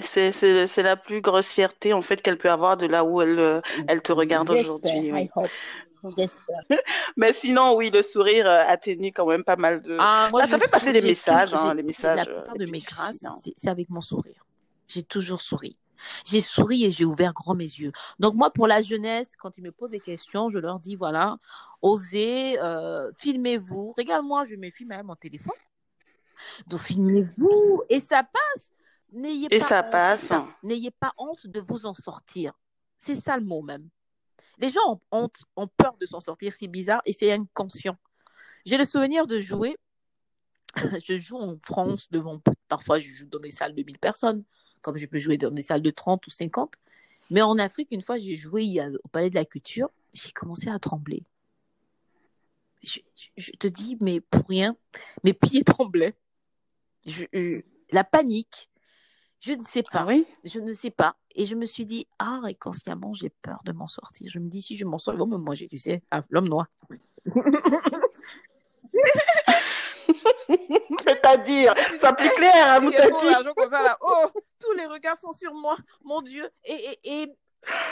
C'est 0.02 0.84
la 0.84 0.96
plus 0.96 1.22
grosse 1.22 1.52
fierté 1.52 1.94
en 1.94 2.02
fait 2.02 2.22
qu'elle 2.22 2.38
peut 2.38 2.50
avoir 2.50 2.78
de 2.78 2.88
là 2.88 3.04
où 3.04 3.22
elle, 3.22 3.40
euh, 3.40 3.62
elle 3.88 4.02
te 4.02 4.12
regarde 4.12 4.50
aujourd'hui. 4.50 5.12
Oui. 5.12 5.30
Mais 7.18 7.34
sinon, 7.34 7.76
oui, 7.76 7.90
le 7.90 8.02
sourire 8.02 8.48
euh, 8.48 8.64
atténue 8.68 9.12
quand 9.12 9.26
même 9.26 9.44
pas 9.44 9.56
mal 9.56 9.82
de. 9.82 9.98
Ah, 10.00 10.30
moi, 10.32 10.42
ah, 10.44 10.48
ça 10.48 10.60
fait 10.60 10.68
passer 10.68 10.94
des 10.94 11.02
messages, 11.02 11.54
hein, 11.54 11.74
les 11.74 11.84
messages. 11.84 12.18
La 12.18 12.26
plupart 12.26 12.56
de 12.56 12.66
mes 12.66 12.80
grâces, 12.80 13.26
hein. 13.26 13.36
c'est 13.56 13.70
avec 13.70 13.90
mon 13.90 14.02
sourire. 14.02 14.46
J'ai 14.88 15.04
toujours 15.04 15.42
souri. 15.42 15.78
J'ai 16.26 16.42
souri 16.42 16.86
et 16.86 16.92
j'ai 16.92 17.06
ouvert 17.06 17.34
grand 17.34 17.56
mes 17.56 17.64
yeux. 17.64 17.92
Donc 18.20 18.36
moi, 18.36 18.50
pour 18.50 18.68
la 18.68 18.82
jeunesse, 18.82 19.30
quand 19.38 19.58
ils 19.58 19.64
me 19.64 19.72
posent 19.72 19.92
des 19.92 20.00
questions, 20.00 20.50
je 20.50 20.60
leur 20.60 20.80
dis, 20.80 20.96
voilà, 20.96 21.38
osez, 21.82 22.60
euh, 22.60 23.12
filmez-vous. 23.18 23.94
Regarde-moi, 23.98 24.46
je 24.46 24.56
me 24.56 24.70
filme 24.70 24.92
avec 24.92 25.06
mon 25.06 25.16
téléphone. 25.16 25.54
Donc 26.68 26.82
filmez-vous 26.82 27.84
et 27.90 28.00
ça 28.00 28.24
passe. 28.24 28.72
N'ayez 29.12 29.48
et 29.52 29.60
pas 29.60 29.66
ça 29.66 29.84
honte, 29.84 29.92
passe. 29.92 30.34
N'ayez 30.64 30.92
pas 30.92 31.14
honte 31.18 31.48
de 31.48 31.60
vous 31.60 31.86
en 31.86 31.94
sortir. 31.94 32.54
C'est 32.96 33.16
ça 33.16 33.38
le 33.38 33.46
mot 33.46 33.62
même. 33.62 33.90
Les 34.60 34.70
gens 34.70 34.82
ont 34.88 35.00
honte, 35.12 35.38
ont 35.56 35.68
peur 35.68 35.96
de 36.00 36.06
s'en 36.06 36.20
sortir, 36.20 36.52
c'est 36.58 36.68
bizarre 36.68 37.02
et 37.06 37.14
c'est 37.14 37.32
inconscient. 37.32 37.96
J'ai 38.66 38.78
le 38.78 38.86
souvenir 38.86 39.28
de 39.28 39.40
jouer. 39.40 39.78
je 41.04 41.18
joue 41.18 41.38
en 41.38 41.58
France 41.64 42.10
devant, 42.12 42.42
parfois 42.68 43.00
je 43.00 43.10
joue 43.10 43.28
dans 43.28 43.40
des 43.40 43.52
salles 43.52 43.74
de 43.74 43.84
1000 43.84 43.98
personnes 44.00 44.44
comme 44.88 44.96
je 44.96 45.06
peux 45.06 45.18
jouer 45.18 45.38
dans 45.38 45.52
des 45.52 45.62
salles 45.62 45.82
de 45.82 45.90
30 45.90 46.26
ou 46.28 46.30
50. 46.30 46.76
Mais 47.30 47.42
en 47.42 47.60
Afrique, 47.60 47.90
une 47.92 48.02
fois, 48.02 48.18
j'ai 48.18 48.38
joué 48.38 48.80
au 49.04 49.08
Palais 49.10 49.30
de 49.30 49.36
la 49.36 49.44
Culture, 49.44 49.90
j'ai 50.14 50.32
commencé 50.32 50.70
à 50.70 50.80
trembler. 50.80 51.24
Je, 52.82 53.02
te 53.60 53.68
dis, 53.68 53.98
mais 54.00 54.22
pour 54.22 54.48
rien, 54.48 54.78
mes 55.26 55.34
pieds 55.34 55.64
tremblaient. 55.66 56.16
la 57.92 58.06
panique, 58.06 58.70
je 59.42 59.52
ne 59.52 59.64
sais 59.64 59.84
pas. 59.84 60.04
Ah 60.04 60.06
oui? 60.08 60.26
Je 60.46 60.62
ne 60.62 60.72
sais 60.72 60.92
pas. 60.92 61.18
Et 61.36 61.46
je 61.46 61.56
me 61.56 61.66
suis 61.66 61.86
dit, 61.86 62.08
ah, 62.18 62.40
inconsciemment, 62.44 63.14
j'ai 63.14 63.30
peur 63.30 63.60
de 63.66 63.74
m'en 63.74 63.88
sortir. 63.88 64.32
Je 64.32 64.40
me 64.40 64.48
dis, 64.48 64.62
si 64.62 64.78
je 64.78 64.86
m'en 64.86 64.98
sors, 64.98 65.16
ils 65.16 65.20
vont 65.20 65.28
me 65.28 65.36
manger, 65.36 65.68
tu 65.68 65.78
sais, 65.78 66.02
ah, 66.12 66.24
l'homme 66.30 66.48
noir. 66.48 66.68
C'est-à-dire, 71.00 71.74
ça 71.98 72.14
plus 72.14 72.30
clair, 72.32 72.68
hein, 72.68 72.80
Oh, 74.02 74.26
tous 74.60 74.74
les 74.74 74.86
regards 74.86 75.18
sont 75.18 75.32
sur 75.32 75.54
moi, 75.54 75.78
mon 76.04 76.22
Dieu. 76.22 76.50
Et, 76.66 77.00
et, 77.04 77.32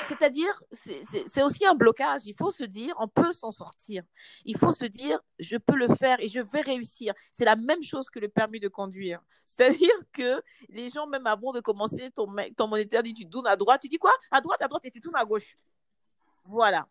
c'est-à-dire, 0.07 0.63
c'est 0.71 1.43
aussi 1.43 1.65
un 1.65 1.73
blocage. 1.73 2.21
Il 2.25 2.35
faut 2.35 2.51
se 2.51 2.63
dire, 2.63 2.95
on 2.99 3.07
peut 3.07 3.33
s'en 3.33 3.51
sortir. 3.51 4.03
Il 4.45 4.57
faut 4.57 4.71
se 4.71 4.85
dire, 4.85 5.19
je 5.39 5.57
peux 5.57 5.75
le 5.75 5.87
faire 5.87 6.17
et 6.19 6.27
je 6.27 6.39
vais 6.39 6.61
réussir. 6.61 7.13
C'est 7.33 7.45
la 7.45 7.55
même 7.55 7.83
chose 7.83 8.09
que 8.09 8.19
le 8.19 8.29
permis 8.29 8.59
de 8.59 8.67
conduire. 8.67 9.21
C'est-à-dire 9.45 9.95
que 10.13 10.41
les 10.69 10.89
gens, 10.89 11.07
même 11.07 11.27
avant 11.27 11.51
de 11.51 11.59
commencer, 11.59 12.11
ton, 12.11 12.27
ton 12.55 12.67
monétaire 12.67 13.03
dit, 13.03 13.13
tu 13.13 13.27
tournes 13.27 13.47
à 13.47 13.55
droite. 13.55 13.81
Tu 13.81 13.89
dis 13.89 13.97
quoi? 13.97 14.13
À 14.31 14.41
droite, 14.41 14.61
à 14.61 14.67
droite, 14.67 14.85
et 14.85 14.91
tu 14.91 15.01
tournes 15.01 15.15
à 15.15 15.25
gauche. 15.25 15.55
Voilà 16.45 16.87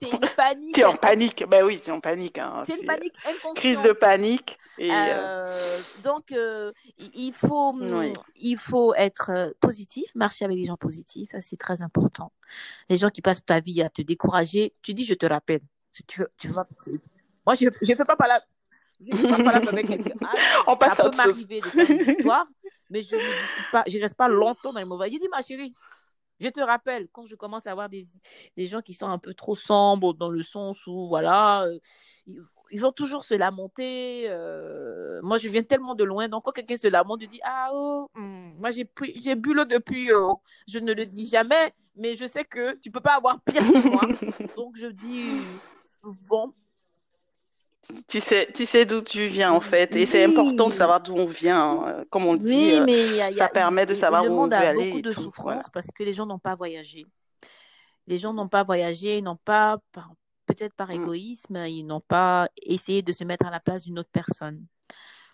c'est 0.00 0.10
une 0.10 0.18
panique. 0.36 0.78
es 0.78 0.84
en 0.84 0.96
panique, 0.96 1.44
ben 1.48 1.64
oui, 1.64 1.78
c'est 1.82 1.90
en 1.90 2.00
panique. 2.00 2.38
Hein. 2.38 2.62
C'est 2.66 2.78
une 2.78 2.86
panique 2.86 3.14
inconsciente. 3.24 3.56
Crise 3.56 3.82
de 3.82 3.92
panique. 3.92 4.58
Et, 4.78 4.90
euh, 4.90 4.94
euh, 4.94 5.80
donc, 6.02 6.32
euh, 6.32 6.72
il, 7.14 7.34
faut, 7.34 7.78
il 8.36 8.56
faut 8.56 8.94
être 8.94 9.54
positif, 9.60 10.14
marcher 10.14 10.46
avec 10.46 10.56
des 10.56 10.64
gens 10.64 10.78
positifs, 10.78 11.30
c'est 11.40 11.58
très 11.58 11.82
important. 11.82 12.32
Les 12.88 12.96
gens 12.96 13.10
qui 13.10 13.20
passent 13.20 13.44
ta 13.44 13.60
vie 13.60 13.82
à 13.82 13.90
te 13.90 14.00
décourager, 14.00 14.72
tu 14.82 14.94
dis 14.94 15.04
je 15.04 15.14
te 15.14 15.26
rappelle. 15.26 15.60
Tu, 16.06 16.22
tu 16.38 16.48
vois, 16.48 16.66
moi, 17.44 17.54
je 17.56 17.66
ne 17.66 17.94
fais 17.94 18.04
pas 18.04 18.16
par 18.16 18.28
là. 18.28 18.42
Je 19.00 19.14
fais 19.14 19.28
pas 19.28 19.42
par 19.42 19.60
là 19.60 19.68
avec 19.68 19.86
quelqu'un. 19.86 20.14
Ah, 20.24 20.32
On 20.66 20.76
passe 20.76 20.96
ça 20.96 21.10
peut 21.10 21.16
m'arriver 21.16 21.60
de 21.60 21.66
faire 21.66 21.90
une 21.90 22.10
histoire, 22.10 22.46
mais 22.88 23.02
je 23.02 23.16
ne 23.16 23.72
pas, 23.72 23.84
je 23.86 23.98
reste 23.98 24.16
pas 24.16 24.28
longtemps 24.28 24.72
dans 24.72 24.78
les 24.78 24.86
mauvais. 24.86 25.10
J'ai 25.10 25.18
dit 25.18 25.28
ma 25.28 25.42
chérie, 25.42 25.74
je 26.40 26.48
te 26.48 26.60
rappelle, 26.60 27.08
quand 27.12 27.26
je 27.26 27.34
commence 27.34 27.66
à 27.66 27.72
avoir 27.72 27.88
des, 27.88 28.08
des 28.56 28.66
gens 28.66 28.80
qui 28.80 28.94
sont 28.94 29.08
un 29.08 29.18
peu 29.18 29.34
trop 29.34 29.54
sombres 29.54 30.14
dans 30.14 30.30
le 30.30 30.42
sens 30.42 30.86
où, 30.86 31.06
voilà, 31.08 31.64
euh, 31.64 31.78
ils, 32.70 32.80
vont 32.80 32.92
toujours 32.92 33.24
se 33.24 33.34
lamenter. 33.34 34.24
Euh, 34.28 35.20
moi, 35.22 35.36
je 35.38 35.48
viens 35.48 35.62
tellement 35.62 35.94
de 35.94 36.04
loin, 36.04 36.28
donc 36.28 36.44
quand 36.44 36.52
quelqu'un 36.52 36.76
se 36.76 36.88
lamente, 36.88 37.22
je 37.22 37.26
dis, 37.26 37.40
ah, 37.44 37.68
oh, 37.72 38.08
hmm, 38.14 38.54
moi, 38.58 38.70
j'ai, 38.70 38.88
j'ai 39.22 39.34
bu 39.34 39.52
l'eau 39.52 39.66
depuis, 39.66 40.12
oh. 40.12 40.40
je 40.66 40.78
ne 40.78 40.94
le 40.94 41.04
dis 41.04 41.26
jamais, 41.26 41.74
mais 41.94 42.16
je 42.16 42.24
sais 42.24 42.44
que 42.44 42.76
tu 42.78 42.90
peux 42.90 43.00
pas 43.00 43.16
avoir 43.16 43.40
pire 43.42 43.62
que 43.62 43.88
moi. 43.88 44.00
donc, 44.56 44.76
je 44.76 44.86
dis, 44.86 45.42
bon, 46.28 46.54
tu 48.08 48.20
sais, 48.20 48.48
tu 48.54 48.66
sais 48.66 48.84
d'où 48.84 49.00
tu 49.00 49.26
viens 49.26 49.52
en 49.52 49.60
fait, 49.60 49.94
et 49.96 50.06
c'est 50.06 50.24
important 50.24 50.68
de 50.68 50.74
savoir 50.74 51.00
d'où 51.00 51.14
on 51.14 51.26
vient, 51.26 51.86
euh, 51.86 52.04
comme 52.10 52.26
on 52.26 52.36
dit. 52.36 52.74
Euh, 52.74 52.84
mais 52.84 53.32
ça 53.32 53.48
permet 53.48 53.86
de 53.86 53.94
savoir 53.94 54.24
où 54.24 54.28
on 54.28 54.46
veut 54.46 54.52
aller. 54.54 54.72
Le 54.72 54.78
monde 54.78 54.88
a 54.88 54.90
beaucoup 54.90 55.02
de 55.02 55.12
souffrance 55.12 55.66
parce 55.72 55.88
que 55.94 56.02
les 56.02 56.12
gens 56.12 56.26
n'ont 56.26 56.38
pas 56.38 56.54
voyagé. 56.54 57.06
Les 58.06 58.18
gens 58.18 58.32
n'ont 58.32 58.48
pas 58.48 58.64
voyagé, 58.64 59.18
ils 59.18 59.24
n'ont 59.24 59.38
pas, 59.44 59.78
peut-être 60.46 60.74
par 60.74 60.88
mm. 60.88 61.02
égoïsme, 61.02 61.56
ils 61.66 61.84
n'ont 61.84 62.00
pas 62.00 62.48
essayé 62.62 63.02
de 63.02 63.12
se 63.12 63.24
mettre 63.24 63.46
à 63.46 63.50
la 63.50 63.60
place 63.60 63.84
d'une 63.84 63.98
autre 63.98 64.10
personne. 64.12 64.64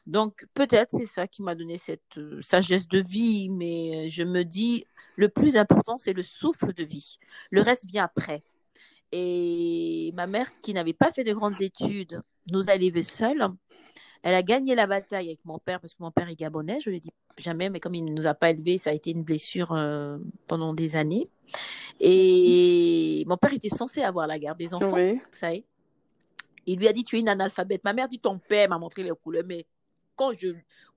Donc 0.07 0.47
peut-être 0.55 0.91
c'est 0.93 1.07
ça 1.07 1.27
qui 1.27 1.43
m'a 1.43 1.57
donné 1.57 1.79
cette 1.79 2.19
euh, 2.19 2.41
sagesse 2.41 2.87
de 2.87 3.01
vie, 3.01 3.49
mais 3.49 4.09
je 4.09 4.23
me 4.23 4.45
dis 4.45 4.85
le 5.17 5.29
plus 5.29 5.57
important 5.57 5.99
c'est 5.99 6.13
le 6.13 6.23
souffle 6.23 6.73
de 6.73 6.85
vie. 6.85 7.19
Le 7.51 7.61
reste 7.61 7.87
vient 7.87 8.05
après. 8.05 8.45
Et 9.19 10.13
ma 10.13 10.27
mère, 10.27 10.53
qui 10.61 10.75
n'avait 10.75 10.93
pas 10.93 11.11
fait 11.11 11.25
de 11.25 11.33
grandes 11.33 11.63
études, 11.63 12.21
nous 12.53 12.69
a 12.69 12.75
élevés 12.75 13.03
seuls. 13.03 13.49
Elle 14.23 14.35
a 14.35 14.43
gagné 14.43 14.75
la 14.75 14.87
bataille 14.87 15.29
avec 15.29 15.41
mon 15.45 15.59
père 15.59 15.81
parce 15.81 15.95
que 15.95 16.03
mon 16.03 16.11
père 16.11 16.29
est 16.29 16.37
gabonais. 16.37 16.81
Je 16.81 16.91
ne 16.91 16.95
lui 16.95 17.01
dis 17.01 17.13
jamais, 17.39 17.71
mais 17.71 17.81
comme 17.81 17.95
il 17.95 18.05
ne 18.05 18.13
nous 18.13 18.27
a 18.27 18.35
pas 18.35 18.51
élevés, 18.51 18.77
ça 18.77 18.91
a 18.91 18.93
été 18.93 19.13
une 19.13 19.23
blessure 19.23 19.73
euh, 19.73 20.19
pendant 20.49 20.75
des 20.75 20.97
années. 20.97 21.31
Et 21.99 23.25
mon 23.27 23.39
père 23.39 23.55
était 23.55 23.71
censé 23.71 24.03
avoir 24.03 24.27
la 24.27 24.39
garde 24.39 24.59
des 24.59 24.75
enfants. 24.75 24.99
Ça 25.31 25.55
est. 25.55 25.65
Il 26.67 26.79
lui 26.79 26.89
a 26.89 26.93
dit 26.93 27.05
Tu 27.05 27.17
es 27.17 27.21
une 27.21 27.31
analphabète. 27.31 27.83
Ma 27.85 27.95
mère 27.95 28.09
dit 28.09 28.19
Ton 28.19 28.39
père 28.39 28.69
m'a 28.69 28.79
montré 28.79 29.03
les 29.03 29.13
couleurs, 29.13 29.45
mais 29.47 29.65
quand 30.15 30.35
je 30.35 30.49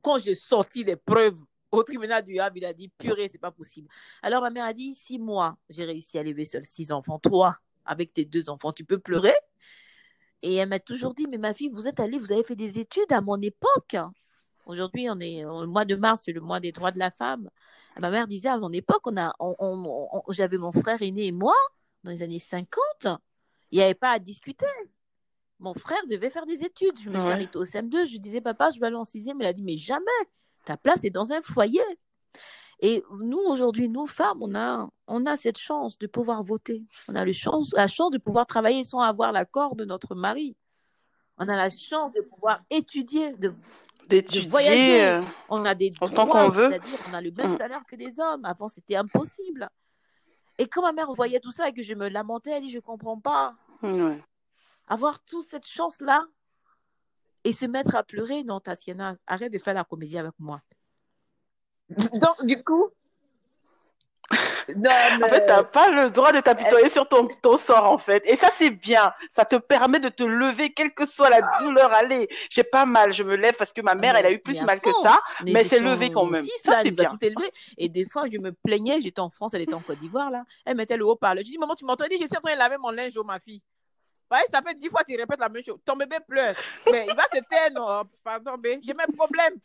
quand 0.02 0.18
j'ai 0.18 0.36
sorti 0.36 0.84
les 0.84 0.98
preuves 0.98 1.40
au 1.72 1.84
tribunal 1.84 2.26
du 2.26 2.38
Havre, 2.40 2.58
il 2.58 2.66
a 2.66 2.74
dit 2.74 2.90
Purée, 2.90 3.30
c'est 3.32 3.38
pas 3.38 3.52
possible. 3.52 3.88
Alors 4.22 4.42
ma 4.42 4.50
mère 4.50 4.66
a 4.66 4.74
dit 4.74 4.94
Si 4.94 5.20
moi, 5.20 5.58
j'ai 5.70 5.86
réussi 5.86 6.18
à 6.18 6.22
élever 6.22 6.44
seuls 6.44 6.66
six 6.66 6.92
enfants, 6.92 7.20
toi, 7.20 7.58
avec 7.86 8.14
tes 8.14 8.26
deux 8.26 8.50
enfants, 8.50 8.74
tu 8.74 8.84
peux 8.86 9.00
pleurer. 9.00 9.34
Et 10.42 10.56
elle 10.56 10.70
m'a 10.70 10.80
toujours 10.80 11.14
dit, 11.14 11.28
mais 11.28 11.38
ma 11.38 11.54
fille, 11.54 11.70
vous 11.70 11.88
êtes 11.88 12.00
allée, 12.00 12.18
vous 12.18 12.32
avez 12.32 12.44
fait 12.44 12.56
des 12.56 12.80
études 12.80 13.12
à 13.12 13.22
mon 13.22 13.42
époque. 13.42 13.98
Aujourd'hui, 14.66 15.10
on 15.10 15.20
est 15.20 15.42
le 15.42 15.66
mois 15.66 15.86
de 15.86 15.96
mars, 15.96 16.22
c'est 16.26 16.32
le 16.32 16.42
mois 16.42 16.60
des 16.60 16.72
droits 16.72 16.92
de 16.92 17.00
la 17.00 17.12
femme. 17.12 17.50
Ma 18.00 18.10
mère 18.10 18.28
disait, 18.28 18.50
à 18.50 18.58
mon 18.58 18.72
époque, 18.72 19.02
on 19.06 19.18
a, 19.18 19.34
on, 19.40 20.24
j'avais 20.30 20.58
mon 20.58 20.72
frère 20.72 21.02
aîné 21.02 21.28
et 21.28 21.32
moi, 21.32 21.56
dans 22.04 22.12
les 22.12 22.24
années 22.24 22.40
50, 22.40 22.70
il 23.72 23.80
n'y 23.80 23.84
avait 23.84 23.94
pas 23.94 24.12
à 24.12 24.20
discuter. 24.20 24.66
Mon 25.60 25.74
frère 25.74 26.06
devait 26.08 26.30
faire 26.30 26.46
des 26.46 26.64
études. 26.64 26.98
Je 27.04 27.10
me 27.10 27.16
suis 27.16 27.30
arrêtée 27.30 27.58
au 27.58 27.66
CM2. 27.66 28.08
Je 28.08 28.18
disais, 28.18 28.40
papa, 28.40 28.70
je 28.74 28.80
vais 28.80 28.88
aller 28.88 28.96
en 28.96 29.04
sixième. 29.04 29.42
Elle 29.42 29.48
a 29.48 29.54
dit, 29.54 29.64
mais 29.64 29.76
jamais. 29.76 30.06
Ta 30.64 30.78
place 30.78 31.04
est 31.04 31.10
dans 31.10 31.34
un 31.34 31.42
foyer. 31.42 31.82
Et 32.82 33.04
nous, 33.20 33.40
aujourd'hui, 33.40 33.90
nous, 33.90 34.08
femmes, 34.08 34.38
on 34.42 34.56
a, 34.56 34.90
on 35.08 35.26
a 35.26 35.36
cette 35.36 35.58
chance 35.58 35.98
de 35.98 36.08
pouvoir 36.08 36.44
voter. 36.44 36.84
On 37.10 37.16
a 37.16 37.26
le 37.26 37.34
chance, 37.34 37.74
la 37.74 37.88
chance 37.88 38.12
de 38.12 38.18
pouvoir 38.18 38.46
travailler 38.46 38.84
sans 38.84 39.00
avoir 39.00 39.32
l'accord 39.34 39.76
de 39.76 39.84
notre 39.84 40.16
mari. 40.16 40.56
On 41.38 41.48
a 41.48 41.56
la 41.56 41.70
chance 41.70 42.14
de 42.14 42.22
pouvoir 42.22 42.62
étudier, 42.70 43.34
de, 43.34 43.54
voyager. 44.50 45.06
Euh, 45.06 45.22
on 45.50 45.66
a 45.66 45.76
des 45.76 45.90
droits, 45.92 46.10
qu'on 46.10 46.50
veut. 46.50 46.70
C'est-à-dire, 46.70 47.00
on 47.10 47.14
a 47.14 47.22
le 47.22 47.32
même 47.32 47.54
mm. 47.54 47.58
salaire 47.58 47.82
que 47.86 47.96
des 47.96 48.20
hommes. 48.20 48.46
Avant, 48.46 48.70
c'était 48.70 48.96
impossible. 48.96 49.70
Et 50.58 50.68
quand 50.68 50.82
ma 50.82 50.94
mère 50.94 51.12
voyait 51.14 51.40
tout 51.40 51.52
ça 51.52 51.70
et 51.70 51.74
que 51.74 51.84
je 51.84 51.94
me 51.94 52.08
lamentais, 52.08 52.52
elle 52.52 52.64
dit, 52.64 52.70
je 52.70 52.80
comprends 52.80 53.20
pas. 53.20 53.56
Avoir 54.88 55.22
toute 55.22 55.46
cette 55.46 55.68
chance-là 55.68 56.26
et 57.44 57.54
se 57.54 57.66
mettre 57.66 57.96
à 57.96 58.04
pleurer, 58.04 58.44
non, 58.44 58.60
Tatiana, 58.60 59.16
arrête 59.28 59.54
de 59.54 59.60
faire 59.60 59.74
la 59.74 59.84
comédie 59.84 60.18
avec 60.18 60.34
moi. 60.40 60.62
Donc, 61.90 62.46
du 62.46 62.64
coup. 62.64 62.90
Non, 64.76 64.92
En 65.24 65.28
fait, 65.28 65.46
tu 65.46 65.52
n'as 65.52 65.64
pas 65.64 65.90
le 65.90 66.12
droit 66.12 66.32
de 66.32 66.40
t'apitoyer 66.40 66.90
sur 66.90 67.08
ton, 67.08 67.28
ton 67.42 67.58
sort, 67.58 67.86
en 67.86 67.98
fait. 67.98 68.24
Et 68.28 68.36
ça, 68.36 68.50
c'est 68.54 68.70
bien. 68.70 69.12
Ça 69.32 69.44
te 69.44 69.56
permet 69.56 70.00
de 70.00 70.10
te 70.10 70.24
lever, 70.24 70.72
quelle 70.72 70.94
que 70.94 71.06
soit 71.06 71.30
la 71.30 71.42
douleur. 71.60 71.92
Allez, 71.92 72.30
j'ai 72.50 72.64
pas 72.64 72.86
mal, 72.86 73.12
je 73.12 73.24
me 73.24 73.36
lève 73.36 73.56
parce 73.56 73.74
que 73.74 73.82
ma 73.82 73.96
mère, 73.96 74.16
elle 74.16 74.28
a 74.28 74.32
eu 74.32 74.40
plus 74.40 74.62
mal 74.62 74.80
que 74.80 74.92
ça, 75.02 75.20
mais, 75.46 75.64
c'est 75.64 75.80
levé 75.80 76.12
quand 76.12 76.26
même. 76.26 76.46
ça, 76.64 76.82
c'est 76.84 76.92
bien. 76.92 77.18
Et 77.78 77.90
des 77.90 78.06
fois, 78.06 78.26
je 78.32 78.38
me 78.38 78.52
plaignais, 78.52 79.02
j'étais 79.02 79.22
en 79.22 79.30
France, 79.30 79.54
elle 79.56 79.62
était 79.62 79.74
en 79.74 79.82
Côte 79.82 80.00
d'Ivoire, 80.00 80.30
là. 80.30 80.44
Elle 80.66 80.78
mettait 80.78 80.98
le 80.98 81.06
haut-parleur. 81.06 81.44
Je 81.44 81.50
dis, 81.50 81.58
maman, 81.58 81.76
tu 81.76 81.86
m'entends? 81.86 82.06
Je 82.10 82.18
suis 82.18 82.38
en 82.38 82.42
train 82.42 82.54
de 82.54 82.60
laver 82.60 82.78
mon 82.78 82.92
linge, 82.92 83.14
oh, 83.16 83.24
ma 83.24 83.40
fille. 83.40 83.62
Ouais, 84.32 84.46
ça 84.52 84.62
fait 84.62 84.76
dix 84.76 84.90
fois 84.90 85.02
que 85.02 85.12
tu 85.12 85.18
répètes 85.18 85.40
la 85.40 85.50
même 85.50 85.64
chose. 85.66 85.80
Ton 85.84 85.96
bébé 85.96 86.18
pleure. 86.28 86.54
Mais 86.92 87.08
il 87.10 87.16
va 87.16 87.24
se 87.34 87.44
taire, 87.50 87.72
non. 87.74 88.04
Pardon, 88.24 88.54
mais 88.64 88.80
j'ai 88.84 88.94
mes 88.94 89.12
problèmes. 89.16 89.56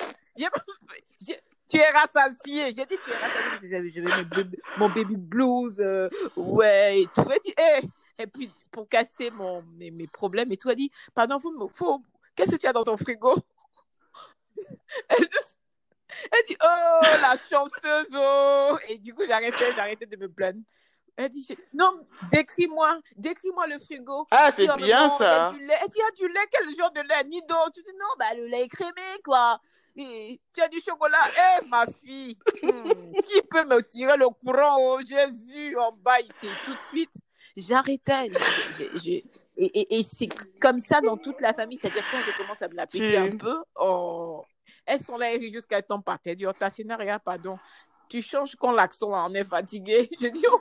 Tu 1.75 1.81
es 1.81 1.91
rassasié. 1.91 2.73
J'ai 2.73 2.87
dit, 2.87 2.97
tu 3.05 3.11
es 3.11 3.15
rassasié. 3.15 3.91
Je 3.91 4.01
vais 4.01 4.45
mon 4.77 4.89
baby 4.89 5.17
blues. 5.17 5.75
Euh, 5.81 6.09
ouais, 6.37 7.01
et 7.01 7.09
tout. 7.13 7.25
dit, 7.45 7.55
hey. 7.57 7.89
Et 8.17 8.29
puis, 8.29 8.49
pour 8.71 8.89
casser 8.89 9.31
mon, 9.33 9.63
mes, 9.77 9.91
mes, 9.91 10.07
problèmes 10.07 10.53
et 10.53 10.57
tout, 10.57 10.71
elle 10.71 10.77
dit, 10.77 10.91
pardon, 11.15 11.41
faut, 11.41 11.69
faut, 11.75 12.01
qu'est-ce 12.37 12.53
que 12.53 12.57
tu 12.57 12.67
as 12.69 12.73
dans 12.73 12.85
ton 12.85 12.97
frigo? 12.97 13.35
elle, 15.09 15.19
dit, 16.47 16.57
oh, 16.63 17.01
la 17.03 17.35
chanceuse, 17.51 18.09
oh. 18.15 18.79
Et 18.89 18.99
du 18.99 19.13
coup, 19.13 19.23
j'arrêtais, 19.27 19.73
j'arrêtais 19.75 20.07
de 20.07 20.17
me 20.17 20.29
plaindre. 20.29 20.61
Elle 21.17 21.31
dit, 21.31 21.57
non, 21.73 22.07
décris-moi, 22.31 23.01
décris-moi 23.17 23.67
le 23.67 23.81
frigo. 23.81 24.29
Ah, 24.31 24.53
c'est 24.53 24.69
bien 24.77 25.11
ça. 25.19 25.53
Elle 25.55 25.59
dit, 25.89 25.97
il 25.97 25.99
y 25.99 26.03
a 26.03 26.11
du 26.13 26.29
lait, 26.33 26.47
quel 26.53 26.77
genre 26.77 26.93
de 26.93 27.01
lait? 27.01 27.25
Ni 27.25 27.43
d'eau. 27.43 27.71
Tu 27.75 27.83
dis, 27.83 27.97
non, 27.99 28.15
bah, 28.17 28.33
le 28.37 28.47
lait 28.47 28.69
crémé, 28.69 29.03
quoi 29.25 29.61
tu 29.97 30.61
as 30.61 30.69
du 30.69 30.81
chocolat 30.81 31.19
Eh, 31.37 31.69
ma 31.69 31.87
fille, 31.87 32.37
hmm, 32.63 33.13
qui 33.27 33.43
peut 33.49 33.65
me 33.65 33.81
tirer 33.83 34.17
le 34.17 34.29
courant 34.29 34.77
Oh 34.79 35.01
Jésus, 35.07 35.77
en 35.77 35.93
bas 35.93 36.21
ici, 36.21 36.49
tout 36.65 36.73
de 36.73 36.79
suite. 36.89 37.13
J'arrêtais. 37.57 38.27
Et, 39.57 39.99
et, 39.99 40.03
c'est 40.03 40.29
comme 40.61 40.81
ça 40.81 41.01
dans 41.01 41.17
toute 41.17 41.41
la 41.41 41.55
famille. 41.55 41.79
C'est-à-dire 41.81 42.03
quand 42.11 42.19
je 42.27 42.37
commence 42.37 42.63
à 42.63 42.69
me 42.69 42.75
la 42.75 42.87
péter 42.87 43.17
un 43.17 43.37
peu, 43.37 43.63
oh, 43.77 44.45
elles 44.85 45.01
sont 45.01 45.17
là 45.17 45.39
jusqu'à 45.39 45.81
temps 45.81 46.01
par 46.01 46.19
terre. 46.19 46.35
Dis, 46.35 46.47
oh, 46.47 46.53
ta 46.53 46.71
scénario, 46.71 47.15
pardon. 47.25 47.59
Tu 48.09 48.23
changes 48.23 48.57
quand 48.57 48.73
l'accent 48.73 49.13
en 49.13 49.33
est 49.35 49.45
fatigué. 49.45 50.09
Je 50.21 50.27
dis, 50.27 50.45
oh. 50.51 50.61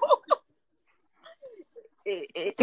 et, 2.06 2.30
et, 2.36 2.56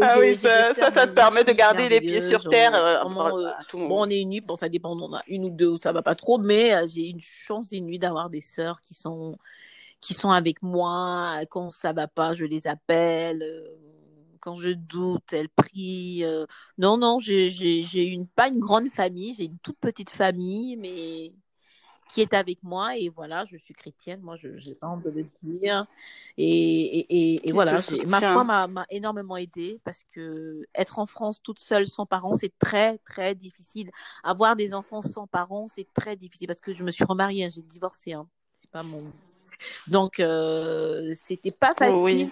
ah 0.00 0.16
oui, 0.18 0.36
ça, 0.36 0.74
ça, 0.74 1.06
te 1.06 1.12
permet 1.12 1.44
de 1.44 1.52
garder 1.52 1.88
les 1.88 2.00
pieds 2.00 2.20
sur 2.20 2.48
terre. 2.48 2.74
Euh, 2.74 3.04
euh, 3.04 3.54
bon, 3.72 4.02
on 4.02 4.10
est 4.10 4.20
une 4.20 4.30
nuit, 4.30 4.40
bon, 4.40 4.56
ça 4.56 4.68
dépend, 4.68 4.96
on 4.96 5.14
a 5.14 5.22
une 5.26 5.44
ou 5.44 5.50
deux 5.50 5.68
où 5.68 5.78
ça 5.78 5.92
va 5.92 6.02
pas 6.02 6.14
trop, 6.14 6.38
mais 6.38 6.74
euh, 6.74 6.86
j'ai 6.86 7.08
une 7.08 7.20
chance 7.20 7.72
une 7.72 7.86
nuit 7.86 7.98
d'avoir 7.98 8.30
des 8.30 8.40
sœurs 8.40 8.80
qui 8.80 8.94
sont 8.94 9.36
qui 10.00 10.14
sont 10.14 10.30
avec 10.30 10.62
moi. 10.62 11.40
Quand 11.50 11.70
ça 11.70 11.92
va 11.92 12.08
pas, 12.08 12.32
je 12.32 12.44
les 12.44 12.66
appelle. 12.66 13.44
Quand 14.40 14.56
je 14.56 14.70
doute, 14.70 15.32
elles 15.32 15.50
prient. 15.50 16.24
Non, 16.78 16.96
non, 16.96 17.18
j'ai 17.18 17.48
une, 17.92 18.26
pas 18.26 18.48
une 18.48 18.58
grande 18.58 18.88
famille, 18.88 19.34
j'ai 19.34 19.44
une 19.44 19.58
toute 19.58 19.78
petite 19.78 20.10
famille, 20.10 20.76
mais 20.76 21.32
qui 22.12 22.20
est 22.20 22.34
avec 22.34 22.62
moi. 22.62 22.96
Et 22.96 23.08
voilà, 23.08 23.44
je 23.46 23.56
suis 23.56 23.74
chrétienne, 23.74 24.20
moi, 24.20 24.36
je 24.36 24.48
n'ai 24.48 24.74
pas 24.74 24.88
honte 24.88 25.04
de 25.04 25.10
le 25.10 25.26
dire. 25.42 25.86
Et, 26.36 26.98
et, 26.98 27.48
et, 27.48 27.52
voilà, 27.52 27.78
ma 28.06 28.20
foi 28.20 28.44
m'a 28.44 28.86
énormément 28.90 29.36
aidée 29.36 29.80
parce 29.84 30.04
que 30.12 30.66
être 30.74 30.98
en 30.98 31.06
France 31.06 31.42
toute 31.42 31.58
seule 31.58 31.86
sans 31.86 32.06
parents, 32.06 32.36
c'est 32.36 32.52
très, 32.58 32.98
très 32.98 33.34
difficile. 33.34 33.90
Avoir 34.22 34.56
des 34.56 34.74
enfants 34.74 35.02
sans 35.02 35.26
parents, 35.26 35.66
c'est 35.68 35.86
très 35.94 36.16
difficile 36.16 36.46
parce 36.46 36.60
que 36.60 36.72
je 36.72 36.84
me 36.84 36.90
suis 36.90 37.04
remariée, 37.04 37.44
hein, 37.44 37.50
j'ai 37.52 37.62
divorcé. 37.62 38.12
Hein. 38.12 38.26
C'est 38.54 38.70
pas 38.70 38.82
mon. 38.82 39.04
Donc, 39.88 40.20
euh, 40.20 41.12
c'était 41.14 41.50
pas 41.50 41.74
facile. 41.74 41.96
Oui. 41.96 42.30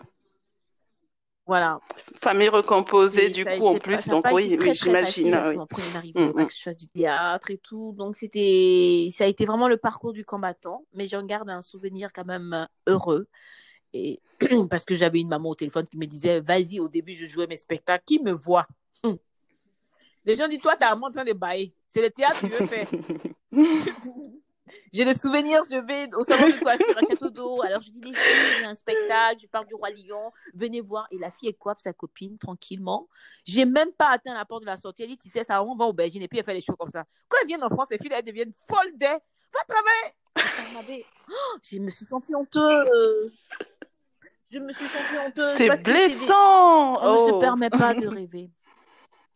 Voilà. 1.48 1.80
Famille 2.20 2.50
recomposée, 2.50 3.30
du 3.30 3.46
coup, 3.46 3.68
en 3.68 3.78
plus. 3.78 4.06
Donc, 4.06 4.26
oui, 4.32 4.58
j'imagine. 4.74 5.34
Oui. 5.34 5.56
Premier 5.66 5.96
arrivé, 5.96 6.12
que 6.12 6.52
je 6.54 6.62
fasse 6.62 6.76
du 6.76 6.88
théâtre 6.88 7.50
et 7.50 7.56
tout. 7.56 7.94
Donc, 7.96 8.16
c'était, 8.16 9.08
ça 9.16 9.24
a 9.24 9.26
été 9.26 9.46
vraiment 9.46 9.66
le 9.66 9.78
parcours 9.78 10.12
du 10.12 10.26
combattant. 10.26 10.84
Mais 10.92 11.06
j'en 11.06 11.24
garde 11.24 11.48
un 11.48 11.62
souvenir 11.62 12.10
quand 12.12 12.26
même 12.26 12.68
heureux. 12.86 13.28
Et 13.94 14.20
parce 14.68 14.84
que 14.84 14.94
j'avais 14.94 15.20
une 15.20 15.28
maman 15.28 15.48
au 15.48 15.54
téléphone 15.54 15.86
qui 15.86 15.96
me 15.96 16.04
disait 16.04 16.40
Vas-y, 16.40 16.80
au 16.80 16.88
début, 16.88 17.14
je 17.14 17.24
jouais 17.24 17.46
mes 17.46 17.56
spectacles. 17.56 18.04
Qui 18.04 18.22
me 18.22 18.32
voit? 18.32 18.66
Les 20.26 20.34
gens 20.34 20.48
disent 20.48 20.60
Toi, 20.60 20.76
t'es 20.76 20.84
en 20.84 21.10
train 21.10 21.24
de 21.24 21.32
bailler. 21.32 21.72
C'est 21.88 22.02
le 22.02 22.10
théâtre 22.10 22.42
que 22.42 22.46
tu 22.46 22.52
veux 22.52 22.66
faire. 22.66 22.88
J'ai 24.92 25.04
le 25.04 25.12
souvenir, 25.12 25.62
je 25.70 25.76
vais 25.76 26.08
au 26.14 26.24
salon 26.24 26.46
de 26.48 26.58
coiffure 26.60 26.96
à 26.96 27.00
Château 27.00 27.30
d'Eau. 27.30 27.62
Alors 27.62 27.80
je 27.80 27.90
dis 27.90 28.00
les 28.00 28.14
filles, 28.14 28.58
il 28.58 28.62
y 28.62 28.64
a 28.64 28.70
un 28.70 28.74
spectacle, 28.74 29.40
je 29.42 29.46
parle 29.46 29.66
du 29.66 29.74
Roi 29.74 29.90
Lion, 29.90 30.32
venez 30.54 30.80
voir. 30.80 31.06
Et 31.10 31.18
la 31.18 31.30
fille, 31.30 31.48
elle 31.48 31.56
coiffe 31.56 31.78
sa 31.78 31.92
copine 31.92 32.38
tranquillement. 32.38 33.08
J'ai 33.44 33.64
même 33.64 33.92
pas 33.92 34.08
atteint 34.08 34.34
la 34.34 34.44
porte 34.44 34.62
de 34.62 34.66
la 34.66 34.76
sortie. 34.76 35.02
Elle 35.02 35.08
dit, 35.08 35.18
tu 35.18 35.28
sais, 35.28 35.44
ça, 35.44 35.62
on 35.62 35.76
va 35.76 35.86
au 35.86 35.92
Belgique. 35.92 36.22
Et 36.22 36.28
puis 36.28 36.38
elle 36.38 36.44
fait 36.44 36.54
les 36.54 36.60
choses 36.60 36.76
comme 36.78 36.90
ça. 36.90 37.04
Quand 37.28 37.38
elle 37.42 37.48
vient 37.48 37.62
en 37.62 37.70
France, 37.70 37.88
les 37.90 37.98
filles, 37.98 38.12
elles 38.12 38.24
deviennent 38.24 38.52
folles 38.68 38.96
d'elle. 38.96 39.20
Va 39.52 39.60
travailler. 39.66 41.04
Oh, 41.30 41.58
je 41.62 41.78
me 41.78 41.90
suis 41.90 42.06
sentie 42.06 42.34
honteuse. 42.34 43.32
Je 44.50 44.58
me 44.58 44.72
suis 44.72 44.86
sentie 44.86 45.18
honteuse. 45.18 45.56
C'est 45.56 45.82
blessant. 45.82 47.02
On 47.02 47.24
ne 47.24 47.28
se 47.28 47.34
oh. 47.34 47.38
permet 47.38 47.70
pas 47.70 47.94
de 47.94 48.06
rêver. 48.08 48.50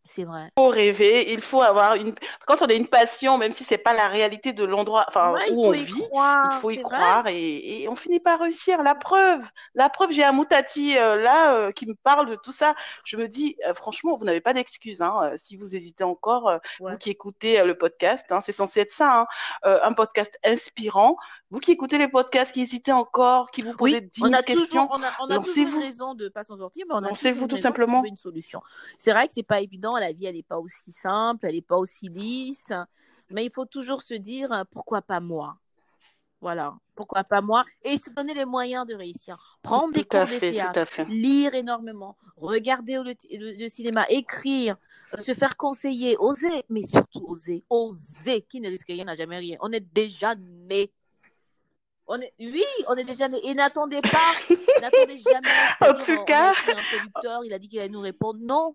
C'est 0.04 0.24
vrai. 0.24 0.48
Il 0.56 0.60
faut 0.60 0.68
rêver, 0.68 1.32
il 1.32 1.40
faut 1.40 1.62
avoir 1.62 1.94
une. 1.94 2.12
Quand 2.46 2.60
on 2.60 2.66
a 2.66 2.72
une 2.72 2.88
passion, 2.88 3.38
même 3.38 3.52
si 3.52 3.62
c'est 3.62 3.78
pas 3.78 3.94
la 3.94 4.08
réalité 4.08 4.52
de 4.52 4.64
l'endroit, 4.64 5.04
enfin 5.08 5.34
où 5.52 5.66
on 5.66 5.70
vit, 5.70 5.84
il 5.86 6.60
faut 6.60 6.70
y 6.70 6.82
croire 6.82 7.26
et, 7.28 7.86
on 7.88 7.94
finit 7.94 8.18
par 8.18 8.40
réussir. 8.40 8.82
La 8.82 8.96
preuve, 8.96 9.48
la 9.74 9.88
preuve, 9.88 10.10
j'ai 10.10 10.24
un 10.24 10.32
moutati 10.32 10.98
euh, 10.98 11.16
là 11.16 11.54
euh, 11.54 11.72
qui 11.72 11.86
me 11.86 11.94
parle 11.94 12.28
de 12.28 12.34
tout 12.34 12.52
ça. 12.52 12.74
Je 13.04 13.16
me 13.16 13.28
dis, 13.28 13.56
euh, 13.66 13.74
franchement, 13.74 14.16
vous 14.16 14.24
n'avez 14.24 14.40
pas 14.40 14.52
d'excuses 14.52 15.02
hein, 15.02 15.32
si 15.36 15.56
vous 15.56 15.76
hésitez 15.76 16.04
encore, 16.04 16.58
vous 16.80 16.96
qui 16.98 17.10
écoutez 17.10 17.62
le 17.62 17.78
podcast. 17.78 18.26
Hein, 18.30 18.40
c'est 18.40 18.52
censé 18.52 18.80
être 18.80 18.92
ça, 18.92 19.20
hein, 19.20 19.26
un 19.62 19.92
podcast 19.92 20.36
inspirant. 20.44 21.16
Vous 21.52 21.60
qui 21.60 21.72
écoutez 21.72 21.98
les 21.98 22.08
podcasts, 22.08 22.50
qui 22.50 22.62
hésitez 22.62 22.92
encore, 22.92 23.50
qui 23.50 23.60
vous 23.60 23.74
posez 23.74 24.00
dix 24.00 24.24
mille 24.24 24.34
questions, 24.42 24.88
on 24.90 25.02
a, 25.02 25.12
on 25.20 25.28
a 25.28 25.38
toujours 25.38 25.80
raison 25.80 26.14
de 26.14 26.30
pas 26.30 26.44
s'en 26.44 26.56
sortir, 26.56 26.86
mais 26.88 26.94
on 26.94 27.02
a 27.04 27.08
lancez-vous 27.08 27.46
tout 27.46 27.58
simplement 27.58 28.02
une 28.06 28.16
solution. 28.16 28.62
C'est 28.96 29.12
vrai 29.12 29.28
que 29.28 29.34
c'est 29.34 29.42
pas 29.42 29.60
évident 29.60 29.94
la 29.98 30.12
vie, 30.12 30.24
elle 30.24 30.36
n'est 30.36 30.42
pas 30.42 30.58
aussi 30.58 30.92
simple, 30.92 31.44
elle 31.44 31.54
n'est 31.54 31.60
pas 31.60 31.76
aussi 31.76 32.08
lisse. 32.08 32.72
Mais 33.28 33.44
il 33.44 33.52
faut 33.52 33.66
toujours 33.66 34.00
se 34.00 34.14
dire, 34.14 34.64
pourquoi 34.70 35.02
pas 35.02 35.20
moi? 35.20 35.58
Voilà, 36.40 36.74
pourquoi 36.94 37.22
pas 37.22 37.42
moi? 37.42 37.66
Et 37.84 37.98
se 37.98 38.08
donner 38.08 38.32
les 38.32 38.46
moyens 38.46 38.86
de 38.86 38.94
réussir. 38.94 39.58
Prendre 39.60 39.92
des 39.92 40.04
cours 40.04 40.24
de 40.24 40.38
théâtre, 40.38 41.02
lire 41.10 41.52
énormément, 41.52 42.16
regarder 42.38 42.98
le, 43.04 43.68
cinéma, 43.68 44.06
écrire, 44.08 44.76
se 45.18 45.34
faire 45.34 45.58
conseiller, 45.58 46.16
oser, 46.16 46.64
mais 46.70 46.82
surtout 46.82 47.26
oser, 47.28 47.62
oser. 47.68 48.40
Qui 48.48 48.62
ne 48.62 48.70
risque 48.70 48.88
rien 48.88 49.04
n'a 49.04 49.14
jamais 49.14 49.36
rien. 49.36 49.58
On 49.60 49.70
est 49.70 49.80
déjà 49.92 50.34
né. 50.34 50.90
On 52.06 52.20
est, 52.20 52.32
oui, 52.40 52.64
on 52.88 52.94
est 52.94 53.04
déjà. 53.04 53.28
Et 53.42 53.54
n'attendez 53.54 54.00
pas, 54.00 54.32
n'attendez 54.80 55.22
jamais. 55.22 55.48
en 55.80 55.94
tout 55.94 56.24
cas, 56.24 56.50
un 56.50 56.98
producteur, 56.98 57.44
il 57.44 57.52
a 57.52 57.58
dit 57.58 57.68
qu'il 57.68 57.78
allait 57.78 57.88
nous 57.88 58.00
répondre. 58.00 58.40
Non, 58.42 58.74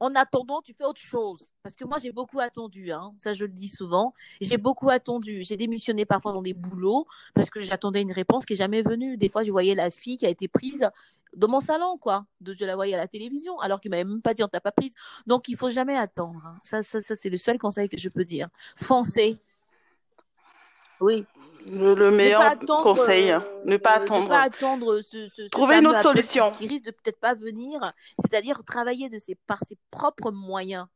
en 0.00 0.14
attendant, 0.14 0.62
tu 0.62 0.72
fais 0.72 0.84
autre 0.84 1.00
chose. 1.00 1.52
Parce 1.62 1.76
que 1.76 1.84
moi, 1.84 1.98
j'ai 2.02 2.10
beaucoup 2.10 2.40
attendu, 2.40 2.90
hein. 2.90 3.12
ça 3.18 3.34
je 3.34 3.44
le 3.44 3.52
dis 3.52 3.68
souvent. 3.68 4.14
J'ai 4.40 4.56
beaucoup 4.56 4.88
attendu. 4.88 5.44
J'ai 5.44 5.58
démissionné 5.58 6.06
parfois 6.06 6.32
dans 6.32 6.42
des 6.42 6.54
boulots 6.54 7.06
parce 7.34 7.50
que 7.50 7.60
j'attendais 7.60 8.00
une 8.00 8.12
réponse 8.12 8.46
qui 8.46 8.54
n'est 8.54 8.58
jamais 8.58 8.82
venue. 8.82 9.18
Des 9.18 9.28
fois, 9.28 9.44
je 9.44 9.50
voyais 9.50 9.74
la 9.74 9.90
fille 9.90 10.16
qui 10.16 10.26
a 10.26 10.30
été 10.30 10.48
prise 10.48 10.88
dans 11.36 11.48
mon 11.48 11.60
salon, 11.60 11.98
quoi. 11.98 12.24
Je 12.44 12.64
la 12.64 12.74
voyais 12.74 12.94
à 12.94 12.98
la 12.98 13.08
télévision, 13.08 13.58
alors 13.60 13.80
qu'il 13.80 13.90
m'avait 13.90 14.04
même 14.04 14.22
pas 14.22 14.34
dit 14.34 14.42
on 14.42 14.48
t'a 14.48 14.60
pas 14.60 14.72
prise. 14.72 14.94
Donc, 15.26 15.48
il 15.48 15.56
faut 15.56 15.70
jamais 15.70 15.96
attendre. 15.96 16.44
Hein. 16.46 16.58
Ça, 16.62 16.82
ça, 16.82 17.00
ça 17.02 17.14
c'est 17.14 17.30
le 17.30 17.36
seul 17.36 17.58
conseil 17.58 17.88
que 17.88 17.98
je 17.98 18.08
peux 18.08 18.24
dire. 18.24 18.48
Foncez. 18.76 19.38
Oui. 21.00 21.24
Le, 21.66 22.10
meilleur 22.10 22.58
conseil, 22.58 23.30
hein. 23.30 23.44
ne 23.64 23.76
pas 23.76 23.96
attendre. 23.96 24.24
Ne 24.24 24.28
pas 24.28 24.42
attendre 24.42 25.00
ce, 25.02 25.28
ce, 25.28 25.42
Trouver 25.50 25.76
une 25.76 25.86
autre 25.86 26.02
solution. 26.02 26.52
Qui 26.52 26.66
risque 26.66 26.84
de 26.84 26.90
peut-être 26.90 27.20
pas 27.20 27.34
venir, 27.34 27.92
c'est-à-dire 28.18 28.62
travailler 28.64 29.10
de 29.10 29.18
ses, 29.18 29.34
par 29.46 29.58
ses 29.68 29.76
propres 29.90 30.30
moyens. 30.30 30.86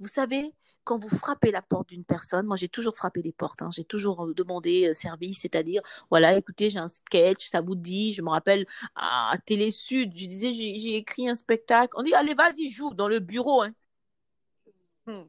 Vous 0.00 0.08
savez, 0.08 0.52
quand 0.84 0.98
vous 0.98 1.08
frappez 1.08 1.50
la 1.50 1.62
porte 1.62 1.90
d'une 1.90 2.04
personne, 2.04 2.46
moi 2.46 2.56
j'ai 2.56 2.68
toujours 2.68 2.96
frappé 2.96 3.22
les 3.22 3.32
portes, 3.32 3.62
hein. 3.62 3.70
j'ai 3.72 3.84
toujours 3.84 4.24
euh, 4.24 4.34
demandé 4.34 4.88
euh, 4.88 4.94
service, 4.94 5.40
c'est-à-dire, 5.42 5.82
voilà, 6.10 6.36
écoutez, 6.36 6.70
j'ai 6.70 6.78
un 6.78 6.88
sketch, 6.88 7.48
ça 7.48 7.60
vous 7.60 7.74
dit, 7.74 8.12
je 8.12 8.22
me 8.22 8.30
rappelle 8.30 8.66
à 8.96 9.36
Télé 9.44 9.70
Sud, 9.70 10.12
je 10.16 10.26
disais, 10.26 10.52
j'ai 10.52 10.96
écrit 10.96 11.28
un 11.28 11.34
spectacle, 11.34 11.94
on 11.96 12.02
dit, 12.02 12.14
allez, 12.14 12.34
vas-y, 12.34 12.68
joue 12.68 12.92
dans 12.94 13.08
le 13.08 13.18
bureau. 13.20 13.62
Hein. 13.62 13.72
Hmm. 15.06 15.24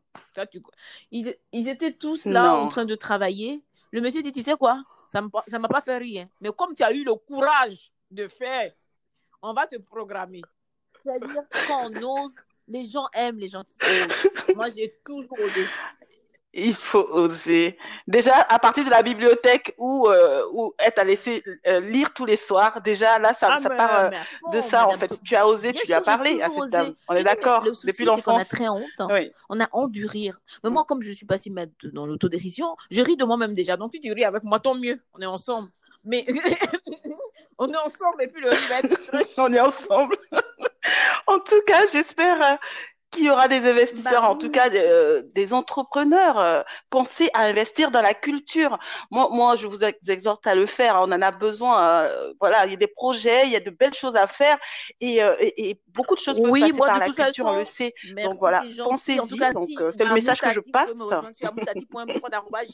ils, 1.11 1.35
ils, 1.53 1.69
étaient 1.69 1.93
tous 1.93 2.25
là 2.25 2.53
en 2.53 2.67
train 2.67 2.83
de 2.83 2.95
travailler. 2.95 3.63
Le 3.91 4.01
monsieur 4.01 4.21
dit, 4.21 4.31
tu 4.31 4.43
sais 4.43 4.55
quoi, 4.55 4.83
ça 5.09 5.21
ne 5.21 5.57
m'a 5.57 5.67
pas 5.67 5.81
fait 5.81 5.97
rien. 5.97 6.29
Mais 6.41 6.49
comme 6.55 6.75
tu 6.75 6.83
as 6.83 6.91
eu 6.91 7.03
le 7.03 7.15
courage 7.15 7.91
de 8.11 8.27
faire, 8.27 8.71
on 9.41 9.53
va 9.53 9.65
te 9.67 9.77
programmer. 9.77 10.41
C'est-à-dire, 11.03 11.43
quand 11.67 11.89
on 11.89 12.23
ose, 12.23 12.35
les 12.67 12.85
gens 12.85 13.07
aiment 13.13 13.39
les 13.39 13.47
gens 13.47 13.63
qui 13.63 13.87
osent. 13.87 14.55
Moi, 14.55 14.69
j'ai 14.69 14.99
toujours 15.03 15.39
osé. 15.39 15.65
Il 16.53 16.73
faut 16.73 17.07
oser. 17.11 17.77
Déjà, 18.07 18.35
à 18.49 18.57
partir 18.57 18.83
de 18.83 18.89
la 18.89 19.03
bibliothèque 19.03 19.75
où, 19.77 20.07
euh, 20.07 20.43
où 20.51 20.73
elle 20.79 20.91
t'a 20.91 21.03
laissé 21.03 21.43
euh, 21.67 21.79
lire 21.79 22.11
tous 22.11 22.25
les 22.25 22.37
soirs, 22.37 22.81
déjà 22.81 23.19
là, 23.19 23.35
ça, 23.35 23.49
ah, 23.51 23.59
ça 23.59 23.69
part 23.69 24.05
euh, 24.05 24.09
de 24.51 24.59
ça, 24.59 24.87
en 24.87 24.97
fait. 24.97 25.21
Tu 25.23 25.35
as 25.35 25.47
osé, 25.47 25.73
tu 25.73 25.85
lui 25.85 25.93
as 25.93 26.01
parlé 26.01 26.41
à 26.41 26.49
cette 26.49 26.71
dame. 26.71 26.95
On 27.07 27.13
est 27.13 27.23
d'accord 27.23 27.63
Depuis 27.83 28.03
l'enfance. 28.03 28.35
On 28.35 28.37
a 28.37 28.45
très 28.45 28.67
honte. 28.67 28.83
Hein. 28.97 29.25
On 29.49 29.59
a 29.61 29.67
honte 29.73 29.91
du 29.91 30.07
rire. 30.07 30.41
Mais 30.63 30.71
moi, 30.71 30.85
comme 30.85 31.03
je 31.03 31.11
suis 31.11 31.27
pas 31.27 31.37
si 31.37 31.51
maître 31.51 31.73
dans 31.93 32.07
l'autodérision, 32.07 32.75
je 32.89 33.01
ris 33.01 33.15
de 33.15 33.25
moi-même 33.25 33.53
déjà. 33.53 33.77
Donc, 33.77 33.91
si 33.93 34.01
tu 34.01 34.11
ris 34.11 34.23
avec 34.25 34.43
moi, 34.43 34.59
tant 34.59 34.73
mieux. 34.73 34.99
On 35.13 35.21
est 35.21 35.27
ensemble. 35.27 35.69
Mais 36.03 36.25
on 37.59 37.71
est 37.71 37.77
ensemble 37.77 38.23
et 38.23 38.27
puis 38.27 38.41
le 38.41 38.49
rire 38.49 39.27
On 39.37 39.53
est 39.53 39.59
ensemble. 39.59 40.15
en 41.27 41.39
tout 41.39 41.61
cas, 41.67 41.85
j'espère 41.91 42.57
qu'il 43.11 43.25
y 43.25 43.29
aura 43.29 43.47
des 43.47 43.65
investisseurs, 43.67 44.21
bah 44.21 44.29
en 44.29 44.35
tout 44.35 44.49
cas 44.49 44.69
euh, 44.73 45.23
des 45.33 45.53
entrepreneurs. 45.53 46.39
Euh, 46.39 46.61
pensez 46.89 47.29
à 47.33 47.43
investir 47.43 47.91
dans 47.91 48.01
la 48.01 48.13
culture. 48.13 48.77
Moi, 49.11 49.29
moi, 49.31 49.55
je 49.55 49.67
vous 49.67 49.83
exhorte 49.83 50.45
à 50.47 50.55
le 50.55 50.65
faire. 50.65 50.95
On 50.95 51.11
en 51.11 51.21
a 51.21 51.31
besoin. 51.31 52.03
Euh, 52.03 52.33
voilà, 52.39 52.65
il 52.65 52.71
y 52.71 52.73
a 52.73 52.77
des 52.77 52.87
projets, 52.87 53.45
il 53.45 53.51
y 53.51 53.55
a 53.55 53.59
de 53.59 53.69
belles 53.69 53.93
choses 53.93 54.15
à 54.15 54.27
faire 54.27 54.57
et, 54.99 55.19
et, 55.41 55.81
beaucoup 55.87 56.15
de 56.15 56.19
choses 56.19 56.39
peuvent 56.41 56.51
passer 56.59 56.77
par 56.77 56.99
la 56.99 57.09
culture, 57.09 57.45
on 57.45 57.55
le 57.55 57.63
sait. 57.63 57.93
Donc 58.23 58.37
voilà, 58.37 58.63
pensez-y. 58.83 59.17
Donc 59.17 59.69
c'est 59.91 60.05
le 60.05 60.13
message 60.13 60.41
que 60.41 60.51
je 60.51 60.59
passe. 60.59 60.93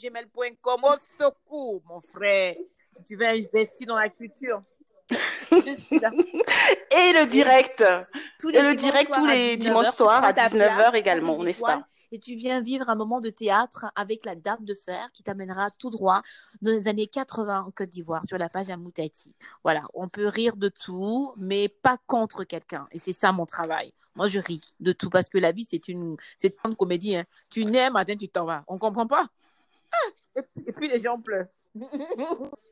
gmail.com 0.02 0.80
au 0.84 0.96
secours, 1.18 1.82
mon 1.86 2.00
frère. 2.00 2.56
Si 2.96 3.04
tu 3.04 3.16
veux 3.16 3.26
investir 3.26 3.86
dans 3.86 3.98
la 3.98 4.08
culture. 4.08 4.62
et 5.10 7.12
le 7.12 7.26
direct. 7.26 7.80
et 7.80 8.62
le 8.62 8.74
direct 8.74 9.12
tous 9.14 9.26
les 9.26 9.56
dimanches 9.56 9.94
soirs 9.94 10.24
à 10.24 10.32
19h 10.32 10.94
également, 10.94 11.42
n'est-ce 11.42 11.60
pas 11.60 11.86
et 12.12 12.18
tu 12.18 12.34
viens 12.34 12.60
vivre 12.60 12.88
un 12.88 12.94
moment 12.94 13.20
de 13.20 13.30
théâtre 13.30 13.86
avec 13.94 14.24
la 14.24 14.34
Dame 14.34 14.64
de 14.64 14.74
Fer 14.74 15.10
qui 15.12 15.22
t'amènera 15.22 15.70
tout 15.72 15.90
droit 15.90 16.22
dans 16.62 16.70
les 16.70 16.88
années 16.88 17.06
80 17.06 17.64
en 17.66 17.70
Côte 17.70 17.88
d'Ivoire 17.88 18.24
sur 18.24 18.38
la 18.38 18.48
page 18.48 18.70
à 18.70 18.76
Moutati. 18.76 19.34
Voilà, 19.64 19.82
on 19.92 20.08
peut 20.08 20.28
rire 20.28 20.56
de 20.56 20.68
tout, 20.68 21.32
mais 21.36 21.68
pas 21.68 21.98
contre 22.06 22.44
quelqu'un. 22.44 22.86
Et 22.92 22.98
c'est 22.98 23.12
ça 23.12 23.32
mon 23.32 23.46
travail. 23.46 23.92
Moi, 24.14 24.28
je 24.28 24.40
ris 24.40 24.60
de 24.80 24.92
tout 24.92 25.10
parce 25.10 25.28
que 25.28 25.38
la 25.38 25.52
vie, 25.52 25.66
c'est 25.68 25.88
une, 25.88 26.16
c'est 26.38 26.56
une 26.64 26.74
comédie. 26.74 27.16
Hein. 27.16 27.24
Tu 27.50 27.64
nais, 27.64 27.90
matin, 27.90 28.16
tu 28.16 28.28
t'en 28.28 28.46
vas. 28.46 28.64
On 28.66 28.78
comprend 28.78 29.06
pas? 29.06 29.28
Ah, 29.92 30.40
et, 30.66 30.72
puis, 30.72 30.88
les 30.88 31.00
gens 31.00 31.20
pleurent. 31.20 31.48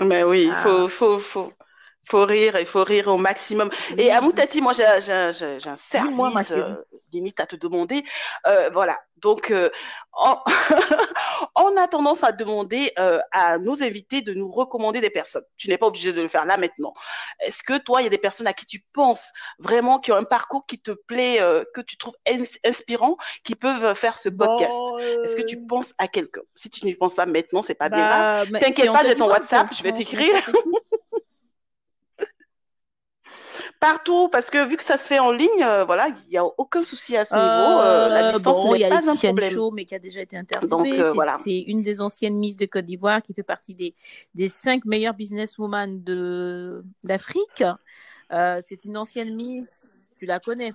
Mais 0.00 0.22
oui, 0.22 0.44
il 0.48 0.56
faut, 0.56 0.86
ah. 0.86 0.88
faut, 0.88 1.18
faut, 1.18 1.52
faut 2.06 2.24
rire, 2.24 2.58
il 2.58 2.66
faut 2.66 2.84
rire 2.84 3.08
au 3.08 3.16
maximum. 3.16 3.70
Et 3.98 4.10
à 4.10 4.20
Moutati, 4.20 4.60
moi, 4.60 4.72
j'ai 4.72 4.84
un 4.84 5.76
service 5.76 6.50
euh, 6.50 6.74
limite 7.12 7.40
à 7.40 7.46
te 7.46 7.56
demander. 7.56 8.04
Euh, 8.46 8.70
voilà, 8.72 8.98
Donc, 9.24 9.50
euh, 9.50 9.70
on... 11.56 11.76
a 11.76 11.88
tendance 11.88 12.22
à 12.22 12.32
demander 12.32 12.92
euh, 12.98 13.18
à 13.32 13.58
nos 13.58 13.82
invités 13.82 14.22
de 14.22 14.34
nous 14.34 14.50
recommander 14.50 15.00
des 15.00 15.10
personnes. 15.10 15.44
Tu 15.56 15.68
n'es 15.68 15.78
pas 15.78 15.86
obligé 15.86 16.12
de 16.12 16.20
le 16.20 16.28
faire 16.28 16.44
là 16.44 16.56
maintenant. 16.56 16.92
Est-ce 17.40 17.62
que 17.62 17.78
toi, 17.78 18.00
il 18.00 18.04
y 18.04 18.06
a 18.06 18.10
des 18.10 18.18
personnes 18.18 18.46
à 18.46 18.52
qui 18.52 18.66
tu 18.66 18.84
penses 18.92 19.32
vraiment 19.58 19.98
qui 19.98 20.12
ont 20.12 20.16
un 20.16 20.24
parcours 20.24 20.66
qui 20.66 20.78
te 20.78 20.90
plaît, 20.90 21.40
euh, 21.40 21.64
que 21.74 21.80
tu 21.80 21.96
trouves 21.96 22.16
inspirant, 22.64 23.16
qui 23.44 23.54
peuvent 23.54 23.94
faire 23.94 24.18
ce 24.18 24.28
podcast? 24.28 24.74
Est-ce 25.24 25.36
que 25.36 25.42
tu 25.42 25.58
penses 25.66 25.94
à 25.98 26.06
quelqu'un? 26.06 26.42
Si 26.54 26.68
tu 26.70 26.84
n'y 26.84 26.94
penses 26.94 27.14
pas 27.14 27.26
maintenant, 27.26 27.62
c'est 27.62 27.74
pas 27.74 27.88
bah, 27.88 28.44
grave. 28.44 28.60
T'inquiète 28.60 28.92
pas, 28.92 29.04
j'ai 29.04 29.16
ton 29.16 29.28
WhatsApp, 29.28 29.68
je 29.76 29.82
vais 29.82 29.92
t'écrire. 29.92 30.34
Partout 33.84 34.28
parce 34.30 34.48
que 34.48 34.66
vu 34.66 34.76
que 34.76 34.84
ça 34.84 34.96
se 34.96 35.06
fait 35.06 35.18
en 35.18 35.30
ligne, 35.30 35.62
euh, 35.62 35.84
voilà, 35.84 36.08
il 36.08 36.30
n'y 36.30 36.38
a 36.38 36.44
aucun 36.44 36.82
souci 36.82 37.16
à 37.16 37.24
ce 37.26 37.34
niveau. 37.34 37.80
Euh, 37.80 38.08
la 38.08 38.28
euh, 38.28 38.32
distance 38.32 38.56
n'est 38.72 38.88
pas 38.88 39.10
un 39.10 39.16
problème. 39.16 39.52
Show, 39.52 39.70
mais 39.72 39.84
qui 39.84 39.94
a 39.94 39.98
déjà 39.98 40.22
été 40.22 40.36
interviewée. 40.38 40.70
Donc 40.70 41.14
voilà. 41.14 41.38
C'est 41.44 41.58
une 41.58 41.82
des 41.82 42.00
anciennes 42.00 42.38
Miss 42.38 42.56
de 42.56 42.64
Côte 42.66 42.86
d'Ivoire 42.86 43.20
qui 43.20 43.34
fait 43.34 43.42
partie 43.42 43.74
des 43.74 43.94
des 44.34 44.48
cinq 44.48 44.86
meilleures 44.86 45.14
businesswomen 45.14 46.02
de 46.02 46.82
d'Afrique. 47.02 47.64
c'est 48.30 48.84
une 48.84 48.96
ancienne 48.96 49.34
Miss. 49.34 50.06
Tu 50.18 50.26
la 50.26 50.40
connais 50.40 50.72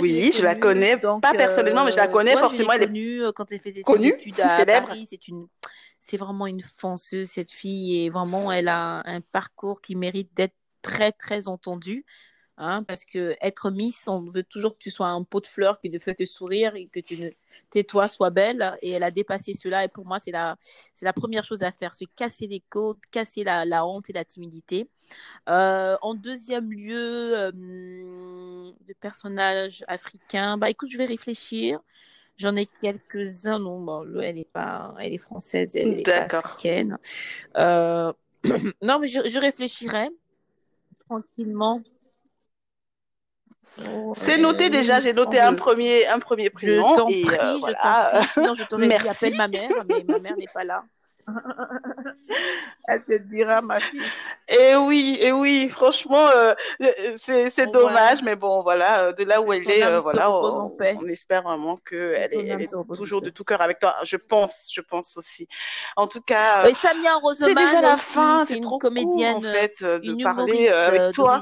oui, 0.00 0.32
je 0.34 0.42
la 0.42 0.54
connais, 0.54 0.96
pas 0.96 1.34
personnellement, 1.36 1.84
mais 1.84 1.92
je 1.92 1.98
la 1.98 2.08
connais 2.08 2.32
forcément. 2.32 2.72
elle 2.72 2.84
est 2.84 2.86
connue 2.86 3.22
quand 3.34 3.52
elle 3.52 3.58
faisait 3.58 3.82
ses 3.82 4.06
études 4.06 4.40
à 4.40 4.64
Paris. 4.64 5.06
C'est 5.10 5.28
une, 5.28 5.48
c'est 6.00 6.16
vraiment 6.16 6.46
une 6.46 6.62
fonceuse 6.62 7.28
cette 7.28 7.50
fille 7.50 8.04
et 8.04 8.10
vraiment 8.10 8.50
elle 8.50 8.68
a 8.68 9.02
un 9.04 9.20
parcours 9.20 9.82
qui 9.82 9.96
mérite 9.96 10.30
d'être 10.34 10.54
très, 10.84 11.12
très 11.12 11.48
entendu. 11.48 12.04
Hein, 12.56 12.84
parce 12.84 13.04
que 13.04 13.34
être 13.40 13.72
Miss, 13.72 14.06
on 14.06 14.30
veut 14.30 14.44
toujours 14.44 14.74
que 14.74 14.78
tu 14.78 14.92
sois 14.92 15.08
un 15.08 15.24
pot 15.24 15.40
de 15.40 15.48
fleurs 15.48 15.80
qui 15.80 15.90
ne 15.90 15.98
fait 15.98 16.14
que 16.14 16.24
sourire 16.24 16.76
et 16.76 16.86
que 16.86 17.00
tu 17.00 17.16
ne 17.16 17.30
tais-toi, 17.70 18.06
sois 18.06 18.30
belle. 18.30 18.78
Et 18.80 18.92
elle 18.92 19.02
a 19.02 19.10
dépassé 19.10 19.54
cela. 19.54 19.84
Et 19.84 19.88
pour 19.88 20.06
moi, 20.06 20.20
c'est 20.20 20.30
la, 20.30 20.56
c'est 20.94 21.04
la 21.04 21.12
première 21.12 21.42
chose 21.42 21.64
à 21.64 21.72
faire, 21.72 21.94
c'est 21.96 22.06
casser 22.06 22.46
les 22.46 22.62
côtes, 22.70 23.00
casser 23.10 23.42
la, 23.42 23.64
la 23.64 23.84
honte 23.84 24.08
et 24.08 24.12
la 24.12 24.24
timidité. 24.24 24.88
Euh, 25.48 25.96
en 26.00 26.14
deuxième 26.14 26.72
lieu, 26.72 27.36
euh, 27.36 27.50
de 27.52 28.94
personnages 29.00 29.84
africains, 29.88 30.56
bah 30.56 30.70
écoute, 30.70 30.90
je 30.90 30.98
vais 30.98 31.06
réfléchir. 31.06 31.80
J'en 32.36 32.54
ai 32.56 32.66
quelques-uns. 32.66 33.58
Non, 33.58 33.80
bon, 33.80 34.20
elle 34.20 34.38
est 34.38 34.50
pas, 34.50 34.94
elle 35.00 35.12
est 35.12 35.18
française, 35.18 35.74
elle 35.74 36.00
est 36.00 36.08
africaine. 36.08 36.98
Euh, 37.56 38.12
non, 38.82 38.98
mais 39.00 39.08
je, 39.08 39.26
je 39.28 39.38
réfléchirai 39.38 40.08
tranquillement. 41.06 41.82
C'est 44.14 44.38
noté 44.38 44.70
déjà, 44.70 45.00
j'ai 45.00 45.12
noté 45.12 45.40
un 45.40 45.54
premier, 45.54 46.06
un 46.06 46.20
premier 46.20 46.50
prénom. 46.50 46.94
Je 46.94 47.12
et 47.12 47.22
prie, 47.24 47.38
euh, 47.40 47.56
voilà. 47.58 48.22
je 48.22 48.28
sinon 48.28 48.54
je 48.54 48.64
t'aurais 48.64 48.88
dit 48.88 48.94
appelle 49.08 49.36
ma 49.36 49.48
mère, 49.48 49.70
mais 49.88 50.04
ma 50.06 50.18
mère 50.20 50.36
n'est 50.36 50.46
pas 50.52 50.64
là. 50.64 50.84
Elle 52.86 53.02
te 53.02 53.16
dira, 53.16 53.62
ma 53.62 53.80
fille. 53.80 54.00
Et 54.46 54.72
eh 54.72 54.76
oui, 54.76 55.16
et 55.18 55.28
eh 55.28 55.32
oui, 55.32 55.70
franchement, 55.70 56.26
euh, 56.28 56.54
euh, 56.82 57.14
c'est 57.16 57.66
dommage, 57.72 58.22
mais 58.22 58.36
bon, 58.36 58.62
voilà, 58.62 59.12
de 59.14 59.24
là 59.24 59.40
où 59.40 59.54
elle 59.54 59.70
est, 59.70 60.00
voilà, 60.00 60.30
on, 60.30 60.76
espère 61.08 61.44
vraiment 61.44 61.76
qu'elle 61.76 62.34
est, 62.34 62.46
elle 62.46 62.60
est 62.60 62.70
toujours 62.94 63.22
de 63.22 63.30
tout 63.30 63.42
cœur 63.42 63.62
avec 63.62 63.78
toi. 63.78 63.96
Je 64.04 64.16
pense, 64.18 64.68
je 64.70 64.82
pense 64.82 65.16
aussi. 65.16 65.48
En 65.96 66.06
tout 66.06 66.20
cas, 66.20 66.62
c'est 66.64 67.54
déjà 67.54 67.80
la 67.80 67.96
fin. 67.96 68.44
C'est 68.44 68.58
une 68.58 68.78
comédienne, 68.78 69.36
en 69.36 69.40
fait, 69.40 69.82
de 69.82 70.22
parler 70.22 70.68
avec 70.68 71.14
toi. 71.14 71.40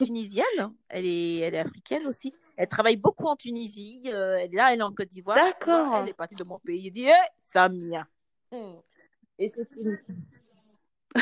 tunisienne. 0.00 0.72
Elle 0.88 1.06
est, 1.06 1.38
elle 1.38 1.54
est 1.54 1.60
africaine 1.60 2.06
aussi. 2.08 2.34
Elle 2.56 2.68
travaille 2.68 2.96
beaucoup 2.96 3.26
en 3.26 3.36
Tunisie. 3.36 4.02
là, 4.04 4.72
elle 4.72 4.80
est 4.80 4.82
en 4.82 4.92
Côte 4.92 5.08
d'Ivoire. 5.08 5.36
D'accord. 5.36 6.00
Elle 6.02 6.08
est 6.08 6.14
partie 6.14 6.34
de 6.34 6.44
mon 6.44 6.58
pays. 6.58 6.88
Elle 6.88 6.92
dit, 6.92 7.06
hey, 7.06 7.14
Samia. 7.44 8.04
Hmm. 8.50 8.80
Et 9.42 9.52
c'est 9.52 9.68
une... 9.76 9.98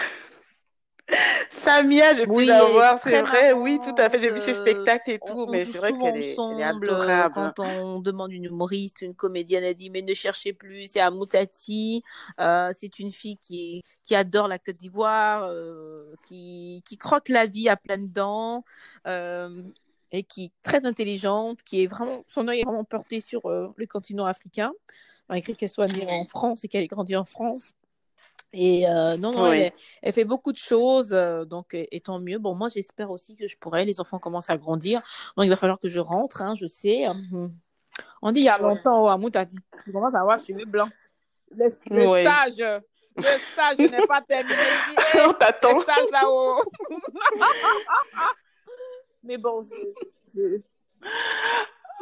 Samia, 1.51 2.13
j'ai 2.13 2.27
pu 2.27 2.45
la 2.45 2.67
voir, 2.67 2.99
c'est 2.99 3.23
vrai, 3.23 3.55
oui, 3.55 3.81
tout 3.83 3.95
à 3.97 4.11
fait, 4.11 4.21
j'ai 4.21 4.31
vu 4.31 4.41
ses 4.41 4.53
spectacles 4.53 5.13
et 5.13 5.19
tout, 5.19 5.47
mais 5.47 5.65
c'est 5.65 5.79
vrai 5.79 5.93
qu'elle 5.95 6.19
est, 6.19 6.37
elle 6.39 6.61
est, 6.61 6.63
adorable. 6.63 7.35
Quand 7.57 7.65
on 7.65 7.99
demande 8.01 8.31
une 8.33 8.45
humoriste, 8.45 9.01
une 9.01 9.15
comédienne, 9.15 9.65
elle 9.65 9.75
dit, 9.75 9.89
mais 9.89 10.03
ne 10.03 10.13
cherchez 10.13 10.53
plus, 10.53 10.85
c'est 10.85 11.01
Amoutati, 11.01 12.03
euh, 12.39 12.71
c'est 12.79 12.99
une 12.99 13.11
fille 13.11 13.39
qui, 13.39 13.81
qui 14.05 14.15
adore 14.15 14.49
la 14.49 14.59
Côte 14.59 14.77
d'Ivoire, 14.77 15.45
euh, 15.45 16.15
qui, 16.29 16.83
qui 16.87 16.99
croque 16.99 17.31
la 17.31 17.47
vie 17.47 17.71
à 17.71 17.77
pleines 17.77 18.13
dents, 18.13 18.65
euh, 19.07 19.63
et 20.13 20.25
qui 20.25 20.45
est 20.45 20.53
très 20.63 20.85
intelligente, 20.85 21.63
qui 21.63 21.83
est 21.83 21.87
vraiment, 21.87 22.23
son 22.29 22.49
œil 22.49 22.61
est 22.61 22.65
vraiment 22.65 22.85
porté 22.85 23.21
sur 23.21 23.47
euh, 23.47 23.73
le 23.77 23.87
continent 23.87 24.27
africain, 24.27 24.73
malgré 25.31 25.55
qu'elle 25.55 25.71
soit 25.71 25.89
née 25.89 26.07
en 26.07 26.27
France 26.27 26.65
et 26.65 26.69
qu'elle 26.69 26.85
ait 26.85 26.89
grandi 26.89 27.17
en 27.17 27.25
France. 27.25 27.73
Et 28.53 28.89
euh, 28.89 29.17
non, 29.17 29.31
non, 29.33 29.53
elle, 29.53 29.73
elle, 30.03 30.13
fait 30.13 30.25
beaucoup 30.25 30.51
de 30.53 30.57
choses, 30.57 31.13
euh, 31.13 31.45
donc 31.45 31.69
et, 31.73 32.01
tant 32.01 32.19
mieux. 32.19 32.39
Bon, 32.39 32.55
moi, 32.55 32.69
j'espère 32.69 33.11
aussi 33.11 33.37
que 33.37 33.47
je 33.47 33.57
pourrai. 33.57 33.85
Les 33.85 34.01
enfants 34.01 34.19
commencent 34.19 34.51
à 34.51 34.57
grandir, 34.57 35.01
donc 35.37 35.47
il 35.47 35.51
va 35.51 35.57
falloir 35.57 35.79
que 35.79 35.89
je 35.89 36.01
rentre, 36.01 36.43
hein, 36.43 36.55
je 36.57 36.67
sais. 36.67 37.07
Hum. 37.09 37.55
On 38.23 38.33
dit 38.33 38.41
il 38.41 38.45
y 38.45 38.49
a 38.49 38.59
longtemps, 38.59 39.07
Amou 39.07 39.31
t'as 39.31 39.45
dit, 39.45 39.59
tu 39.85 39.93
commences 39.93 40.15
à 40.15 40.21
avoir 40.21 40.39
cheveux 40.45 40.65
blancs. 40.65 40.91
Le, 41.51 41.67
le 41.91 42.07
stage, 42.07 42.81
le 43.17 43.23
stage 43.23 43.79
n'est 43.79 44.07
pas 44.07 44.23
terminé. 44.23 44.57
On 45.27 45.33
t'attend. 45.33 45.77
Le 45.77 45.83
stage 45.83 46.11
là-haut. 46.13 46.63
Mais 49.23 49.37
bon, 49.37 49.67
je... 50.35 50.61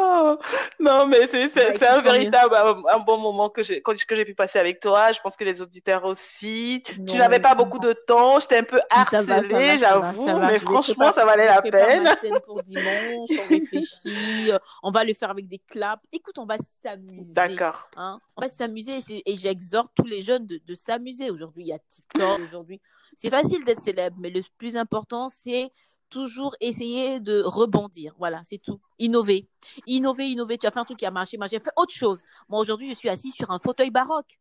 Oh, 0.01 0.39
non, 0.79 1.07
mais 1.07 1.27
c'est 1.27 1.53
bah, 1.81 1.97
un 1.97 2.01
véritable, 2.01 2.55
un, 2.55 2.99
bon 3.01 3.19
moment 3.19 3.49
que 3.51 3.63
j'ai 3.63 3.83
que 3.83 3.95
j'ai 4.15 4.25
pu 4.25 4.35
passer 4.35 4.59
avec 4.59 4.81
toi. 4.81 5.11
Je 5.13 5.21
pense 5.21 5.37
que 5.37 5.45
les 5.45 5.61
auditeurs 5.61 6.05
aussi. 6.05 6.83
tu 6.87 7.17
n'avais 7.17 7.41
pas 7.41 7.55
beaucoup 7.55 7.79
de 7.79 7.93
temps, 7.93 8.39
j'étais 8.39 8.59
un 8.59 8.65
peu 8.65 8.81
harcelée, 8.91 9.79
j'avoue, 9.79 10.39
mais 10.39 10.59
franchement, 10.61 11.11
ça 11.11 11.25
valait 11.25 11.47
la 11.47 11.63
peine. 11.63 12.09
pour 12.47 12.63
dimanche, 12.63 13.29
on 13.31 13.49
réfléchit, 13.49 14.53
euh, 14.53 14.59
on 14.83 14.91
va 14.91 15.05
le 15.05 15.15
faire 15.15 15.31
avec 15.31 15.49
des 15.49 15.59
claps. 15.59 16.03
Écoute, 16.13 16.39
on 16.39 16.47
va 16.47 16.57
s'amuser. 16.59 17.33
D'accord. 17.33 17.89
Hein 17.97 18.21
on 18.37 18.43
va 18.43 18.49
s'amuser 18.49 18.99
et 19.27 19.37
j'exhorte 19.37 19.91
tous 19.97 20.07
les 20.07 20.23
jeunes 20.23 20.47
de, 20.47 20.61
de 20.65 20.75
s'amuser. 20.75 21.31
Aujourd'hui, 21.31 21.65
il 21.65 21.69
y 21.69 21.73
a 21.73 21.79
TikTok. 21.79 22.41
Aujourd'hui, 22.45 22.81
c'est 23.17 23.31
facile 23.31 23.65
d'être 23.65 23.83
célèbre, 23.83 24.17
mais 24.21 24.31
le 24.31 24.43
plus 24.59 24.77
important, 24.77 25.29
c'est 25.29 25.73
toujours 26.09 26.57
essayer 26.61 27.21
de 27.21 27.43
rebondir. 27.43 28.15
Voilà, 28.19 28.43
c'est 28.45 28.59
tout. 28.59 28.81
Innover. 28.99 29.49
Innover, 29.87 30.27
innover. 30.27 30.59
Tu 30.59 30.67
as 30.67 30.71
fait 30.71 30.79
un 30.79 30.85
truc 30.85 30.99
qui 30.99 31.07
a 31.07 31.11
marché. 31.11 31.39
Moi, 31.39 31.47
j'ai 31.47 31.61
fait 31.61 31.71
autre 31.77 31.93
chose. 31.93 32.23
Moi, 32.49 32.61
aujourd'hui, 32.61 32.89
je 32.89 32.95
suis 32.95 33.09
assis 33.09 33.31
sur 33.31 33.51
un 33.51 33.59
fauteuil 33.59 33.91
baroque. 33.91 34.39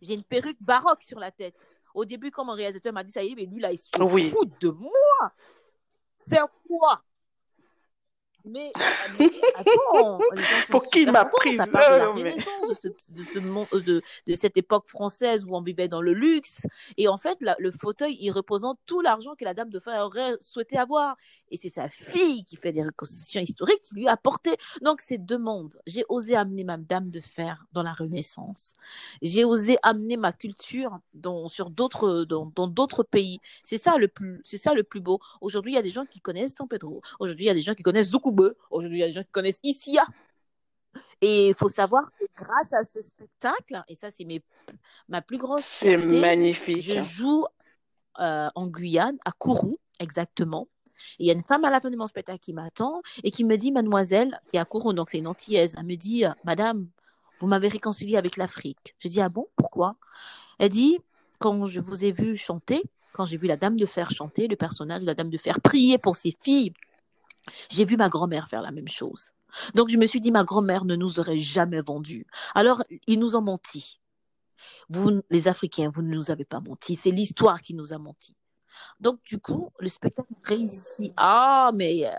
J'ai 0.00 0.14
une 0.14 0.24
perruque 0.24 0.60
baroque 0.60 1.02
sur 1.02 1.18
la 1.18 1.30
tête. 1.30 1.54
Au 1.94 2.04
début, 2.04 2.30
quand 2.30 2.44
mon 2.44 2.54
réalisateur 2.54 2.92
m'a 2.92 3.04
dit 3.04 3.12
ça 3.12 3.22
y 3.22 3.32
est, 3.32 3.34
mais 3.34 3.44
lui, 3.44 3.60
là, 3.60 3.72
il 3.72 3.78
se 3.78 3.90
fout 3.90 4.50
de 4.60 4.68
moi. 4.68 5.32
C'est 6.26 6.40
quoi? 6.66 7.02
Mais, 8.44 8.72
attends, 9.56 10.18
pour 10.70 10.84
qui 10.84 11.06
m'a 11.06 11.24
pris 11.24 11.56
ça 11.56 11.66
parle 11.66 12.18
de 12.18 12.24
la 12.24 12.32
de, 12.32 12.74
ce, 12.74 12.88
de, 12.88 13.80
de, 13.80 14.02
de, 14.26 14.34
cette 14.34 14.56
époque 14.56 14.88
française 14.88 15.44
où 15.44 15.54
on 15.54 15.62
vivait 15.62 15.88
dans 15.88 16.02
le 16.02 16.12
luxe. 16.12 16.66
Et 16.96 17.08
en 17.08 17.18
fait, 17.18 17.38
le 17.58 17.70
fauteuil, 17.70 18.16
il 18.20 18.30
représente 18.30 18.78
tout 18.86 19.00
l'argent 19.00 19.34
que 19.38 19.44
la 19.44 19.54
dame 19.54 19.70
de 19.70 19.78
fer 19.78 20.04
aurait 20.04 20.34
souhaité 20.40 20.78
avoir. 20.78 21.16
Et 21.50 21.56
c'est 21.56 21.68
sa 21.68 21.88
fille 21.88 22.44
qui 22.44 22.56
fait 22.56 22.72
des 22.72 22.82
reconstitutions 22.82 23.40
historiques 23.40 23.82
qui 23.82 23.94
lui 23.94 24.08
a 24.08 24.12
apporté. 24.12 24.56
Donc, 24.80 25.00
c'est 25.00 25.18
deux 25.18 25.38
mondes. 25.38 25.78
J'ai 25.86 26.04
osé 26.08 26.34
amener 26.34 26.64
ma 26.64 26.76
dame 26.76 27.10
de 27.10 27.20
fer 27.20 27.66
dans 27.72 27.82
la 27.82 27.92
Renaissance. 27.92 28.74
J'ai 29.20 29.44
osé 29.44 29.76
amener 29.82 30.16
ma 30.16 30.32
culture 30.32 30.98
dans, 31.14 31.48
sur 31.48 31.70
d'autres, 31.70 32.24
dans, 32.24 32.66
d'autres 32.66 33.02
pays. 33.02 33.40
C'est 33.64 33.78
ça 33.78 33.96
le 33.98 34.08
plus, 34.08 34.40
c'est 34.44 34.58
ça 34.58 34.74
le 34.74 34.82
plus 34.82 35.00
beau. 35.00 35.20
Aujourd'hui, 35.40 35.72
il 35.72 35.76
y 35.76 35.78
a 35.78 35.82
des 35.82 35.90
gens 35.90 36.06
qui 36.06 36.20
connaissent 36.20 36.54
San 36.54 36.68
Pedro. 36.68 37.02
Aujourd'hui, 37.20 37.44
il 37.44 37.48
y 37.48 37.50
a 37.50 37.54
des 37.54 37.60
gens 37.60 37.74
qui 37.74 37.82
connaissent 37.82 38.10
Aujourd'hui, 38.70 38.98
il 38.98 39.00
y 39.00 39.04
a 39.04 39.06
des 39.06 39.12
gens 39.12 39.22
qui 39.22 39.30
connaissent 39.30 39.60
Isia. 39.62 40.04
Et 41.20 41.48
il 41.48 41.54
faut 41.54 41.68
savoir 41.68 42.10
que 42.18 42.24
grâce 42.36 42.72
à 42.72 42.84
ce 42.84 43.00
spectacle, 43.00 43.82
et 43.88 43.94
ça, 43.94 44.10
c'est 44.10 44.24
mes, 44.24 44.42
ma 45.08 45.22
plus 45.22 45.38
grosse 45.38 45.64
C'est 45.64 45.96
magnifique. 45.96 46.82
Je 46.82 47.00
joue 47.00 47.46
euh, 48.20 48.48
en 48.54 48.66
Guyane, 48.66 49.16
à 49.24 49.32
Kourou, 49.32 49.78
exactement. 50.00 50.68
il 51.18 51.26
y 51.26 51.30
a 51.30 51.32
une 51.32 51.44
femme 51.44 51.64
à 51.64 51.70
la 51.70 51.80
fin 51.80 51.90
de 51.90 51.96
mon 51.96 52.06
spectacle 52.06 52.40
qui 52.40 52.52
m'attend 52.52 53.00
et 53.22 53.30
qui 53.30 53.44
me 53.44 53.56
dit, 53.56 53.72
mademoiselle, 53.72 54.38
qui 54.48 54.56
est 54.56 54.60
à 54.60 54.66
Kourou, 54.66 54.92
donc 54.92 55.08
c'est 55.08 55.18
une 55.18 55.28
antillaise, 55.28 55.74
elle 55.78 55.86
me 55.86 55.96
dit, 55.96 56.24
madame, 56.44 56.88
vous 57.38 57.46
m'avez 57.46 57.68
réconcilié 57.68 58.16
avec 58.16 58.36
l'Afrique. 58.36 58.94
Je 58.98 59.08
dis, 59.08 59.20
ah 59.20 59.28
bon, 59.28 59.48
pourquoi? 59.56 59.96
Elle 60.58 60.68
dit, 60.68 60.98
quand 61.38 61.64
je 61.66 61.80
vous 61.80 62.04
ai 62.04 62.12
vu 62.12 62.36
chanter, 62.36 62.82
quand 63.12 63.24
j'ai 63.24 63.36
vu 63.36 63.46
la 63.46 63.56
dame 63.56 63.76
de 63.76 63.86
fer 63.86 64.10
chanter, 64.10 64.46
le 64.46 64.56
personnage 64.56 65.00
de 65.00 65.06
la 65.06 65.14
dame 65.14 65.30
de 65.30 65.38
fer 65.38 65.60
prier 65.60 65.98
pour 65.98 66.16
ses 66.16 66.36
filles 66.40 66.72
j'ai 67.70 67.84
vu 67.84 67.96
ma 67.96 68.08
grand-mère 68.08 68.48
faire 68.48 68.62
la 68.62 68.70
même 68.70 68.88
chose. 68.88 69.30
Donc 69.74 69.88
je 69.88 69.98
me 69.98 70.06
suis 70.06 70.20
dit, 70.20 70.30
ma 70.30 70.44
grand-mère 70.44 70.84
ne 70.84 70.96
nous 70.96 71.20
aurait 71.20 71.38
jamais 71.38 71.82
vendus. 71.82 72.26
Alors, 72.54 72.82
ils 73.06 73.18
nous 73.18 73.36
ont 73.36 73.42
menti. 73.42 74.00
Vous, 74.88 75.22
les 75.30 75.48
Africains, 75.48 75.90
vous 75.92 76.02
ne 76.02 76.14
nous 76.14 76.30
avez 76.30 76.44
pas 76.44 76.60
menti. 76.60 76.96
C'est 76.96 77.10
l'histoire 77.10 77.60
qui 77.60 77.74
nous 77.74 77.92
a 77.92 77.98
menti. 77.98 78.34
Donc, 79.00 79.22
du 79.24 79.38
coup, 79.38 79.70
le 79.78 79.88
spectacle 79.88 80.28
réussit. 80.42 81.12
Ah, 81.16 81.70
mais 81.74 82.06
euh, 82.06 82.10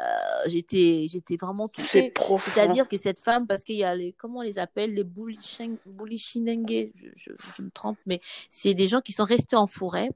j'étais, 0.48 1.06
j'étais 1.10 1.36
vraiment 1.36 1.70
C'est 1.78 2.12
touchée. 2.12 2.12
C'est-à-dire 2.52 2.88
que 2.88 2.98
cette 2.98 3.20
femme, 3.20 3.48
parce 3.48 3.64
qu'il 3.64 3.76
y 3.76 3.84
a 3.84 3.96
les, 3.96 4.14
comment 4.14 4.40
on 4.40 4.42
les 4.42 4.60
appelle, 4.60 4.94
les 4.94 5.04
Bulishin- 5.04 5.78
Bulishinenge, 5.86 6.92
je, 6.96 7.08
je, 7.16 7.32
je 7.58 7.62
me 7.62 7.70
trompe, 7.72 7.98
mais 8.06 8.20
c'est 8.50 8.74
des 8.74 8.88
gens 8.88 9.02
qui 9.02 9.12
sont 9.12 9.24
restés 9.26 9.56
en 9.56 9.68
forêt 9.68 10.10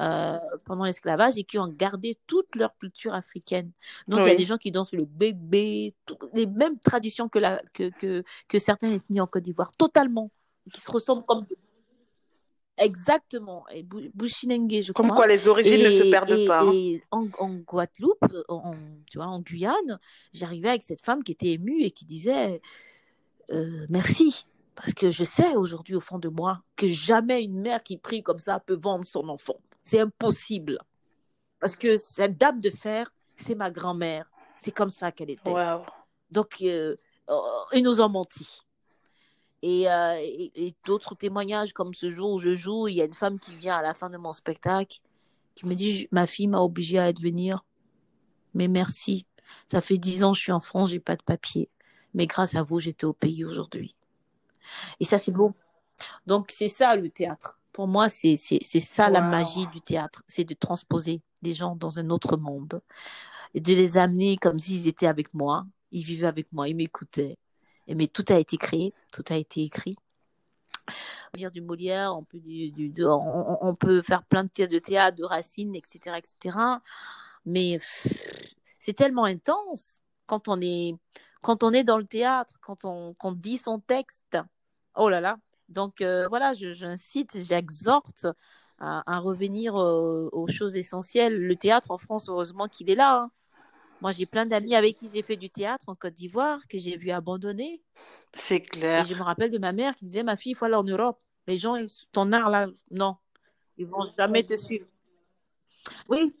euh, 0.00 0.38
pendant 0.64 0.84
l'esclavage 0.84 1.34
et 1.36 1.44
qui 1.44 1.58
ont 1.58 1.68
gardé 1.68 2.18
toute 2.26 2.54
leur 2.56 2.76
culture 2.78 3.14
africaine. 3.14 3.70
Donc, 4.06 4.20
il 4.20 4.28
y 4.28 4.32
a 4.32 4.34
des 4.38 4.44
gens 4.44 4.58
qui 4.58 4.72
dansent 4.72 4.92
le 4.92 5.04
bébé, 5.04 5.94
tout- 6.06 6.18
les 6.34 6.46
mêmes 6.46 6.78
traditions 6.78 7.28
que, 7.28 7.38
la, 7.38 7.62
que, 7.72 7.90
que, 7.90 8.22
que 8.48 8.58
certaines 8.58 8.94
ethnies 8.94 9.20
en 9.20 9.26
Côte 9.26 9.42
d'Ivoire, 9.44 9.72
totalement, 9.72 10.30
qui 10.72 10.80
se 10.80 10.90
ressemblent 10.90 11.24
comme 11.24 11.46
exactement, 12.78 13.64
et 13.68 13.82
Bu- 13.82 14.10
Bushinenge, 14.14 14.82
je 14.82 14.92
Comme 14.92 15.06
crois. 15.06 15.16
quoi 15.16 15.26
les 15.26 15.48
origines 15.48 15.82
ne 15.82 15.90
se 15.90 16.02
Et, 16.02 16.10
perdent 16.10 16.30
et, 16.30 16.46
pas. 16.46 16.62
hein. 16.62 16.72
et 16.74 17.02
en, 17.10 17.26
en 17.38 17.50
Guadeloupe, 17.54 18.18
en, 18.48 18.74
tu 19.06 19.18
vois, 19.18 19.26
en 19.26 19.40
Guyane, 19.40 19.98
j'arrivais 20.32 20.70
avec 20.70 20.82
cette 20.82 21.04
femme 21.04 21.22
qui 21.22 21.32
était 21.32 21.52
émue 21.52 21.82
et 21.82 21.90
qui 21.90 22.04
disait 22.04 22.60
euh, 23.50 23.86
merci. 23.88 24.46
Parce 24.74 24.94
que 24.94 25.10
je 25.10 25.24
sais 25.24 25.56
aujourd'hui 25.56 25.96
au 25.96 26.00
fond 26.00 26.20
de 26.20 26.28
moi 26.28 26.62
que 26.76 26.86
jamais 26.86 27.42
une 27.42 27.60
mère 27.60 27.82
qui 27.82 27.96
prie 27.96 28.22
comme 28.22 28.38
ça 28.38 28.60
peut 28.60 28.78
vendre 28.80 29.04
son 29.04 29.28
enfant. 29.28 29.56
C'est 29.82 29.98
impossible. 29.98 30.78
Parce 31.58 31.74
que 31.74 31.96
cette 31.96 32.38
dame 32.38 32.60
de 32.60 32.70
fer, 32.70 33.12
c'est 33.36 33.56
ma 33.56 33.72
grand-mère. 33.72 34.30
C'est 34.60 34.70
comme 34.70 34.90
ça 34.90 35.10
qu'elle 35.10 35.30
était. 35.30 35.50
Waouh. 35.50 35.82
Donc, 36.30 36.58
euh, 36.62 36.94
euh, 37.28 37.34
ils 37.72 37.82
nous 37.82 38.00
ont 38.00 38.08
menti. 38.08 38.60
Et, 39.62 39.90
euh, 39.90 40.16
et, 40.20 40.68
et 40.68 40.74
d'autres 40.84 41.14
témoignages, 41.14 41.72
comme 41.72 41.94
ce 41.94 42.10
jour 42.10 42.32
où 42.32 42.38
je 42.38 42.54
joue, 42.54 42.88
il 42.88 42.94
y 42.94 43.02
a 43.02 43.04
une 43.04 43.14
femme 43.14 43.38
qui 43.38 43.54
vient 43.56 43.76
à 43.76 43.82
la 43.82 43.94
fin 43.94 44.08
de 44.08 44.16
mon 44.16 44.32
spectacle, 44.32 45.00
qui 45.54 45.66
me 45.66 45.74
dit, 45.74 46.08
ma 46.12 46.26
fille 46.26 46.46
m'a 46.46 46.60
obligée 46.60 46.98
à 46.98 47.10
venir. 47.10 47.64
Mais 48.54 48.68
merci. 48.68 49.26
Ça 49.66 49.80
fait 49.80 49.98
dix 49.98 50.22
ans 50.22 50.32
que 50.32 50.38
je 50.38 50.42
suis 50.42 50.52
en 50.52 50.60
France, 50.60 50.90
j'ai 50.90 51.00
pas 51.00 51.16
de 51.16 51.22
papier. 51.22 51.68
Mais 52.14 52.26
grâce 52.26 52.54
à 52.54 52.62
vous, 52.62 52.80
j'étais 52.80 53.04
au 53.04 53.12
pays 53.12 53.44
aujourd'hui. 53.44 53.94
Et 55.00 55.04
ça, 55.04 55.18
c'est 55.18 55.32
beau. 55.32 55.54
Donc, 56.26 56.50
c'est 56.50 56.68
ça 56.68 56.96
le 56.96 57.10
théâtre. 57.10 57.58
Pour 57.72 57.88
moi, 57.88 58.08
c'est 58.08 58.36
c'est 58.36 58.58
c'est 58.62 58.80
ça 58.80 59.10
la 59.10 59.20
magie 59.20 59.66
du 59.68 59.80
théâtre. 59.80 60.22
C'est 60.26 60.44
de 60.44 60.54
transposer 60.54 61.22
des 61.42 61.52
gens 61.52 61.76
dans 61.76 61.98
un 61.98 62.10
autre 62.10 62.36
monde. 62.36 62.80
Et 63.54 63.60
de 63.60 63.72
les 63.72 63.98
amener 63.98 64.36
comme 64.36 64.58
s'ils 64.58 64.88
étaient 64.88 65.06
avec 65.06 65.32
moi. 65.34 65.66
Ils 65.90 66.04
vivaient 66.04 66.26
avec 66.26 66.52
moi, 66.52 66.68
ils 66.68 66.76
m'écoutaient. 66.76 67.38
Mais 67.94 68.06
tout 68.06 68.24
a 68.28 68.38
été 68.38 68.56
créé, 68.56 68.92
tout 69.12 69.24
a 69.30 69.36
été 69.36 69.62
écrit. 69.62 69.96
On 70.88 71.30
peut 71.32 71.38
lire 71.38 71.50
du 71.50 71.60
Molière, 71.60 72.16
on 72.16 73.74
peut, 73.74 74.02
faire 74.02 74.22
plein 74.24 74.44
de 74.44 74.48
pièces 74.48 74.70
de 74.70 74.78
théâtre, 74.78 75.16
de 75.16 75.24
Racine, 75.24 75.74
etc., 75.74 76.16
etc. 76.16 76.56
Mais 77.44 77.78
c'est 78.78 78.94
tellement 78.94 79.24
intense 79.24 80.00
quand 80.26 80.48
on 80.48 80.60
est, 80.60 80.96
quand 81.42 81.62
on 81.62 81.72
est 81.72 81.84
dans 81.84 81.98
le 81.98 82.06
théâtre, 82.06 82.54
quand 82.60 82.84
on, 82.84 83.14
dit 83.32 83.58
son 83.58 83.80
texte. 83.80 84.38
Oh 84.96 85.08
là 85.08 85.20
là. 85.20 85.36
Donc 85.68 86.00
euh, 86.00 86.26
voilà, 86.28 86.54
j'incite, 86.54 87.36
j'exhorte 87.42 88.26
à, 88.78 89.18
revenir 89.18 89.74
aux 89.74 90.48
choses 90.48 90.76
essentielles. 90.76 91.38
Le 91.38 91.56
théâtre 91.56 91.90
en 91.90 91.98
France, 91.98 92.28
heureusement 92.28 92.68
qu'il 92.68 92.90
est 92.90 92.94
là. 92.94 93.22
hein. 93.22 93.30
Moi, 94.00 94.12
j'ai 94.12 94.26
plein 94.26 94.46
d'amis 94.46 94.74
avec 94.74 94.96
qui 94.96 95.08
j'ai 95.12 95.22
fait 95.22 95.36
du 95.36 95.50
théâtre 95.50 95.84
en 95.88 95.94
Côte 95.94 96.14
d'Ivoire 96.14 96.60
que 96.68 96.78
j'ai 96.78 96.96
vu 96.96 97.10
abandonner. 97.10 97.82
C'est 98.32 98.56
Et 98.56 98.60
clair. 98.60 99.06
je 99.06 99.14
me 99.14 99.22
rappelle 99.22 99.50
de 99.50 99.58
ma 99.58 99.72
mère 99.72 99.96
qui 99.96 100.04
disait, 100.04 100.22
ma 100.22 100.36
fille, 100.36 100.52
il 100.52 100.54
faut 100.54 100.66
aller 100.66 100.74
en 100.74 100.84
Europe. 100.84 101.18
Les 101.46 101.56
gens, 101.56 101.76
ton 102.12 102.30
art 102.32 102.50
là, 102.50 102.68
non, 102.90 103.16
ils 103.78 103.86
vont 103.86 104.04
jamais 104.16 104.44
te 104.44 104.54
suivre. 104.54 104.86
Oui, 106.08 106.34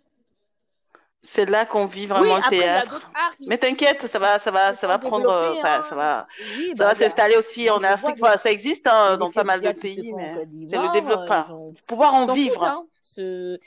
C'est 1.20 1.46
là 1.46 1.66
qu'on 1.66 1.86
vit 1.86 2.02
oui. 2.02 2.06
vraiment 2.06 2.36
le 2.36 2.48
théâtre. 2.48 3.10
Mais 3.48 3.58
t'inquiète, 3.58 4.06
ça 4.06 4.18
va, 4.18 4.38
ça 4.38 4.50
va, 4.52 4.72
ça 4.72 4.86
va 4.86 4.98
prendre, 4.98 5.28
euh, 5.30 5.52
enfin, 5.54 5.82
ça 5.82 5.94
Hein. 5.94 5.96
va, 5.96 6.28
Oui, 6.56 6.70
ça 6.74 6.84
bah, 6.84 6.90
va 6.90 6.94
s'installer 6.94 7.36
aussi 7.36 7.68
en 7.70 7.82
Afrique. 7.82 8.18
Voilà, 8.18 8.38
ça 8.38 8.50
existe 8.52 8.86
hein, 8.86 9.16
dans 9.16 9.30
pas 9.32 9.42
mal 9.44 9.60
de 9.60 9.72
pays, 9.72 10.12
mais 10.12 10.46
c'est 10.62 10.76
le 10.76 10.84
euh, 10.88 10.92
développement. 10.92 11.44
Ont... 11.50 11.74
Pouvoir 11.88 12.14
en 12.14 12.32
vivre. 12.32 12.62
hein. 12.64 12.86
Ce- 13.02 13.58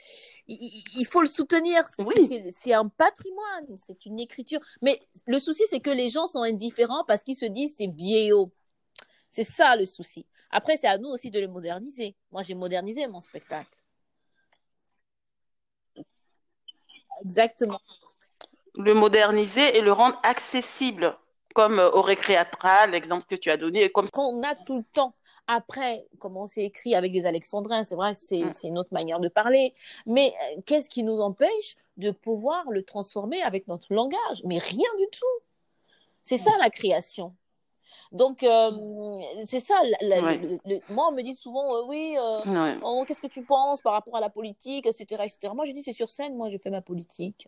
Il, 0.48 1.06
faut 1.06 1.22
le 1.22 1.28
soutenir. 1.28 1.84
C'est 1.88 2.04
Oui, 2.04 2.28
c'est- 2.28 2.52
c'est 2.52 2.74
un 2.74 2.88
patrimoine, 2.88 3.76
c'est 3.76 4.06
une 4.06 4.20
écriture. 4.20 4.60
Mais 4.82 5.00
le 5.28 5.40
souci, 5.40 5.64
c'est 5.70 5.80
que 5.80 5.90
les 5.90 6.10
gens 6.10 6.28
sont 6.28 6.44
indifférents 6.44 7.04
parce 7.06 7.24
qu'ils 7.24 7.36
se 7.36 7.46
disent 7.46 7.76
c'est 7.78 7.88
vieillot. 7.88 8.52
C'est 9.30 9.44
ça 9.46 9.76
le 9.76 9.86
souci. 9.86 10.26
Après, 10.52 10.78
c'est 10.78 10.88
à 10.88 10.98
nous 10.98 11.10
aussi 11.10 11.32
de 11.32 11.40
le 11.40 11.48
moderniser. 11.48 12.16
Moi, 12.32 12.44
j'ai 12.44 12.54
modernisé 12.56 13.08
mon 13.08 13.20
spectacle. 13.20 13.70
Exactement. 17.24 17.80
le 18.76 18.94
moderniser 18.94 19.78
et 19.78 19.82
le 19.82 19.92
rendre 19.92 20.20
accessible, 20.24 21.18
comme 21.54 21.80
euh, 21.80 21.92
au 21.92 22.02
récréatral, 22.02 22.92
l'exemple 22.92 23.26
que 23.30 23.36
tu 23.36 23.50
as 23.50 23.58
donné, 23.58 23.84
et 23.84 23.92
comme 23.92 24.10
Quand 24.12 24.28
on 24.30 24.44
a 24.44 24.56
tout 24.56 24.78
le 24.78 24.84
temps. 24.94 25.14
Après, 25.48 26.08
comme 26.20 26.38
on 26.38 26.46
s'est 26.46 26.64
écrit 26.64 26.96
avec 26.96 27.12
des 27.12 27.26
alexandrins, 27.26 27.84
c'est 27.84 27.96
vrai, 27.96 28.14
c'est 28.14 28.40
Mm. 28.40 28.54
c'est 28.54 28.68
une 28.68 28.78
autre 28.78 28.94
manière 28.94 29.20
de 29.20 29.28
parler. 29.28 29.74
Mais 30.06 30.34
euh, 30.56 30.62
qu'est-ce 30.66 30.90
qui 30.90 31.04
nous 31.04 31.20
empêche 31.20 31.76
de 31.98 32.12
pouvoir 32.12 32.70
le 32.70 32.84
transformer 32.84 33.42
avec 33.42 33.68
notre 33.68 33.94
langage? 33.94 34.42
Mais 34.46 34.60
rien 34.60 34.90
du 34.98 35.06
tout. 35.12 35.26
C'est 36.24 36.38
ça 36.38 36.52
la 36.60 36.70
création. 36.70 37.36
Donc, 38.12 38.44
euh, 38.44 38.72
c'est 39.48 39.60
ça. 39.60 39.76
la- 40.02 40.16
la- 40.18 40.22
Ouais. 40.24 40.38
le- 40.38 40.60
le- 40.66 40.80
moi, 40.90 41.08
on 41.10 41.12
me 41.14 41.22
dit 41.22 41.36
souvent, 41.36 41.76
euh, 41.76 41.82
oui, 41.88 42.16
euh, 42.18 42.40
Ouais. 42.46 42.78
oh, 42.84 43.04
qu'est-ce 43.08 43.22
que 43.22 43.28
tu 43.28 43.44
penses 43.44 43.82
par 43.82 43.94
rapport 43.94 44.16
à 44.16 44.20
la 44.20 44.30
politique, 44.30 44.86
etc., 44.86 45.06
etc. 45.24 45.54
Moi, 45.56 45.66
je 45.66 45.72
dis, 45.72 45.82
c'est 45.84 45.94
sur 45.94 46.12
scène, 46.12 46.36
moi, 46.36 46.50
je 46.50 46.58
fais 46.58 46.70
ma 46.70 46.82
politique. 46.82 47.48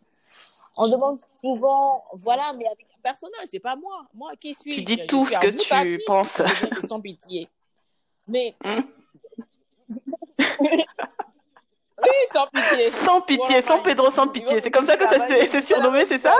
On 0.75 0.87
demande 0.87 1.19
souvent, 1.41 2.03
voilà, 2.13 2.53
mais 2.57 2.65
avec 2.65 2.87
un 2.97 3.01
personnage, 3.01 3.45
c'est 3.51 3.59
pas 3.59 3.75
moi. 3.75 4.05
Moi, 4.13 4.31
qui 4.39 4.55
Tu 4.55 4.61
suis-je 4.61 4.81
dis 4.85 4.95
Je 5.01 5.05
tout 5.05 5.25
suis 5.25 5.35
ce 5.35 5.39
que 5.41 5.97
tu 5.97 6.03
penses. 6.05 6.41
sans 6.87 6.99
pitié. 6.99 7.47
Mais, 8.27 8.55
Hein? 8.63 8.83
Oui, 12.01 12.09
sans 12.33 12.47
pitié. 12.47 12.89
Sans 12.89 13.21
pitié, 13.21 13.45
Voilà, 13.45 13.61
sans 13.61 13.79
Pedro, 13.83 14.09
sans 14.09 14.27
pitié. 14.27 14.59
C'est 14.61 14.71
comme 14.71 14.85
ça 14.85 14.97
que 14.97 15.05
ça 15.07 15.19
s'est 15.27 15.61
surnommé, 15.61 16.05
c'est 16.05 16.17
ça? 16.17 16.35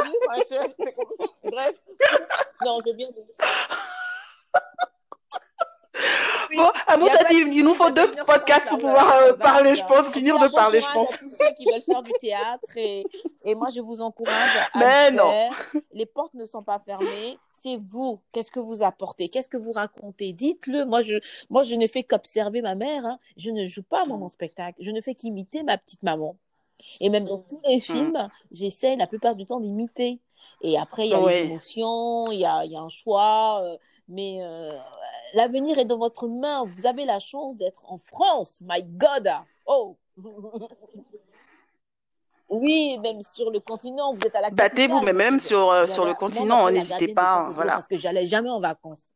Bref. 1.44 1.74
Non, 2.66 2.80
je 2.86 2.92
viens 2.94 3.10
de... 3.12 3.24
Bon, 6.56 6.70
Amou 6.88 7.06
il 7.06 7.08
y 7.08 7.10
a 7.10 7.18
t'a 7.18 7.24
pas 7.24 7.30
de 7.34 7.36
dit, 7.36 7.52
il 7.58 7.64
nous 7.64 7.74
faut 7.74 7.90
deux 7.90 8.08
fait 8.08 8.22
1h30 8.22 8.26
podcasts 8.26 8.70
pour 8.70 8.80
pouvoir 8.80 9.12
euh, 9.18 9.28
va, 9.30 9.34
parler, 9.34 9.76
je 9.76 9.84
pense, 9.86 10.08
finir 10.14 10.38
de 10.38 10.48
parler, 10.50 10.82
je 10.82 10.86
pense. 10.94 11.08
courage 11.08 11.16
à 11.16 11.18
tous 11.18 11.30
ceux 11.30 11.54
qui 11.58 11.66
veulent 11.66 11.82
faire 11.82 12.04
du 12.04 12.12
théâtre 12.20 12.78
et, 12.78 13.04
et 13.44 13.56
moi 13.56 13.70
je 13.74 13.82
vous 13.82 14.02
encourage 14.02 14.50
à 14.74 14.80
Mais 14.80 15.12
le 15.12 15.18
non. 15.18 15.30
faire. 15.30 15.72
Les 15.94 16.06
portes 16.06 16.34
ne 16.36 16.46
sont 16.46 16.62
pas 16.64 16.80
fermées. 16.86 17.38
C'est 17.54 17.78
vous. 17.78 18.20
Qu'est-ce 18.34 18.52
que 18.52 18.60
vous 18.60 18.84
apportez? 18.84 19.30
Qu'est-ce 19.30 19.48
que 19.50 19.58
vous 19.58 19.72
racontez? 19.72 20.34
Dites-le. 20.34 20.86
Moi 20.86 21.02
je, 21.02 21.16
moi, 21.50 21.64
je 21.64 21.76
ne 21.76 21.88
fais 21.88 22.04
qu'observer 22.04 22.62
ma 22.62 22.76
mère. 22.76 23.06
hein. 23.06 23.20
Je 23.38 23.50
ne 23.52 23.66
joue 23.66 23.84
pas 23.84 24.06
moi, 24.06 24.18
mon 24.18 24.28
spectacle. 24.30 24.78
Je 24.82 24.92
ne 24.92 25.00
fais 25.02 25.16
qu'imiter 25.16 25.64
ma 25.64 25.78
petite 25.78 26.04
maman. 26.04 26.36
Et 27.00 27.10
même 27.10 27.24
dans 27.24 27.38
tous 27.38 27.62
les 27.66 27.78
Mm. 27.78 27.80
films, 27.80 28.28
j'essaie 28.52 28.98
la 28.98 29.08
plupart 29.08 29.36
du 29.36 29.46
temps 29.46 29.62
d'imiter. 29.62 30.20
Et 30.62 30.78
après, 30.78 31.06
il 31.08 31.12
y 31.12 31.14
a 31.14 31.20
les 31.20 31.26
Oui. 31.26 31.34
émotions, 31.48 32.32
il 32.32 32.40
y 32.40 32.46
a, 32.46 32.66
y 32.66 32.76
a 32.76 32.82
un 32.82 32.90
choix. 32.90 33.62
euh, 33.64 33.78
mais 34.08 34.40
euh, 34.44 34.78
l'avenir 35.34 35.78
est 35.78 35.86
dans 35.86 35.98
votre 35.98 36.28
main. 36.28 36.66
Vous 36.66 36.86
avez 36.88 37.06
la 37.06 37.20
chance 37.20 37.56
d'être 37.58 37.84
en 37.92 37.98
France. 37.98 38.62
My 38.66 38.84
God! 38.84 39.30
Oh! 39.66 39.98
Oui, 42.50 43.00
même 43.00 43.22
sur 43.24 43.50
le 43.50 43.60
continent, 43.60 44.14
vous 44.14 44.28
êtes 44.28 44.36
à 44.36 44.42
la 44.42 44.52
Battez-vous, 44.52 45.02
mais 45.02 45.14
même 45.14 45.40
sur, 45.40 45.72
euh, 45.72 45.88
sur 45.88 46.06
le 46.06 46.14
continent, 46.14 46.66
la 46.66 46.72
n'hésitez 46.72 47.08
pas. 47.08 47.50
Voilà. 47.56 47.74
Parce 47.74 47.88
que 47.88 47.98
j'allais 47.98 48.28
jamais 48.28 48.52
en 48.52 48.60
vacances. 48.60 49.12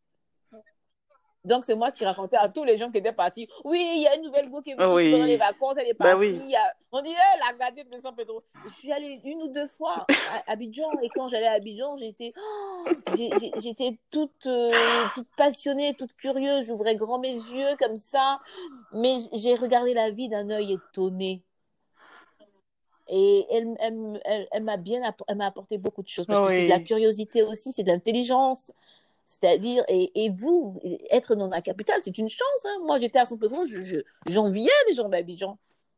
Donc, 1.47 1.63
c'est 1.65 1.75
moi 1.75 1.91
qui 1.91 2.05
racontais 2.05 2.37
à 2.37 2.49
tous 2.49 2.63
les 2.63 2.77
gens 2.77 2.91
qui 2.91 2.97
étaient 2.99 3.11
partis. 3.13 3.47
Oui, 3.63 3.83
il 3.95 4.01
y 4.03 4.07
a 4.07 4.15
une 4.15 4.23
nouvelle 4.23 4.49
go 4.49 4.61
qui 4.61 4.71
est 4.71 4.75
venue 4.75 4.93
Oui. 4.93 5.11
pendant 5.11 5.25
les 5.25 5.37
vacances, 5.37 5.77
elle 5.79 5.87
est 5.87 5.97
Bah 5.97 6.11
partie. 6.11 6.39
oui. 6.39 6.55
A- 6.55 6.73
On 6.91 7.01
dit, 7.01 7.09
Eh, 7.11 7.39
la 7.39 7.57
gardienne 7.57 7.87
de 7.89 7.97
San 7.99 8.15
Pedro. 8.15 8.41
Je 8.65 8.69
suis 8.73 8.91
allée 8.91 9.19
une 9.23 9.41
ou 9.43 9.47
deux 9.47 9.67
fois 9.67 10.05
à 10.47 10.51
Abidjan. 10.51 10.89
Et 11.01 11.09
quand 11.09 11.27
j'allais 11.27 11.47
à 11.47 11.53
Abidjan, 11.53 11.97
j'étais 11.97 12.33
oh, 12.37 12.85
j'étais 13.57 13.97
toute, 14.11 14.45
euh, 14.45 14.71
toute 15.15 15.27
passionnée, 15.35 15.93
toute 15.95 16.13
curieuse. 16.13 16.65
J'ouvrais 16.65 16.95
grand 16.95 17.19
mes 17.19 17.33
yeux 17.33 17.75
comme 17.79 17.95
ça. 17.97 18.39
Mais 18.93 19.17
j'ai 19.33 19.55
regardé 19.55 19.93
la 19.93 20.09
vie 20.11 20.29
d'un 20.29 20.49
œil 20.49 20.73
étonné. 20.73 21.41
Et 23.09 23.45
elle, 23.51 23.75
elle, 23.79 24.21
elle, 24.25 24.47
elle 24.51 24.63
m'a 24.63 24.75
bien 24.77 25.01
app- 25.03 25.23
elle 25.27 25.37
m'a 25.37 25.45
apporté 25.47 25.77
beaucoup 25.77 26.03
de 26.03 26.09
choses. 26.09 26.25
Parce 26.25 26.49
que 26.49 26.55
c'est 26.55 26.65
de 26.65 26.69
la 26.69 26.79
curiosité 26.81 27.41
aussi, 27.41 27.71
c'est 27.71 27.83
de 27.83 27.87
l'intelligence. 27.89 28.71
C'est-à-dire, 29.29 29.83
et, 29.89 30.23
et 30.23 30.29
vous, 30.29 30.79
être 31.11 31.35
dans 31.35 31.49
la 31.49 31.61
capitale, 31.61 31.99
c'est 32.01 32.17
une 32.17 32.29
chance. 32.29 32.65
hein. 32.65 32.77
Moi, 32.85 32.97
j'étais 32.97 33.19
à 33.19 33.25
Pedro, 33.25 33.65
je, 33.65 33.81
je, 33.81 33.97
j'enviais 34.25 34.71
les 34.87 34.93
gens 34.93 35.09
d'Abidjan. 35.09 35.57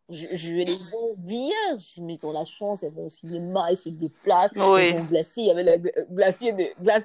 Je, 0.10 0.26
je 0.34 0.54
les 0.56 0.80
enviais. 0.96 1.54
Je 1.78 2.02
mais 2.02 2.16
ils 2.16 2.26
ont 2.26 2.32
la 2.32 2.44
chance, 2.44 2.82
elles 2.82 2.92
vont 2.92 3.06
au 3.06 3.10
cinéma, 3.12 3.68
elles 3.70 3.78
se 3.78 3.90
déplacent, 3.90 4.52
Oui. 4.56 4.94
vont 4.94 5.02
au 5.02 5.06
glacier. 5.06 5.44
Il 5.44 5.46
y 5.46 5.52
avait 5.52 5.64
le 5.64 5.72
gla- 5.74 6.06
glacier 6.12 6.52
de, 6.54 6.66
glace, 6.82 7.04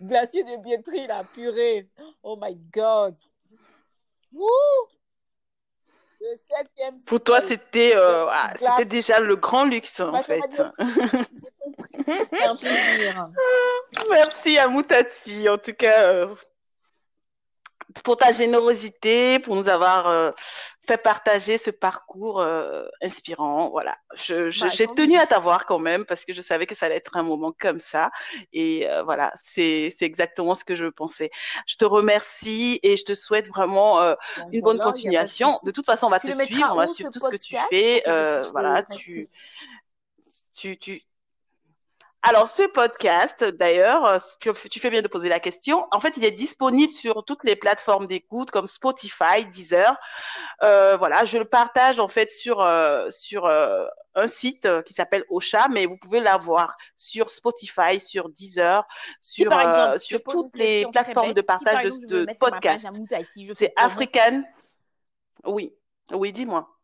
glacier 0.00 0.44
de 0.44 0.56
Bietri, 0.62 1.06
la 1.06 1.24
purée. 1.24 1.90
Oh 2.22 2.38
my 2.40 2.54
God. 2.72 3.14
Wouh! 4.32 4.48
Pour 7.06 7.22
toi, 7.22 7.40
c'était 7.40 7.92
euh, 7.94 8.26
ah, 8.30 8.52
c'était 8.58 8.84
déjà 8.84 9.20
le 9.20 9.36
grand 9.36 9.64
luxe, 9.64 10.00
en 10.00 10.22
fait. 10.22 10.62
un 12.46 12.56
plaisir. 12.56 13.28
Merci 14.10 14.58
à 14.58 14.68
Moutati, 14.68 15.48
en 15.48 15.58
tout 15.58 15.74
cas, 15.74 16.08
euh, 16.08 16.34
pour 18.02 18.16
ta 18.16 18.32
générosité, 18.32 19.38
pour 19.38 19.54
nous 19.54 19.68
avoir 19.68 20.08
euh, 20.08 20.32
fait 20.86 20.98
partager 20.98 21.58
ce 21.58 21.70
parcours 21.70 22.40
euh, 22.40 22.86
inspirant. 23.02 23.70
Voilà, 23.70 23.96
je, 24.14 24.50
je, 24.50 24.62
bah, 24.62 24.68
j'ai 24.68 24.86
tenu 24.86 25.16
à 25.16 25.26
t'avoir 25.26 25.66
quand 25.66 25.78
même 25.78 26.04
parce 26.04 26.24
que 26.24 26.32
je 26.32 26.42
savais 26.42 26.66
que 26.66 26.74
ça 26.74 26.86
allait 26.86 26.96
être 26.96 27.16
un 27.16 27.22
moment 27.22 27.52
comme 27.58 27.80
ça. 27.80 28.10
Et 28.52 28.88
euh, 28.88 29.02
voilà, 29.02 29.32
c'est, 29.40 29.92
exactement 30.00 30.54
ce 30.54 30.64
que 30.64 30.74
je 30.74 30.86
pensais. 30.86 31.30
Je 31.66 31.76
te 31.76 31.84
remercie 31.84 32.80
et 32.82 32.96
je 32.96 33.04
te 33.04 33.14
souhaite 33.14 33.48
vraiment 33.48 34.00
euh, 34.00 34.14
une 34.52 34.60
bonne 34.60 34.78
continuation. 34.78 35.58
De, 35.64 35.70
toute 35.70 35.86
façon, 35.86 36.06
on 36.06 36.10
va 36.10 36.20
te 36.20 36.30
suivre, 36.30 36.70
on 36.72 36.76
va 36.76 36.88
suivre 36.88 37.10
tout 37.10 37.20
ce 37.20 37.28
que 37.28 37.36
tu 37.36 37.56
fais. 37.70 38.02
voilà, 38.52 38.82
tu, 38.82 39.28
tu, 40.54 40.76
tu, 40.76 41.02
alors, 42.26 42.48
ce 42.48 42.62
podcast, 42.62 43.44
d'ailleurs, 43.44 44.06
euh, 44.06 44.18
tu 44.40 44.80
fais 44.80 44.88
bien 44.88 45.02
de 45.02 45.08
poser 45.08 45.28
la 45.28 45.40
question. 45.40 45.86
En 45.92 46.00
fait, 46.00 46.16
il 46.16 46.24
est 46.24 46.30
disponible 46.30 46.90
sur 46.90 47.22
toutes 47.22 47.44
les 47.44 47.54
plateformes 47.54 48.06
d'écoute 48.06 48.50
comme 48.50 48.66
Spotify, 48.66 49.44
Deezer. 49.50 49.94
Euh, 50.62 50.96
voilà, 50.96 51.26
je 51.26 51.36
le 51.36 51.44
partage 51.44 52.00
en 52.00 52.08
fait 52.08 52.30
sur 52.30 52.62
euh, 52.62 53.10
sur 53.10 53.44
euh, 53.44 53.84
un 54.14 54.26
site 54.26 54.66
qui 54.84 54.94
s'appelle 54.94 55.24
Ocha, 55.28 55.68
mais 55.70 55.84
vous 55.84 55.98
pouvez 55.98 56.20
l'avoir 56.20 56.74
sur 56.96 57.28
Spotify, 57.28 58.00
sur 58.00 58.30
Deezer, 58.30 58.86
sur 59.20 59.52
exemple, 59.52 59.98
sur 59.98 60.22
toutes 60.22 60.56
les 60.56 60.86
plateformes 60.90 61.34
de 61.34 61.42
partage 61.42 61.90
si, 61.90 62.00
de, 62.06 62.24
de 62.24 62.34
podcasts. 62.38 62.88
C'est 63.52 63.74
African. 63.76 64.44
Oui, 65.44 65.74
oui, 66.10 66.32
dis-moi. 66.32 66.74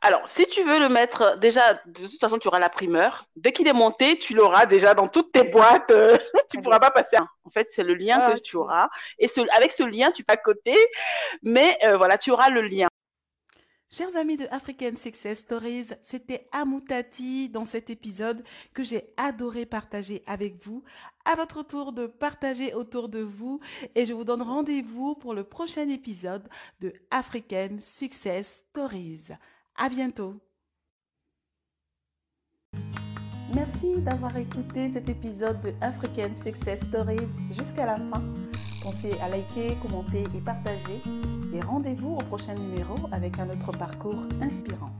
Alors, 0.00 0.28
si 0.28 0.46
tu 0.46 0.62
veux 0.62 0.78
le 0.78 0.88
mettre, 0.88 1.36
déjà, 1.38 1.74
de 1.86 2.06
toute 2.06 2.20
façon, 2.20 2.38
tu 2.38 2.48
auras 2.48 2.58
la 2.58 2.70
primeur. 2.70 3.26
Dès 3.36 3.52
qu'il 3.52 3.68
est 3.68 3.72
monté, 3.72 4.18
tu 4.18 4.34
l'auras 4.34 4.66
déjà 4.66 4.94
dans 4.94 5.08
toutes 5.08 5.32
tes 5.32 5.44
boîtes. 5.44 5.92
tu 6.50 6.58
ne 6.58 6.62
pourras 6.62 6.80
pas 6.80 6.90
passer. 6.90 7.16
En 7.18 7.50
fait, 7.50 7.68
c'est 7.70 7.84
le 7.84 7.94
lien 7.94 8.32
que 8.32 8.38
tu 8.38 8.56
auras. 8.56 8.88
Et 9.18 9.28
avec 9.54 9.72
ce 9.72 9.82
lien, 9.82 10.10
tu 10.10 10.24
peux 10.24 10.32
à 10.32 10.36
côté. 10.36 10.74
Mais 11.42 11.78
euh, 11.84 11.96
voilà, 11.96 12.18
tu 12.18 12.30
auras 12.30 12.50
le 12.50 12.62
lien. 12.62 12.88
Chers 13.92 14.14
amis 14.14 14.36
de 14.36 14.46
African 14.52 14.94
Success 14.94 15.38
Stories, 15.38 15.88
c'était 16.00 16.46
Amoutati 16.52 17.48
dans 17.48 17.64
cet 17.64 17.90
épisode 17.90 18.44
que 18.72 18.84
j'ai 18.84 19.12
adoré 19.16 19.66
partager 19.66 20.22
avec 20.28 20.64
vous. 20.64 20.84
À 21.24 21.34
votre 21.34 21.64
tour 21.64 21.92
de 21.92 22.06
partager 22.06 22.72
autour 22.72 23.08
de 23.08 23.18
vous 23.18 23.58
et 23.96 24.06
je 24.06 24.12
vous 24.12 24.22
donne 24.22 24.42
rendez-vous 24.42 25.16
pour 25.16 25.34
le 25.34 25.42
prochain 25.42 25.88
épisode 25.88 26.48
de 26.80 26.92
African 27.10 27.78
Success 27.80 28.62
Stories. 28.70 29.30
À 29.82 29.88
bientôt. 29.88 30.34
Merci 33.54 34.02
d'avoir 34.02 34.36
écouté 34.36 34.90
cet 34.90 35.08
épisode 35.08 35.58
de 35.62 35.72
African 35.80 36.34
Success 36.34 36.80
Stories 36.86 37.40
jusqu'à 37.50 37.86
la 37.86 37.96
fin. 37.96 38.22
Pensez 38.82 39.18
à 39.20 39.30
liker, 39.30 39.78
commenter 39.80 40.24
et 40.36 40.40
partager. 40.42 41.00
Et 41.54 41.62
rendez-vous 41.62 42.16
au 42.16 42.22
prochain 42.24 42.54
numéro 42.56 42.94
avec 43.10 43.38
un 43.38 43.48
autre 43.48 43.72
parcours 43.72 44.22
inspirant. 44.42 44.92